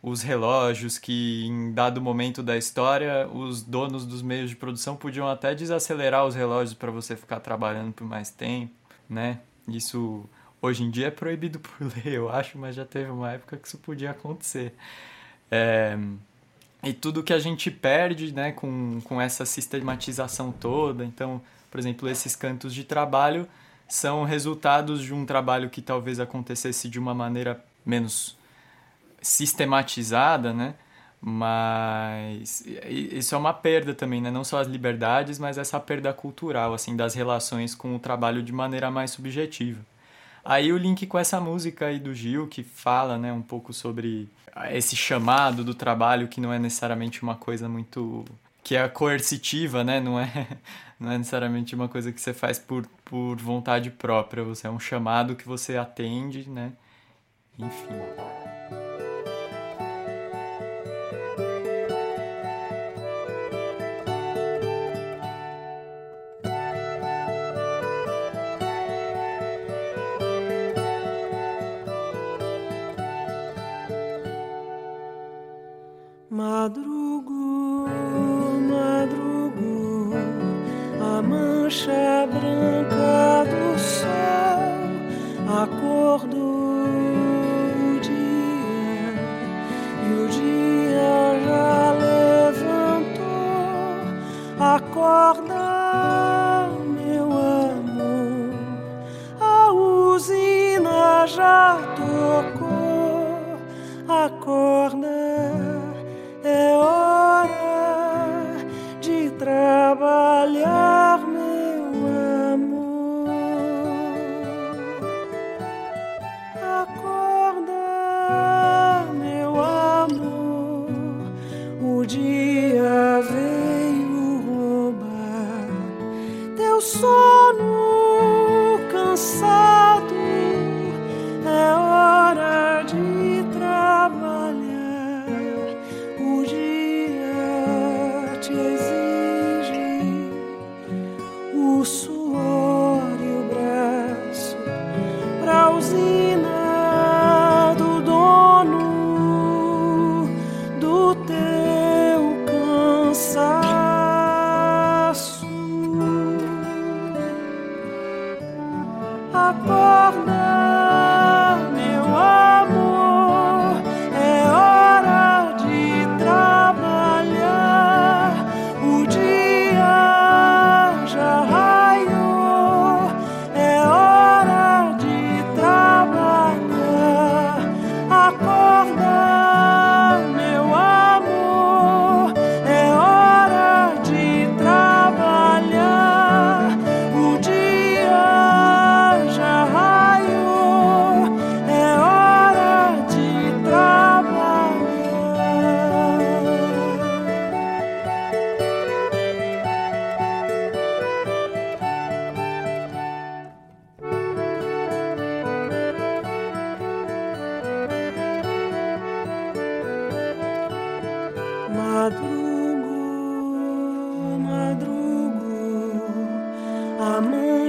os 0.08 0.22
relógios 0.22 1.00
que 1.00 1.48
em 1.48 1.74
dado 1.74 2.00
momento 2.00 2.44
da 2.44 2.56
história 2.56 3.28
os 3.28 3.64
donos 3.64 4.06
dos 4.06 4.22
meios 4.22 4.52
de 4.52 4.56
produção 4.56 4.96
podiam 4.96 5.28
até 5.28 5.56
desacelerar 5.56 6.28
os 6.28 6.36
relógios 6.36 6.76
para 6.76 6.92
você 6.92 7.16
ficar 7.16 7.40
trabalhando 7.40 7.92
por 7.92 8.06
mais 8.06 8.30
tempo, 8.30 8.72
né? 9.10 9.40
Isso 9.68 10.24
hoje 10.62 10.84
em 10.84 10.92
dia 10.92 11.08
é 11.08 11.12
proibido 11.12 11.58
por 11.60 11.74
lei, 11.82 12.16
eu 12.16 12.30
acho, 12.30 12.56
mas 12.56 12.76
já 12.76 12.86
teve 12.86 13.10
uma 13.10 13.32
época 13.32 13.58
que 13.58 13.68
isso 13.68 13.80
podia 13.80 14.12
acontecer. 14.12 14.76
É, 15.50 15.98
e 16.84 16.94
tudo 16.94 17.24
que 17.24 17.34
a 17.34 17.40
gente 17.40 17.72
perde, 17.72 18.32
né, 18.32 18.52
com, 18.52 19.02
com 19.06 19.20
essa 19.20 19.44
sistematização 19.44 20.52
toda. 20.52 21.04
Então, 21.04 21.42
por 21.72 21.80
exemplo, 21.80 22.08
esses 22.08 22.36
cantos 22.36 22.76
de 22.76 22.84
trabalho 22.84 23.48
são 23.88 24.24
resultados 24.24 25.02
de 25.02 25.16
um 25.16 25.26
trabalho 25.26 25.68
que 25.68 25.82
talvez 25.82 26.20
acontecesse 26.20 26.88
de 26.88 27.00
uma 27.00 27.16
maneira 27.16 27.60
menos 27.84 28.38
sistematizada, 29.26 30.54
né? 30.54 30.76
Mas 31.20 32.64
isso 32.86 33.34
é 33.34 33.38
uma 33.38 33.54
perda 33.54 33.96
também, 33.96 34.22
né? 34.22 34.30
Não 34.30 34.44
só 34.44 34.60
as 34.60 34.68
liberdades, 34.68 35.40
mas 35.40 35.58
essa 35.58 35.80
perda 35.80 36.14
cultural, 36.14 36.74
assim, 36.74 36.96
das 36.96 37.16
relações 37.16 37.74
com 37.74 37.96
o 37.96 38.00
trabalho 38.00 38.44
de 38.44 38.54
maneira 38.54 38.92
mais 38.92 39.12
subjetiva. 39.12 39.82
Aí 40.44 40.72
o 40.72 40.78
link 40.78 41.08
com 41.08 41.18
essa 41.18 41.42
música 41.42 41.88
aí 41.88 42.00
do 42.00 42.14
Gil, 42.14 42.48
que 42.48 42.62
fala, 42.62 43.18
né, 43.18 43.34
um 43.34 43.42
pouco 43.42 43.74
sobre 43.74 44.30
esse 44.70 44.96
chamado 44.96 45.64
do 45.64 45.74
trabalho, 45.74 46.28
que 46.28 46.40
não 46.40 46.54
é 46.54 46.60
necessariamente 46.60 47.24
uma 47.24 47.36
coisa 47.36 47.68
muito... 47.68 48.24
que 48.64 48.76
é 48.76 48.88
coercitiva, 48.88 49.84
né? 49.84 50.00
Não 50.00 50.20
é, 50.20 50.48
não 51.00 51.12
é 51.12 51.18
necessariamente 51.18 51.74
uma 51.74 51.88
coisa 51.88 52.12
que 52.12 52.22
você 52.22 52.34
faz 52.36 52.60
por, 52.60 52.86
por 53.04 53.38
vontade 53.38 53.90
própria. 53.90 54.44
Você 54.44 54.68
é 54.68 54.70
um 54.70 54.80
chamado 54.80 55.36
que 55.36 55.48
você 55.48 55.76
atende, 55.78 56.48
né? 56.48 56.72
Enfim. 57.58 58.55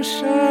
ocean. 0.06 0.45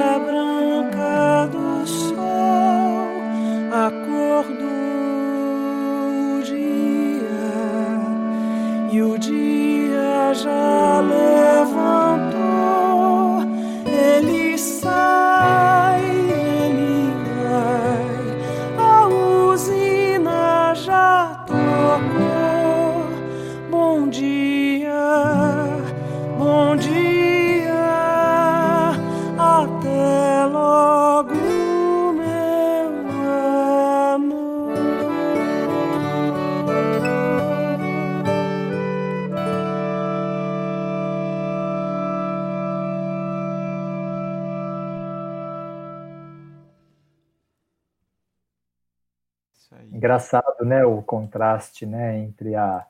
Né, 50.65 50.85
o 50.85 51.01
contraste, 51.01 51.85
né, 51.85 52.19
entre 52.19 52.55
a, 52.55 52.85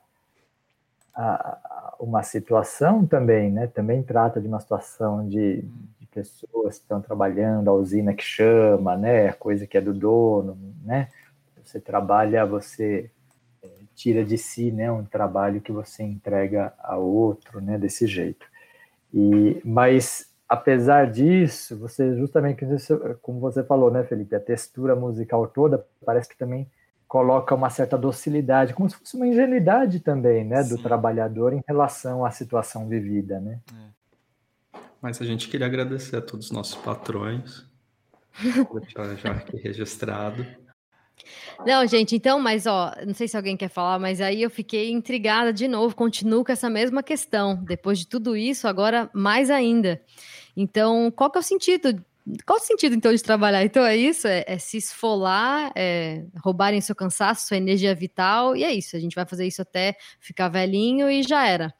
a- 1.14 1.94
uma 1.98 2.22
situação 2.22 3.06
também, 3.06 3.50
né, 3.50 3.66
também 3.68 4.02
trata 4.02 4.40
de 4.40 4.46
uma 4.46 4.60
situação 4.60 5.26
de, 5.26 5.62
de 5.98 6.06
pessoas 6.12 6.76
que 6.76 6.82
estão 6.84 7.00
trabalhando, 7.00 7.68
a 7.68 7.72
usina 7.72 8.12
que 8.14 8.22
chama, 8.22 8.96
né, 8.96 9.28
a 9.28 9.32
coisa 9.32 9.66
que 9.66 9.78
é 9.78 9.80
do 9.80 9.94
dono, 9.94 10.58
né, 10.84 11.08
você 11.64 11.80
trabalha, 11.80 12.44
você 12.46 13.10
eh, 13.62 13.68
tira 13.94 14.24
de 14.24 14.38
si, 14.38 14.70
né, 14.72 14.90
um 14.92 15.04
trabalho 15.04 15.60
que 15.60 15.72
você 15.72 16.02
entrega 16.02 16.72
a 16.80 16.96
outro, 16.98 17.60
né, 17.60 17.78
desse 17.78 18.06
jeito. 18.06 18.46
E, 19.12 19.60
mas 19.64 20.28
apesar 20.48 21.10
disso, 21.10 21.76
você 21.78 22.16
justamente 22.16 22.64
como 23.22 23.40
você 23.40 23.62
falou, 23.64 23.90
né, 23.90 24.04
Felipe, 24.04 24.34
a 24.34 24.40
textura 24.40 24.94
musical 24.96 25.46
toda 25.48 25.84
parece 26.04 26.28
que 26.28 26.36
também 26.38 26.66
coloca 27.08 27.54
uma 27.54 27.70
certa 27.70 27.96
docilidade, 27.96 28.74
como 28.74 28.90
se 28.90 28.96
fosse 28.96 29.16
uma 29.16 29.26
ingenuidade 29.26 30.00
também, 30.00 30.44
né, 30.44 30.62
do 30.64 30.76
trabalhador 30.76 31.52
em 31.52 31.62
relação 31.66 32.24
à 32.24 32.30
situação 32.30 32.88
vivida, 32.88 33.40
né? 33.40 33.60
Mas 35.00 35.20
a 35.20 35.24
gente 35.24 35.48
queria 35.48 35.66
agradecer 35.66 36.16
a 36.16 36.20
todos 36.20 36.46
os 36.46 36.52
nossos 36.52 36.74
patrões. 36.74 37.64
Deixar 38.80 39.14
já 39.14 39.30
aqui 39.32 39.56
registrado. 39.56 40.44
Não, 41.64 41.86
gente, 41.86 42.14
então, 42.14 42.38
mas 42.38 42.66
ó, 42.66 42.92
não 43.06 43.14
sei 43.14 43.26
se 43.26 43.36
alguém 43.36 43.56
quer 43.56 43.68
falar, 43.68 43.98
mas 43.98 44.20
aí 44.20 44.42
eu 44.42 44.50
fiquei 44.50 44.90
intrigada 44.90 45.52
de 45.52 45.66
novo, 45.66 45.96
continuo 45.96 46.44
com 46.44 46.52
essa 46.52 46.68
mesma 46.68 47.02
questão. 47.02 47.56
Depois 47.64 48.00
de 48.00 48.06
tudo 48.06 48.36
isso, 48.36 48.68
agora 48.68 49.08
mais 49.12 49.50
ainda. 49.50 50.00
Então, 50.56 51.10
qual 51.10 51.30
que 51.30 51.38
é 51.38 51.40
o 51.40 51.44
sentido? 51.44 52.04
Qual 52.44 52.58
o 52.58 52.62
sentido, 52.62 52.94
então, 52.94 53.14
de 53.14 53.22
trabalhar? 53.22 53.64
Então, 53.64 53.84
é 53.84 53.96
isso? 53.96 54.26
É, 54.26 54.44
é 54.48 54.58
se 54.58 54.78
esfolar, 54.78 55.70
é 55.76 56.24
roubarem 56.42 56.80
seu 56.80 56.94
cansaço, 56.94 57.46
sua 57.46 57.56
energia 57.56 57.94
vital, 57.94 58.56
e 58.56 58.64
é 58.64 58.72
isso. 58.72 58.96
A 58.96 59.00
gente 59.00 59.14
vai 59.14 59.24
fazer 59.24 59.46
isso 59.46 59.62
até 59.62 59.96
ficar 60.18 60.48
velhinho 60.48 61.08
e 61.08 61.22
já 61.22 61.46
era. 61.46 61.72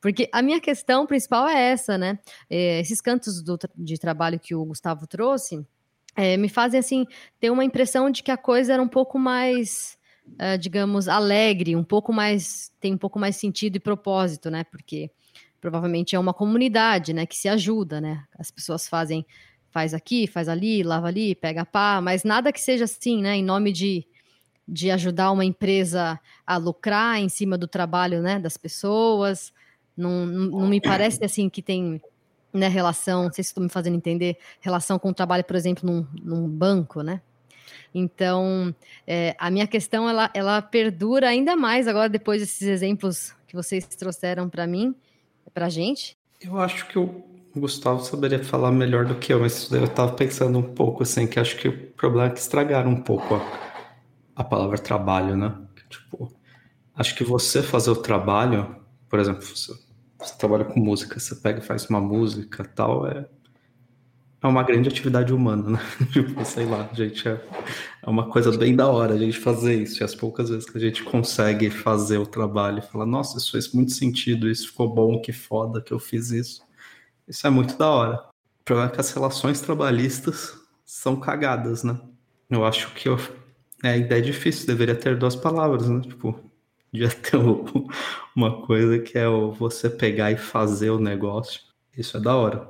Porque 0.00 0.28
a 0.32 0.42
minha 0.42 0.60
questão 0.60 1.06
principal 1.06 1.48
é 1.48 1.70
essa, 1.70 1.96
né? 1.96 2.18
É, 2.50 2.80
esses 2.80 3.00
cantos 3.00 3.42
do 3.42 3.58
de 3.74 3.98
trabalho 3.98 4.38
que 4.38 4.54
o 4.54 4.64
Gustavo 4.66 5.06
trouxe, 5.06 5.66
é, 6.14 6.36
me 6.36 6.48
fazem 6.48 6.78
assim 6.78 7.06
ter 7.40 7.50
uma 7.50 7.64
impressão 7.64 8.10
de 8.10 8.22
que 8.22 8.30
a 8.30 8.36
coisa 8.36 8.74
era 8.74 8.82
um 8.82 8.88
pouco 8.88 9.18
mais, 9.18 9.98
ah, 10.38 10.56
digamos, 10.56 11.08
alegre, 11.08 11.74
um 11.74 11.84
pouco 11.84 12.12
mais 12.12 12.70
tem 12.80 12.94
um 12.94 12.98
pouco 12.98 13.18
mais 13.18 13.36
sentido 13.36 13.76
e 13.76 13.80
propósito, 13.80 14.50
né? 14.50 14.64
Porque 14.64 15.10
provavelmente 15.60 16.14
é 16.14 16.18
uma 16.18 16.34
comunidade, 16.34 17.12
né, 17.12 17.26
que 17.26 17.36
se 17.36 17.48
ajuda, 17.48 18.00
né? 18.00 18.22
As 18.38 18.50
pessoas 18.50 18.86
fazem 18.86 19.26
faz 19.76 19.92
aqui, 19.92 20.26
faz 20.26 20.48
ali, 20.48 20.82
lava 20.82 21.08
ali, 21.08 21.34
pega 21.34 21.62
pá, 21.62 22.00
mas 22.00 22.24
nada 22.24 22.50
que 22.50 22.58
seja 22.58 22.84
assim, 22.84 23.20
né, 23.20 23.36
em 23.36 23.44
nome 23.44 23.70
de 23.72 24.06
de 24.66 24.90
ajudar 24.90 25.30
uma 25.30 25.44
empresa 25.44 26.18
a 26.44 26.56
lucrar 26.56 27.20
em 27.20 27.28
cima 27.28 27.56
do 27.58 27.68
trabalho, 27.68 28.20
né, 28.20 28.40
das 28.40 28.56
pessoas. 28.56 29.52
Não, 29.96 30.26
não, 30.26 30.60
não 30.60 30.66
me 30.66 30.80
parece 30.80 31.24
assim 31.24 31.48
que 31.48 31.62
tem 31.62 32.00
né, 32.52 32.66
relação, 32.66 33.24
não 33.24 33.32
sei 33.32 33.44
se 33.44 33.50
estou 33.50 33.62
me 33.62 33.68
fazendo 33.68 33.96
entender, 33.96 34.38
relação 34.60 34.98
com 34.98 35.10
o 35.10 35.14
trabalho, 35.14 35.44
por 35.44 35.54
exemplo, 35.54 35.88
num, 35.88 36.04
num 36.20 36.48
banco, 36.48 37.02
né? 37.02 37.20
Então, 37.94 38.74
é, 39.06 39.36
a 39.38 39.50
minha 39.50 39.68
questão, 39.68 40.08
ela, 40.08 40.30
ela 40.34 40.60
perdura 40.60 41.28
ainda 41.28 41.54
mais 41.54 41.86
agora, 41.86 42.08
depois 42.08 42.40
desses 42.40 42.66
exemplos 42.66 43.32
que 43.46 43.54
vocês 43.54 43.86
trouxeram 43.86 44.48
para 44.48 44.66
mim, 44.66 44.96
para 45.54 45.66
a 45.66 45.70
gente. 45.70 46.16
Eu 46.40 46.58
acho 46.58 46.88
que 46.88 46.98
o 47.56 47.60
Gustavo 47.60 48.04
saberia 48.04 48.44
falar 48.44 48.70
melhor 48.70 49.06
do 49.06 49.14
que 49.14 49.32
eu, 49.32 49.40
mas 49.40 49.70
eu 49.72 49.88
tava 49.88 50.12
pensando 50.12 50.58
um 50.58 50.62
pouco 50.62 51.02
assim, 51.02 51.26
que 51.26 51.40
acho 51.40 51.56
que 51.56 51.68
o 51.68 51.76
problema 51.92 52.28
é 52.28 52.30
que 52.30 52.38
estragaram 52.38 52.90
um 52.90 53.00
pouco 53.00 53.34
a, 53.34 53.42
a 54.36 54.44
palavra 54.44 54.76
trabalho, 54.76 55.34
né? 55.36 55.54
Tipo, 55.88 56.30
acho 56.94 57.14
que 57.14 57.24
você 57.24 57.62
fazer 57.62 57.90
o 57.90 57.96
trabalho, 57.96 58.76
por 59.08 59.18
exemplo, 59.18 59.42
você, 59.42 59.72
você 60.18 60.36
trabalha 60.36 60.66
com 60.66 60.78
música, 60.78 61.18
você 61.18 61.34
pega 61.34 61.60
e 61.60 61.62
faz 61.62 61.86
uma 61.88 62.00
música 62.00 62.62
tal, 62.62 63.06
é, 63.06 63.26
é 64.42 64.46
uma 64.46 64.62
grande 64.62 64.90
atividade 64.90 65.32
humana, 65.32 65.70
né? 65.70 65.80
Tipo, 66.12 66.44
sei 66.44 66.66
lá, 66.66 66.90
gente, 66.92 67.26
é, 67.26 67.42
é 68.02 68.10
uma 68.10 68.28
coisa 68.28 68.54
bem 68.56 68.76
da 68.76 68.86
hora 68.86 69.14
a 69.14 69.18
gente 69.18 69.38
fazer 69.38 69.80
isso. 69.80 70.02
E 70.02 70.04
as 70.04 70.14
poucas 70.14 70.50
vezes 70.50 70.68
que 70.68 70.76
a 70.76 70.80
gente 70.80 71.02
consegue 71.04 71.70
fazer 71.70 72.18
o 72.18 72.26
trabalho 72.26 72.80
e 72.80 72.82
falar, 72.82 73.06
nossa, 73.06 73.38
isso 73.38 73.52
fez 73.52 73.72
muito 73.72 73.92
sentido, 73.92 74.46
isso 74.46 74.68
ficou 74.68 74.92
bom, 74.92 75.22
que 75.22 75.32
foda 75.32 75.80
que 75.80 75.92
eu 75.92 75.98
fiz 75.98 76.30
isso. 76.30 76.65
Isso 77.28 77.46
é 77.46 77.50
muito 77.50 77.76
da 77.76 77.88
hora. 77.90 78.14
O 78.60 78.64
problema 78.64 78.90
é 78.90 78.94
que 78.94 79.00
as 79.00 79.10
relações 79.12 79.60
trabalhistas 79.60 80.54
são 80.84 81.18
cagadas, 81.18 81.82
né? 81.82 82.00
Eu 82.48 82.64
acho 82.64 82.92
que 82.94 83.08
eu, 83.08 83.18
é, 83.82 83.90
a 83.90 83.96
ideia 83.96 84.20
é 84.20 84.22
difícil, 84.22 84.66
deveria 84.66 84.94
ter 84.94 85.18
duas 85.18 85.34
palavras, 85.34 85.88
né? 85.88 86.00
Tipo, 86.00 86.38
devia 86.92 87.10
ter 87.10 87.36
uma 88.34 88.62
coisa 88.62 88.98
que 88.98 89.18
é 89.18 89.28
o 89.28 89.52
você 89.52 89.90
pegar 89.90 90.30
e 90.30 90.36
fazer 90.36 90.90
o 90.90 91.00
negócio. 91.00 91.60
Isso 91.96 92.16
é 92.16 92.20
da 92.20 92.36
hora. 92.36 92.68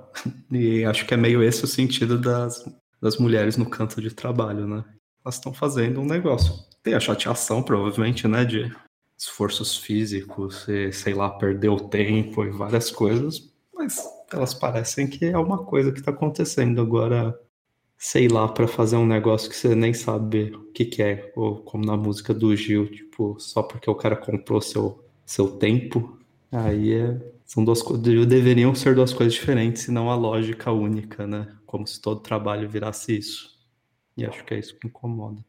E 0.50 0.84
acho 0.84 1.04
que 1.04 1.14
é 1.14 1.16
meio 1.16 1.42
esse 1.42 1.64
o 1.64 1.68
sentido 1.68 2.18
das, 2.18 2.64
das 3.00 3.18
mulheres 3.18 3.56
no 3.56 3.68
canto 3.68 4.00
de 4.00 4.10
trabalho, 4.10 4.66
né? 4.66 4.84
Elas 5.24 5.34
estão 5.34 5.52
fazendo 5.52 6.00
um 6.00 6.06
negócio. 6.06 6.54
Tem 6.82 6.94
a 6.94 7.00
chateação, 7.00 7.62
provavelmente, 7.62 8.28
né? 8.28 8.44
De 8.44 8.72
esforços 9.18 9.76
físicos, 9.76 10.66
e, 10.68 10.92
sei 10.92 11.14
lá, 11.14 11.30
perder 11.30 11.68
o 11.68 11.88
tempo 11.88 12.44
e 12.44 12.50
várias 12.50 12.90
coisas, 12.90 13.50
mas 13.86 14.04
elas 14.32 14.52
parecem 14.52 15.06
que 15.06 15.26
é 15.26 15.38
uma 15.38 15.64
coisa 15.64 15.92
que 15.92 16.00
está 16.00 16.10
acontecendo 16.10 16.80
agora, 16.80 17.38
sei 17.96 18.26
lá, 18.26 18.48
para 18.48 18.66
fazer 18.66 18.96
um 18.96 19.06
negócio 19.06 19.48
que 19.48 19.56
você 19.56 19.74
nem 19.76 19.94
sabe 19.94 20.52
o 20.54 20.72
que, 20.72 20.84
que 20.84 21.02
é, 21.02 21.32
ou 21.36 21.58
como 21.62 21.86
na 21.86 21.96
música 21.96 22.34
do 22.34 22.54
Gil, 22.56 22.90
tipo, 22.90 23.38
só 23.38 23.62
porque 23.62 23.88
o 23.88 23.94
cara 23.94 24.16
comprou 24.16 24.60
seu, 24.60 25.04
seu 25.24 25.52
tempo, 25.52 26.18
aí 26.50 26.94
é, 26.94 27.32
são 27.44 27.64
duas 27.64 27.80
deveriam 28.26 28.74
ser 28.74 28.96
duas 28.96 29.12
coisas 29.12 29.34
diferentes 29.34 29.86
e 29.86 29.92
não 29.92 30.10
a 30.10 30.16
lógica 30.16 30.72
única, 30.72 31.26
né? 31.26 31.56
Como 31.64 31.86
se 31.86 32.00
todo 32.00 32.20
trabalho 32.20 32.68
virasse 32.68 33.16
isso. 33.16 33.56
E 34.16 34.26
acho 34.26 34.44
que 34.44 34.54
é 34.54 34.58
isso 34.58 34.76
que 34.76 34.88
incomoda. 34.88 35.44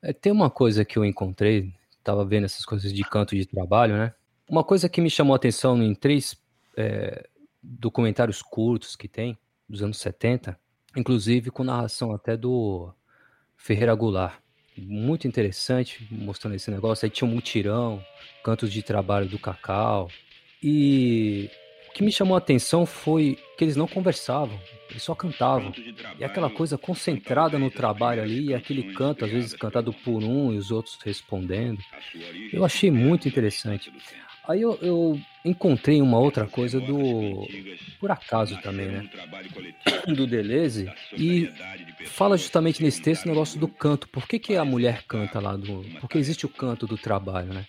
É, 0.00 0.14
tem 0.14 0.32
uma 0.32 0.48
coisa 0.48 0.84
que 0.84 0.98
eu 0.98 1.04
encontrei, 1.04 1.74
tava 2.02 2.24
vendo 2.24 2.44
essas 2.44 2.64
coisas 2.64 2.90
de 2.90 3.02
canto 3.02 3.36
de 3.36 3.44
trabalho, 3.44 3.96
né? 3.96 4.14
Uma 4.48 4.64
coisa 4.64 4.88
que 4.88 5.00
me 5.00 5.10
chamou 5.10 5.34
a 5.34 5.36
atenção 5.36 5.80
em 5.82 5.94
três 5.94 6.36
é, 6.76 7.28
documentários 7.62 8.42
curtos 8.42 8.96
que 8.96 9.06
tem, 9.06 9.38
dos 9.68 9.82
anos 9.82 9.98
70, 9.98 10.58
inclusive 10.96 11.50
com 11.50 11.64
narração 11.64 12.12
até 12.12 12.36
do 12.36 12.92
Ferreira 13.56 13.94
Goulart. 13.94 14.40
Muito 14.76 15.28
interessante, 15.28 16.06
mostrando 16.10 16.56
esse 16.56 16.70
negócio. 16.70 17.04
Aí 17.04 17.10
tinha 17.10 17.28
um 17.28 17.32
mutirão, 17.32 18.02
cantos 18.42 18.72
de 18.72 18.82
trabalho 18.82 19.28
do 19.28 19.38
Cacau. 19.38 20.10
E 20.62 21.50
o 21.90 21.92
que 21.92 22.02
me 22.02 22.10
chamou 22.10 22.34
a 22.34 22.38
atenção 22.38 22.86
foi 22.86 23.38
que 23.58 23.64
eles 23.64 23.76
não 23.76 23.86
conversavam, 23.86 24.58
eles 24.88 25.02
só 25.02 25.14
cantavam. 25.14 25.72
E 26.18 26.24
aquela 26.24 26.48
coisa 26.48 26.78
concentrada 26.78 27.58
no 27.58 27.70
trabalho 27.70 28.22
ali, 28.22 28.46
e 28.46 28.54
aquele 28.54 28.94
canto, 28.94 29.26
às 29.26 29.30
vezes 29.30 29.52
cantado 29.52 29.92
por 29.92 30.24
um 30.24 30.54
e 30.54 30.56
os 30.56 30.70
outros 30.70 30.98
respondendo. 31.04 31.78
Eu 32.50 32.64
achei 32.64 32.90
muito 32.90 33.28
interessante. 33.28 33.92
Aí 34.48 34.60
eu, 34.60 34.76
eu 34.82 35.20
encontrei 35.44 36.02
uma 36.02 36.18
outra 36.18 36.46
coisa 36.46 36.80
do. 36.80 37.46
Por 38.00 38.10
acaso 38.10 38.60
também, 38.60 38.88
né? 38.88 39.10
Do 40.14 40.26
Deleuze. 40.26 40.92
E 41.16 41.48
fala 42.06 42.36
justamente 42.36 42.82
nesse 42.82 43.00
texto 43.00 43.24
o 43.24 43.28
negócio 43.28 43.58
do 43.58 43.68
canto. 43.68 44.08
Por 44.08 44.26
que, 44.26 44.38
que 44.38 44.56
a 44.56 44.64
mulher 44.64 45.04
canta 45.06 45.38
lá? 45.38 45.56
Do... 45.56 45.84
Porque 46.00 46.18
existe 46.18 46.44
o 46.44 46.48
canto 46.48 46.86
do 46.86 46.98
trabalho, 46.98 47.54
né? 47.54 47.66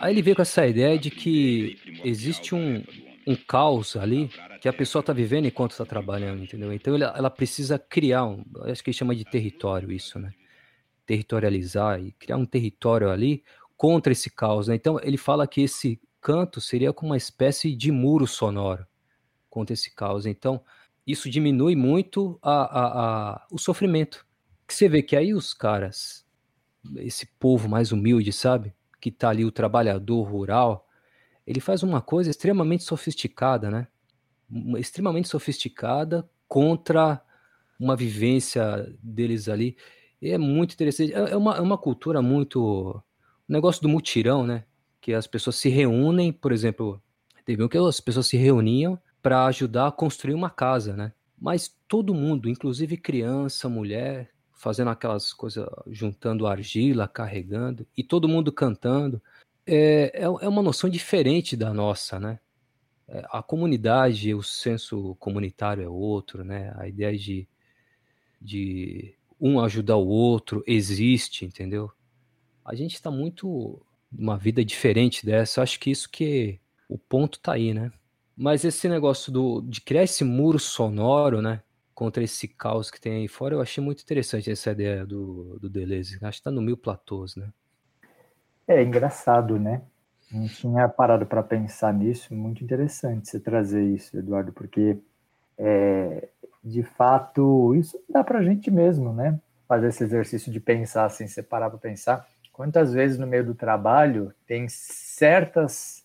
Aí 0.00 0.12
ele 0.12 0.22
veio 0.22 0.34
com 0.34 0.42
essa 0.42 0.66
ideia 0.66 0.98
de 0.98 1.10
que 1.10 1.78
existe 2.04 2.56
um, 2.56 2.82
um 3.24 3.36
caos 3.36 3.94
ali 3.96 4.28
que 4.60 4.68
a 4.68 4.72
pessoa 4.72 5.00
está 5.00 5.12
vivendo 5.12 5.46
enquanto 5.46 5.72
está 5.72 5.84
trabalhando, 5.84 6.42
entendeu? 6.42 6.72
Então 6.72 6.94
ela, 6.96 7.14
ela 7.16 7.30
precisa 7.30 7.78
criar 7.78 8.24
um. 8.24 8.44
Acho 8.64 8.82
que 8.82 8.90
ele 8.90 8.96
chama 8.96 9.14
de 9.14 9.24
território 9.24 9.92
isso, 9.92 10.18
né? 10.18 10.32
Territorializar 11.06 12.00
e 12.00 12.10
criar 12.12 12.36
um 12.36 12.44
território 12.44 13.10
ali 13.10 13.44
contra 13.78 14.12
esse 14.12 14.28
caos. 14.28 14.66
Né? 14.66 14.74
Então 14.74 14.98
ele 15.02 15.16
fala 15.16 15.46
que 15.46 15.62
esse 15.62 15.98
canto 16.20 16.60
seria 16.60 16.92
como 16.92 17.12
uma 17.12 17.16
espécie 17.16 17.74
de 17.74 17.92
muro 17.92 18.26
sonoro 18.26 18.84
contra 19.48 19.72
esse 19.72 19.94
caos. 19.94 20.26
Então 20.26 20.60
isso 21.06 21.30
diminui 21.30 21.74
muito 21.74 22.38
a, 22.42 22.52
a, 22.52 23.32
a, 23.34 23.46
o 23.50 23.56
sofrimento. 23.56 24.26
Que 24.66 24.74
você 24.74 24.88
vê 24.88 25.00
que 25.00 25.16
aí 25.16 25.32
os 25.32 25.54
caras, 25.54 26.26
esse 26.96 27.24
povo 27.38 27.68
mais 27.68 27.92
humilde, 27.92 28.32
sabe? 28.32 28.74
Que 29.00 29.10
tá 29.10 29.30
ali 29.30 29.44
o 29.44 29.52
trabalhador 29.52 30.22
rural, 30.24 30.86
ele 31.46 31.60
faz 31.60 31.82
uma 31.82 32.02
coisa 32.02 32.28
extremamente 32.28 32.82
sofisticada, 32.82 33.70
né? 33.70 33.86
Extremamente 34.76 35.28
sofisticada 35.28 36.28
contra 36.46 37.22
uma 37.78 37.96
vivência 37.96 38.92
deles 39.02 39.48
ali. 39.48 39.76
E 40.20 40.30
é 40.30 40.36
muito 40.36 40.74
interessante. 40.74 41.14
É, 41.14 41.30
é 41.30 41.36
uma, 41.36 41.56
é 41.56 41.60
uma 41.60 41.78
cultura 41.78 42.20
muito 42.20 43.02
o 43.48 43.52
negócio 43.52 43.80
do 43.82 43.88
mutirão, 43.88 44.46
né? 44.46 44.64
Que 45.00 45.14
as 45.14 45.26
pessoas 45.26 45.56
se 45.56 45.68
reúnem, 45.68 46.32
por 46.32 46.52
exemplo, 46.52 47.02
teve 47.44 47.62
um 47.62 47.68
que 47.68 47.78
as 47.78 48.00
pessoas 48.00 48.26
se 48.26 48.36
reuniam 48.36 48.98
para 49.22 49.46
ajudar 49.46 49.88
a 49.88 49.92
construir 49.92 50.34
uma 50.34 50.50
casa, 50.50 50.94
né? 50.94 51.12
Mas 51.40 51.74
todo 51.86 52.14
mundo, 52.14 52.48
inclusive 52.48 52.96
criança, 52.96 53.68
mulher, 53.68 54.30
fazendo 54.52 54.90
aquelas 54.90 55.32
coisas, 55.32 55.66
juntando 55.86 56.46
argila, 56.46 57.08
carregando, 57.08 57.86
e 57.96 58.02
todo 58.02 58.28
mundo 58.28 58.52
cantando. 58.52 59.22
É, 59.66 60.12
é, 60.14 60.24
é 60.24 60.48
uma 60.48 60.62
noção 60.62 60.90
diferente 60.90 61.56
da 61.56 61.72
nossa, 61.72 62.18
né? 62.18 62.40
É, 63.06 63.24
a 63.30 63.42
comunidade, 63.42 64.34
o 64.34 64.42
senso 64.42 65.14
comunitário 65.16 65.82
é 65.82 65.88
outro, 65.88 66.44
né? 66.44 66.74
A 66.76 66.88
ideia 66.88 67.16
de, 67.16 67.48
de 68.40 69.14
um 69.40 69.60
ajudar 69.60 69.96
o 69.96 70.06
outro 70.06 70.62
existe, 70.66 71.44
entendeu? 71.44 71.90
A 72.68 72.74
gente 72.74 72.94
está 72.94 73.10
muito 73.10 73.80
numa 74.12 74.36
vida 74.36 74.62
diferente 74.62 75.24
dessa. 75.24 75.62
Acho 75.62 75.80
que 75.80 75.90
isso 75.90 76.08
que 76.10 76.60
o 76.86 76.98
ponto 76.98 77.40
tá 77.40 77.54
aí, 77.54 77.72
né? 77.72 77.90
Mas 78.36 78.62
esse 78.62 78.88
negócio 78.88 79.32
do, 79.32 79.62
de 79.62 79.80
criar 79.80 80.02
esse 80.02 80.22
muro 80.22 80.58
sonoro, 80.58 81.40
né? 81.40 81.62
Contra 81.94 82.22
esse 82.22 82.46
caos 82.46 82.90
que 82.90 83.00
tem 83.00 83.16
aí 83.16 83.28
fora, 83.28 83.54
eu 83.54 83.60
achei 83.62 83.82
muito 83.82 84.02
interessante 84.02 84.50
essa 84.50 84.70
ideia 84.70 85.06
do, 85.06 85.58
do 85.58 85.68
Deleuze. 85.68 86.18
Acho 86.22 86.38
que 86.38 86.44
tá 86.44 86.50
no 86.50 86.60
mil 86.60 86.76
platôs, 86.76 87.36
né? 87.36 87.48
É 88.66 88.82
engraçado, 88.82 89.58
né? 89.58 89.82
Não 90.30 90.46
tinha 90.46 90.86
parado 90.90 91.24
para 91.24 91.42
pensar 91.42 91.92
nisso. 91.92 92.34
Muito 92.34 92.62
interessante 92.62 93.28
você 93.28 93.40
trazer 93.40 93.82
isso, 93.82 94.16
Eduardo, 94.16 94.52
porque 94.52 94.98
é, 95.56 96.28
de 96.62 96.82
fato 96.82 97.74
isso 97.74 97.98
dá 98.08 98.22
para 98.22 98.42
gente 98.42 98.70
mesmo, 98.70 99.10
né? 99.14 99.40
Fazer 99.66 99.88
esse 99.88 100.04
exercício 100.04 100.52
de 100.52 100.60
pensar, 100.60 101.06
assim, 101.06 101.26
separar 101.26 101.70
para 101.70 101.78
pensar 101.78 102.28
Quantas 102.58 102.92
vezes 102.92 103.16
no 103.16 103.24
meio 103.24 103.46
do 103.46 103.54
trabalho 103.54 104.34
tem 104.44 104.66
certas 104.68 106.04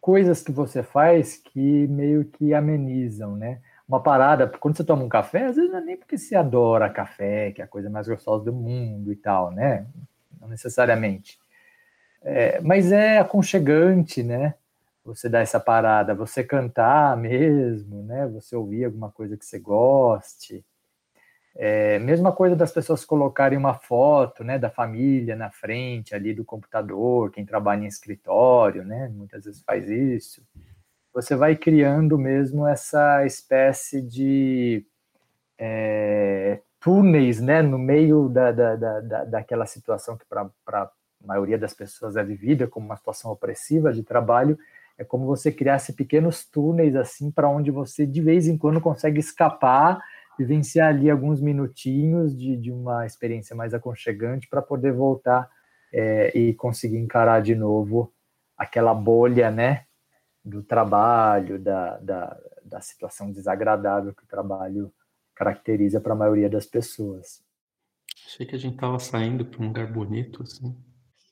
coisas 0.00 0.42
que 0.42 0.50
você 0.50 0.82
faz 0.82 1.36
que 1.36 1.86
meio 1.86 2.24
que 2.24 2.52
amenizam, 2.52 3.36
né? 3.36 3.60
Uma 3.86 4.02
parada, 4.02 4.48
quando 4.48 4.76
você 4.76 4.82
toma 4.82 5.04
um 5.04 5.08
café, 5.08 5.44
às 5.44 5.54
vezes 5.54 5.70
não 5.70 5.78
é 5.78 5.80
nem 5.80 5.96
porque 5.96 6.18
você 6.18 6.34
adora 6.34 6.90
café, 6.90 7.52
que 7.52 7.62
é 7.62 7.64
a 7.64 7.68
coisa 7.68 7.88
mais 7.88 8.08
gostosa 8.08 8.44
do 8.44 8.52
mundo 8.52 9.12
e 9.12 9.16
tal, 9.16 9.52
né? 9.52 9.86
Não 10.40 10.48
necessariamente. 10.48 11.38
É, 12.20 12.60
mas 12.62 12.90
é 12.90 13.18
aconchegante, 13.18 14.24
né? 14.24 14.54
Você 15.04 15.28
dar 15.28 15.42
essa 15.42 15.60
parada, 15.60 16.16
você 16.16 16.42
cantar 16.42 17.16
mesmo, 17.16 18.02
né? 18.02 18.26
Você 18.26 18.56
ouvir 18.56 18.86
alguma 18.86 19.12
coisa 19.12 19.36
que 19.36 19.46
você 19.46 19.60
goste. 19.60 20.64
É, 21.54 21.98
mesma 21.98 22.32
coisa 22.32 22.56
das 22.56 22.72
pessoas 22.72 23.04
colocarem 23.04 23.58
uma 23.58 23.74
foto 23.74 24.42
né, 24.42 24.58
da 24.58 24.70
família 24.70 25.36
na 25.36 25.50
frente 25.50 26.14
ali 26.14 26.32
do 26.32 26.44
computador, 26.44 27.30
quem 27.30 27.44
trabalha 27.44 27.84
em 27.84 27.86
escritório, 27.86 28.84
né, 28.84 29.10
muitas 29.14 29.44
vezes 29.44 29.62
faz 29.62 29.88
isso. 29.88 30.42
Você 31.12 31.36
vai 31.36 31.54
criando 31.54 32.18
mesmo 32.18 32.66
essa 32.66 33.26
espécie 33.26 34.00
de 34.00 34.86
é, 35.58 36.60
túneis 36.80 37.40
né, 37.40 37.60
no 37.60 37.78
meio 37.78 38.28
da, 38.28 38.50
da, 38.50 38.76
da, 38.76 39.24
daquela 39.24 39.66
situação 39.66 40.16
que 40.16 40.24
para 40.26 40.42
a 40.42 40.90
maioria 41.24 41.58
das 41.58 41.74
pessoas 41.74 42.16
é 42.16 42.24
vivida 42.24 42.66
como 42.66 42.86
uma 42.86 42.96
situação 42.96 43.30
opressiva 43.30 43.92
de 43.92 44.02
trabalho. 44.02 44.58
É 44.96 45.04
como 45.04 45.26
você 45.26 45.52
criasse 45.52 45.92
pequenos 45.92 46.44
túneis 46.44 46.96
assim 46.96 47.30
para 47.30 47.48
onde 47.48 47.70
você 47.70 48.06
de 48.06 48.20
vez 48.20 48.48
em 48.48 48.56
quando 48.56 48.80
consegue 48.80 49.20
escapar 49.20 50.02
vivenciar 50.42 50.88
ali 50.88 51.08
alguns 51.08 51.40
minutinhos 51.40 52.36
de, 52.36 52.56
de 52.56 52.72
uma 52.72 53.06
experiência 53.06 53.54
mais 53.54 53.72
aconchegante 53.72 54.48
para 54.48 54.60
poder 54.60 54.92
voltar 54.92 55.48
é, 55.92 56.36
e 56.36 56.52
conseguir 56.54 56.98
encarar 56.98 57.40
de 57.40 57.54
novo 57.54 58.12
aquela 58.56 58.92
bolha, 58.92 59.50
né, 59.50 59.84
do 60.44 60.62
trabalho, 60.62 61.58
da, 61.58 61.98
da, 61.98 62.40
da 62.64 62.80
situação 62.80 63.30
desagradável 63.30 64.12
que 64.12 64.24
o 64.24 64.28
trabalho 64.28 64.92
caracteriza 65.34 66.00
para 66.00 66.12
a 66.12 66.16
maioria 66.16 66.50
das 66.50 66.66
pessoas. 66.66 67.42
Achei 68.26 68.44
que 68.44 68.56
a 68.56 68.58
gente 68.58 68.74
estava 68.74 68.98
saindo 68.98 69.44
para 69.44 69.62
um 69.62 69.68
lugar 69.68 69.86
bonito, 69.92 70.42
assim. 70.42 70.76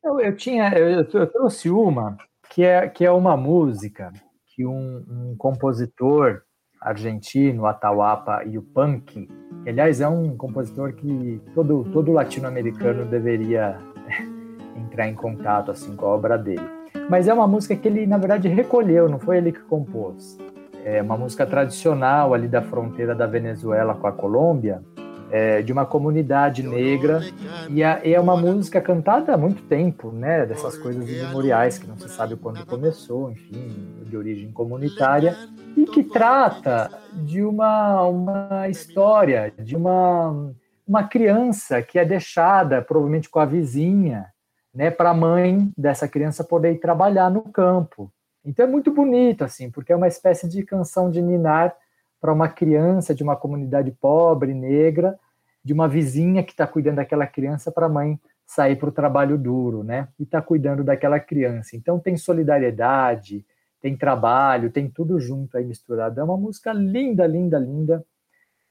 Eu, 0.03 0.21
eu 0.21 0.37
tinha, 0.37 0.71
eu, 0.73 1.07
eu, 1.13 1.27
trouxe 1.27 1.69
uma 1.69 2.17
que 2.51 2.63
é, 2.63 2.89
que 2.89 3.05
é 3.05 3.11
uma 3.11 3.37
música 3.37 4.13
que 4.47 4.65
um, 4.65 5.05
um 5.09 5.37
compositor 5.37 6.43
argentino, 6.81 7.67
Atahualpa 7.67 8.43
Yupanqui, 8.45 9.29
que 9.63 9.69
aliás 9.69 10.01
é 10.01 10.09
um 10.09 10.37
compositor 10.37 10.93
que 10.95 11.41
todo, 11.55 11.85
todo 11.93 12.13
latino-americano 12.13 13.05
deveria 13.05 13.79
entrar 14.77 15.09
em 15.09 15.15
contato 15.15 15.71
assim 15.71 15.95
com 15.95 16.07
a 16.07 16.09
obra 16.09 16.39
dele. 16.39 16.69
Mas 17.09 17.29
é 17.29 17.35
uma 17.35 17.47
música 17.47 17.77
que 17.77 17.87
ele, 17.87 18.07
na 18.07 18.19
verdade, 18.19 18.49
recolheu, 18.49 19.09
não 19.09 19.19
foi 19.19 19.39
ele 19.39 19.53
que 19.53 19.61
compôs. 19.61 20.39
É 20.85 21.03
uma 21.03 21.17
música 21.17 21.45
tradicional 21.45 22.33
ali 22.33 22.49
da 22.49 22.63
fronteira 22.63 23.15
da 23.15 23.27
Venezuela 23.27 23.95
com 23.95 24.07
a 24.07 24.13
Colômbia, 24.13 24.83
é, 25.31 25.63
de 25.63 25.73
uma 25.73 25.87
comunidade 25.87 26.63
negra, 26.63 27.21
e 27.69 27.83
é, 27.83 28.21
uma 28.21 28.37
música 28.37 28.81
cantada 28.81 29.35
há 29.35 29.37
muito 29.37 29.63
tempo, 29.63 30.11
né? 30.11 30.47
Dessas 30.47 30.77
coisas 30.77 31.05
memoriais 31.05 31.79
que 31.79 31.87
não 31.87 31.97
se 31.97 32.09
sabe 32.09 32.37
quando 32.37 32.65
começou, 32.67 33.31
enfim, 33.31 34.05
de 34.05 34.17
origem 34.17 34.51
comunitária, 34.51 35.37
e 35.77 35.87
que 35.87 36.03
trata 36.03 36.91
de 37.13 37.43
uma, 37.43 38.03
uma 38.03 38.69
história 38.69 39.53
de 39.59 39.77
uma, 39.77 40.53
uma 40.87 41.05
criança 41.05 41.81
que 41.81 41.99
é 41.99 42.05
deixada, 42.05 42.83
provavelmente 42.83 43.29
com 43.29 43.39
a 43.39 43.45
vizinha, 43.45 44.27
né, 44.75 44.91
para 44.91 45.11
a 45.11 45.15
mãe 45.15 45.71
dessa 45.77 46.07
criança 46.09 46.45
poder 46.45 46.73
ir 46.73 46.79
trabalhar 46.79 47.31
no 47.31 47.43
campo. 47.43 48.13
Então 48.45 48.65
é 48.65 48.69
muito 48.69 48.91
bonito, 48.91 49.45
assim, 49.45 49.71
porque 49.71 49.93
é 49.93 49.97
uma 49.97 50.09
espécie 50.09 50.49
de 50.49 50.63
canção 50.63 51.11
de 51.11 51.21
ninar 51.21 51.75
para 52.21 52.33
uma 52.33 52.49
criança 52.49 53.15
de 53.15 53.23
uma 53.23 53.37
comunidade 53.37 53.91
pobre, 53.93 54.53
negra, 54.53 55.19
de 55.65 55.73
uma 55.73 55.89
vizinha 55.89 56.43
que 56.43 56.53
está 56.53 56.67
cuidando 56.67 56.97
daquela 56.97 57.27
criança 57.27 57.71
para 57.73 57.87
a 57.87 57.89
mãe 57.89 58.19
sair 58.47 58.77
para 58.77 58.89
o 58.89 58.93
trabalho 58.93 59.39
duro, 59.39 59.85
né? 59.85 60.09
E 60.19 60.25
está 60.25 60.43
cuidando 60.43 60.83
daquela 60.83 61.21
criança. 61.21 61.77
Então 61.77 62.01
tem 62.01 62.17
solidariedade, 62.17 63.47
tem 63.81 63.97
trabalho, 63.97 64.71
tem 64.71 64.89
tudo 64.89 65.21
junto 65.21 65.57
aí 65.57 65.65
misturado. 65.65 66.19
É 66.21 66.25
uma 66.25 66.37
música 66.37 66.73
linda, 66.73 67.27
linda, 67.27 67.59
linda. 67.59 68.05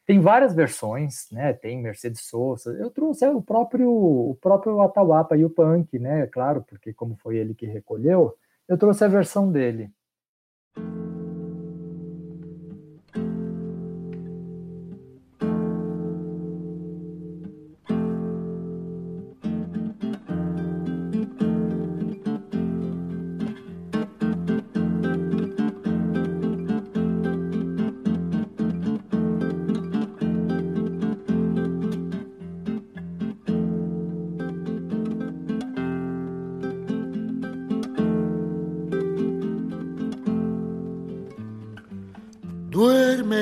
Tem 0.05 0.19
várias 0.19 0.53
versões, 0.53 1.27
né? 1.31 1.53
Tem 1.53 1.81
Mercedes 1.81 2.21
Sosa. 2.21 2.73
Eu 2.73 2.89
trouxe 2.89 3.25
o 3.27 3.41
próprio 3.41 3.89
o 3.89 4.37
próprio 4.41 4.81
Atahualpa 4.81 5.37
e 5.37 5.45
o 5.45 5.49
Punk, 5.49 5.97
né? 5.97 6.27
Claro, 6.27 6.63
porque 6.67 6.93
como 6.93 7.15
foi 7.15 7.37
ele 7.37 7.53
que 7.53 7.65
recolheu, 7.65 8.35
eu 8.67 8.77
trouxe 8.77 9.03
a 9.05 9.07
versão 9.07 9.51
dele. 9.51 9.91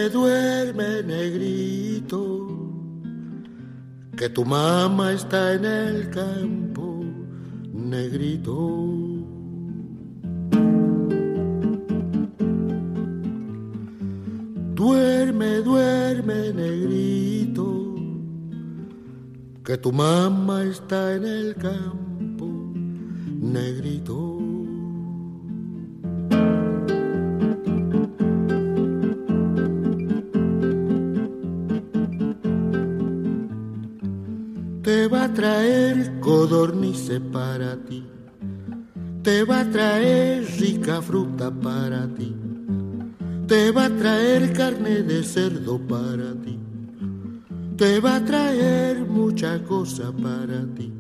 Duerme, 0.09 1.03
negrito, 1.03 2.47
que 4.15 4.29
tu 4.29 4.45
mamá 4.45 5.11
está 5.11 5.53
en 5.53 5.65
el 5.65 6.09
campo, 6.09 7.03
negrito. 7.73 8.55
Duerme, 14.75 15.61
duerme, 15.61 16.53
negrito, 16.53 17.95
que 19.65 19.77
tu 19.77 19.91
mamá 19.91 20.63
está 20.63 21.15
en 21.15 21.25
el 21.25 21.55
campo, 21.55 22.06
te 47.77 47.99
va 47.99 48.15
a 48.15 48.25
traer 48.25 49.05
mucha 49.05 49.63
cosa 49.63 50.11
para 50.11 50.65
ti. 50.73 50.91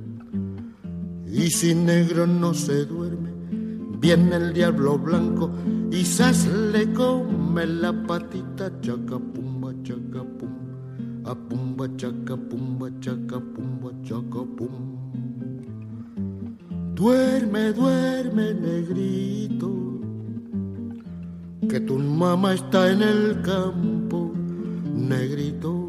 Y 1.25 1.49
si 1.49 1.73
negro 1.73 2.27
no 2.27 2.53
se 2.53 2.85
duerme, 2.85 3.31
viene 3.99 4.35
el 4.35 4.53
diablo 4.53 4.99
blanco 4.99 5.49
y 5.91 6.05
sas 6.05 6.47
le 6.47 6.93
come 6.93 7.65
la 7.65 7.91
patita 7.91 8.71
chaca 8.81 9.17
pumba 9.17 9.73
chaca 9.83 10.23
pum, 10.37 11.25
a 11.25 11.33
pumba 11.33 11.87
chaca 11.97 12.37
pumba 12.37 12.89
chaca 12.99 13.39
pumba 13.39 13.91
chaca 14.03 14.43
pum. 14.55 14.97
Duerme, 16.93 17.73
duerme, 17.73 18.53
negrito, 18.55 19.71
que 21.69 21.79
tu 21.79 21.99
mamá 21.99 22.53
está 22.53 22.91
en 22.91 23.03
el 23.03 23.41
campo, 23.43 24.33
negrito, 24.95 25.86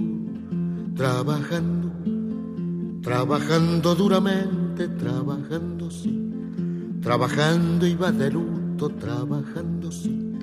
trabajando, 0.98 1.92
trabajando 3.02 3.94
duramente, 3.94 4.88
trabajando 4.88 5.92
sí, 5.92 6.28
trabajando 7.00 7.86
y 7.86 7.94
va 7.94 8.10
de 8.10 8.32
luto, 8.32 8.88
trabajando 8.90 9.92
sí, 9.92 10.34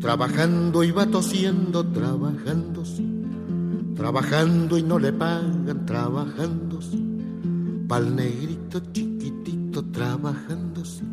trabajando 0.00 0.82
y 0.82 0.92
va 0.92 1.04
tosiendo, 1.04 1.84
trabajando 1.84 2.86
sí, 2.86 3.06
trabajando 3.94 4.78
y 4.78 4.82
no 4.82 4.98
le 4.98 5.12
pagan, 5.12 5.84
trabajando 5.84 6.80
sí, 6.80 7.06
pa'l 7.86 8.16
negrito 8.16 8.80
chiquitito, 8.94 9.84
trabajando 9.92 10.86
sí, 10.86 11.04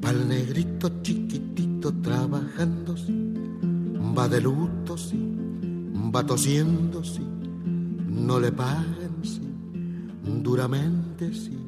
pa'l 0.00 0.26
negrito 0.26 1.02
chiquitito, 1.02 1.92
trabajando 2.00 2.96
sí, 2.96 3.34
va 4.16 4.30
de 4.30 4.40
luto 4.40 4.96
sí, 4.96 5.20
va 5.94 6.24
tosiendo 6.24 7.04
sí, 7.04 7.26
no 8.12 8.38
le 8.38 8.52
pagan 8.52 9.22
sí, 9.22 9.40
duramente 10.22 11.32
sí. 11.34 11.61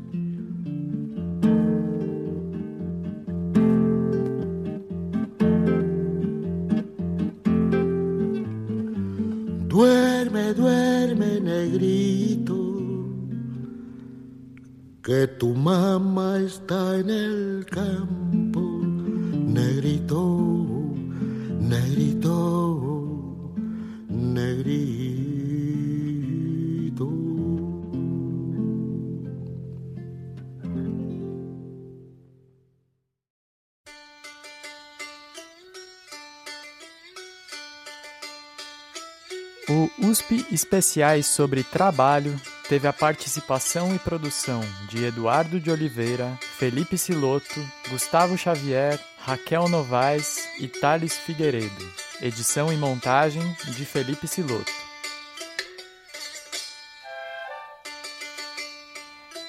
Especiais 40.85 41.27
sobre 41.27 41.65
Trabalho 41.65 42.39
teve 42.69 42.87
a 42.87 42.93
participação 42.93 43.95
e 43.95 43.99
produção 43.99 44.61
de 44.87 45.03
Eduardo 45.03 45.59
de 45.59 45.71
Oliveira, 45.71 46.39
Felipe 46.59 46.99
Siloto, 46.99 47.59
Gustavo 47.89 48.37
Xavier, 48.37 49.01
Raquel 49.19 49.67
Novaes 49.67 50.47
e 50.61 50.69
Thales 50.69 51.17
Figueiredo. 51.17 51.91
Edição 52.21 52.71
e 52.71 52.77
montagem 52.77 53.43
de 53.65 53.87
Felipe 53.87 54.29
Siloto. 54.29 54.71